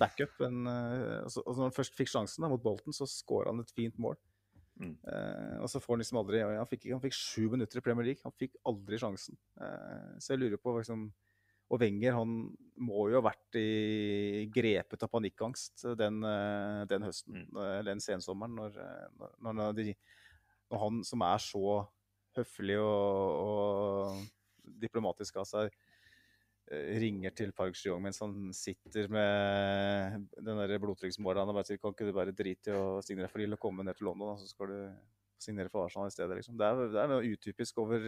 [0.00, 0.36] backup.
[0.46, 3.64] enn eh, altså, altså, Når han først fikk sjansen da, mot Bolton, så skåra han
[3.64, 4.18] et fint mål.
[4.80, 4.94] Mm.
[5.12, 8.12] Eh, og så får han liksom aldri Han fikk, han fikk sju minutter i Premier
[8.12, 8.24] League.
[8.24, 9.40] Han fikk aldri sjansen.
[9.60, 11.08] Eh, så jeg lurer på liksom
[11.70, 12.32] og Wenger han
[12.80, 17.60] må jo ha vært i grepet av panikkangst den, eh, den høsten, mm.
[17.62, 19.94] Eh, den sensommeren, når, eh, når, når, de,
[20.72, 21.76] når, han som er så
[22.38, 25.78] høflig og, og diplomatisk av seg,
[26.70, 31.96] ringer til Park Jong mens han sitter med den der blodtrykksmåleren og bare sier kan
[31.96, 34.46] ikke du bare drite i å signere for Lille og komme ned til London, så
[34.46, 34.76] skal du
[35.42, 36.36] signere for Arsenal i stedet.
[36.38, 36.54] Liksom.
[36.60, 38.06] Det, er, det er noe utypisk over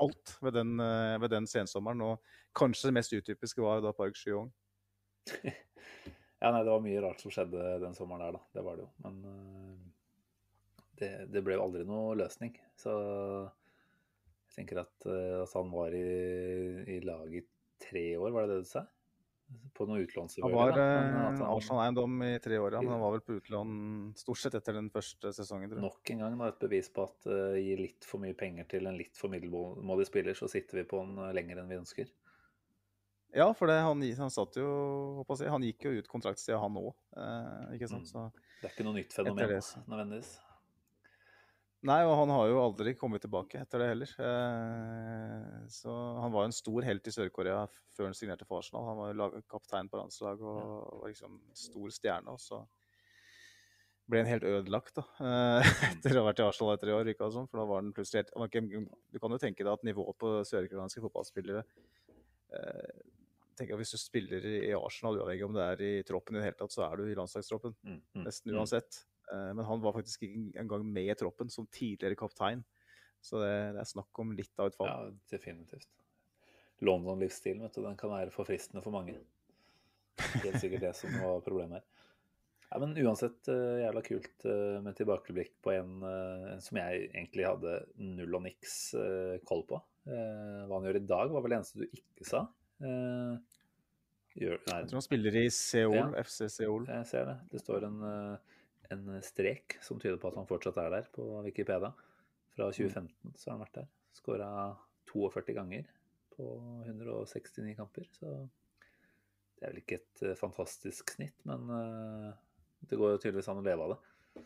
[0.00, 2.02] alt ved den, eh, ved den sensommeren.
[2.04, 4.50] Og kanskje det mest utypiske var da Park Shyong.
[6.40, 8.44] ja, nei, det var mye rart som skjedde den sommeren der, da.
[8.56, 8.90] Det var det jo.
[9.06, 12.56] Men uh, det, det, ble jo aldri noe løsning.
[12.80, 16.06] Så jeg tenker at, uh, at han var i,
[16.96, 17.46] i laget i
[17.80, 18.86] tre år, var det det du sa?
[19.74, 23.38] På noe utlån, Han var eh, Arsenal-eiendom i tre år, men han var vel på
[23.38, 23.70] utlån
[24.18, 25.70] stort sett etter den første sesongen.
[25.70, 25.86] Tror jeg.
[25.86, 28.90] Nok en gang da, et bevis på at uh, gi litt for mye penger til
[28.90, 32.12] en litt for middelmådig spiller, så sitter vi på en uh, lenger enn vi ønsker.
[33.32, 34.68] Ja, for det, han, han, satt jo
[35.28, 36.92] jeg, Han gikk jo ut kontraktstida, han òg.
[37.14, 38.10] Eh, ikke sant?
[38.10, 38.46] Mm.
[38.60, 39.46] det er ikke noe nytt fenomen
[39.86, 40.32] nødvendigvis.
[41.88, 44.10] Nei, og han har jo aldri kommet tilbake etter det heller.
[44.20, 47.62] Eh, så han var en stor helt i Sør-Korea
[47.96, 48.84] før han signerte for Arsenal.
[48.90, 52.34] Han var jo kaptein på landslaget og var liksom stor stjerne.
[52.36, 52.60] Og så
[54.10, 57.12] ble han helt ødelagt da, eh, etter å ha vært i Arsenal i tre år.
[57.14, 60.20] Ikke sånn, for da var han plutselig helt Du kan jo tenke deg at nivået
[60.20, 63.00] på sørkoreanske fotballspillere eh,
[63.60, 66.50] tenker at Hvis du spiller i Arsenal, uavhengig om det er i troppen i det
[66.50, 67.76] hele tatt, så er du i landslagstroppen.
[67.84, 68.60] Mm, mm, nesten mm.
[68.60, 69.00] uansett.
[69.30, 72.64] Eh, men han var faktisk ikke engang med i troppen som tidligere kaptein.
[73.20, 74.88] Så det, det, er snakk om litt av et fall.
[74.88, 75.88] Ja, definitivt.
[76.80, 79.18] London-livsstilen, vet du, den kan være forfristende for mange.
[80.40, 81.88] Helt sikkert det som var problemet her.
[82.70, 87.08] Ja, men uansett uh, jævla kult uh, med tilbakeblikk på en, uh, en, som jeg
[87.08, 88.76] egentlig hadde null og niks
[89.48, 89.80] koll på.
[90.06, 92.44] hva han gjør i dag, var vel det eneste du ikke sa.
[94.38, 96.86] Gjør, jeg tror han spiller i Seoul, ja, FC Seoul.
[96.88, 97.36] Jeg ser det.
[97.50, 97.98] Det står en
[98.90, 101.92] en strek som tyder på at han fortsatt er der på Wikipedia.
[102.56, 103.34] Fra 2015 mm.
[103.36, 103.88] så har han vært der.
[104.14, 104.50] Skåra
[105.12, 105.86] 42 ganger
[106.34, 106.48] på
[106.88, 108.08] 169 kamper.
[108.16, 108.34] Så
[109.58, 112.30] det er vel ikke et eh, fantastisk snitt, men uh,
[112.88, 114.44] det går jo tydeligvis an å leve av det.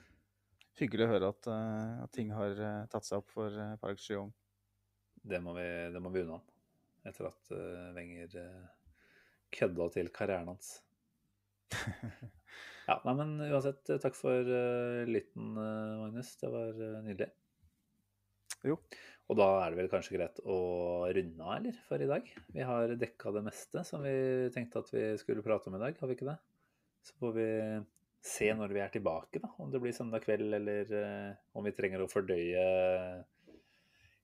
[0.81, 2.59] Hyggelig å høre at, uh, at ting har
[2.93, 4.33] tatt seg opp for Park Shyong.
[5.25, 6.51] Det må vi, det må vi unna ham
[7.09, 7.53] Etter at
[7.97, 8.35] Wenger
[9.55, 10.79] kødda til karrieren hans.
[12.85, 16.35] Ja, nei, men uansett, eh, takk for uh, lytten, uh, Magnus.
[16.41, 17.31] Det var uh, nydelig.
[18.65, 18.77] Jo.
[19.33, 20.59] Og da er det vel kanskje greit å
[21.17, 22.29] runde av, eller, for i dag?
[22.53, 24.13] Vi har dekka det meste som vi
[24.53, 26.37] tenkte at vi skulle prate om i dag, har vi ikke det?
[27.09, 27.49] Så får vi
[28.25, 29.49] se når vi er tilbake, da.
[29.65, 30.93] Om det blir søndag kveld, eller
[31.57, 32.67] om vi trenger å fordøye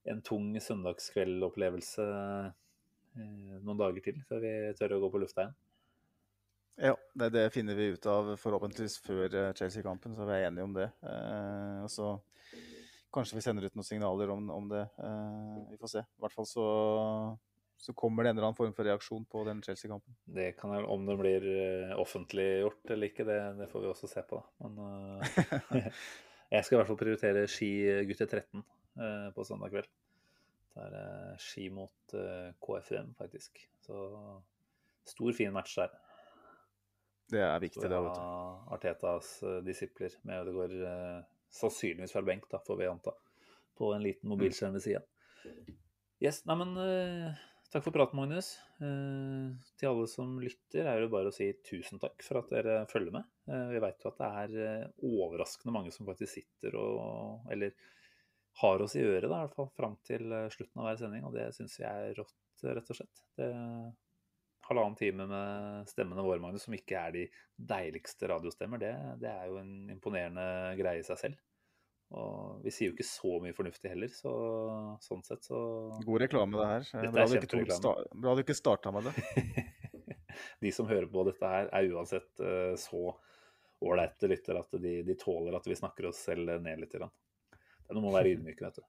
[0.09, 2.07] en tung søndagskveldopplevelse
[3.17, 5.59] noen dager til før vi tør å gå på lufta igjen.
[6.77, 10.65] Ja, det, det, finner vi ut av forhåpentligvis før eh, Chelsea-kampen, så vi er enige
[10.65, 10.89] om det.
[11.05, 12.15] Eh, og så
[13.15, 14.83] kanskje vi sender ut noen signaler om, om det.
[15.03, 16.03] Eh, vi får se.
[16.05, 16.67] I hvert fall så,
[17.81, 20.17] så, kommer det en eller annen form for reaksjon på den Chelsea-kampen.
[20.25, 24.11] Det kan jeg, Om det blir eh, offentliggjort eller ikke, det, det, får vi også
[24.11, 24.41] se på.
[24.41, 24.67] da.
[24.67, 25.89] Men uh,
[26.55, 27.73] jeg skal i hvert fall prioritere ski
[28.11, 29.91] gutter 13 uh, på søndag kveld.
[30.71, 32.15] Det er uh, ski mot
[32.63, 33.59] KFM, faktisk.
[33.83, 34.07] Så
[35.09, 35.91] stor, fin match der.
[37.31, 38.01] Det er viktig, det.
[38.05, 38.23] vet du.
[38.75, 41.21] Artetas eh, disipler med Ødegaard eh,
[41.55, 43.15] sannsynligvis fra benk, da, får vi anta.
[43.79, 45.05] På en liten mobilskjerm ved sida.
[46.21, 47.39] Yes, nei, men eh,
[47.73, 48.53] takk for praten, Magnus.
[48.83, 52.83] Eh, til alle som lytter, er det bare å si tusen takk for at dere
[52.91, 53.31] følger med.
[53.49, 57.73] Eh, vi vet jo at det er overraskende mange som faktisk sitter og Eller
[58.61, 61.37] har oss i øret, da, i hvert fall fram til slutten av hver sending, og
[61.39, 62.37] det syns vi er rått,
[62.67, 63.23] rett og slett.
[63.39, 63.49] Det
[64.71, 67.25] halvannen time med stemmene våre, Magnus, som ikke er de
[67.71, 68.93] deiligste radiostemmer, det,
[69.23, 70.45] det er jo en imponerende
[70.79, 71.41] greie i seg selv.
[72.11, 74.33] Og vi sier jo ikke så mye fornuftig heller, så
[75.03, 75.59] sånn sett så
[76.03, 76.89] God reklame, det her.
[77.05, 79.67] Er Bra du ikke, tok bra du ikke starta med det.
[80.65, 83.13] De som hører på dette her, er uansett uh, så
[83.81, 86.93] ålreite lyttere at de, de tåler at vi snakker oss selv ned litt.
[86.93, 88.85] Det er noe med å være ydmyk, vet du.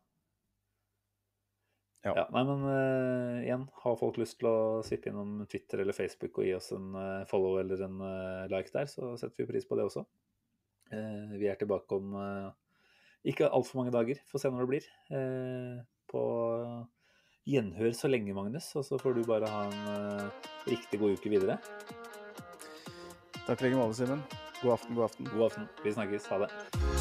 [2.02, 2.14] Ja.
[2.18, 6.40] Ja, nei, men uh, igjen, har folk lyst til å svippe innom Twitter eller Facebook
[6.42, 9.70] og gi oss en uh, follow eller en uh, like der, så setter vi pris
[9.70, 10.06] på det også.
[10.92, 12.18] Vi er tilbake om
[13.24, 14.88] ikke altfor mange dager, får se når det blir.
[16.12, 16.24] På
[17.48, 20.28] gjenhør så lenge, Magnus, og så får du bare ha en
[20.68, 21.56] riktig god uke videre.
[23.46, 24.26] Takk i like måte, Simen.
[24.60, 25.32] God aften, god aften.
[25.32, 25.72] God aften.
[25.86, 26.28] Vi snakkes.
[26.28, 27.01] Ha det.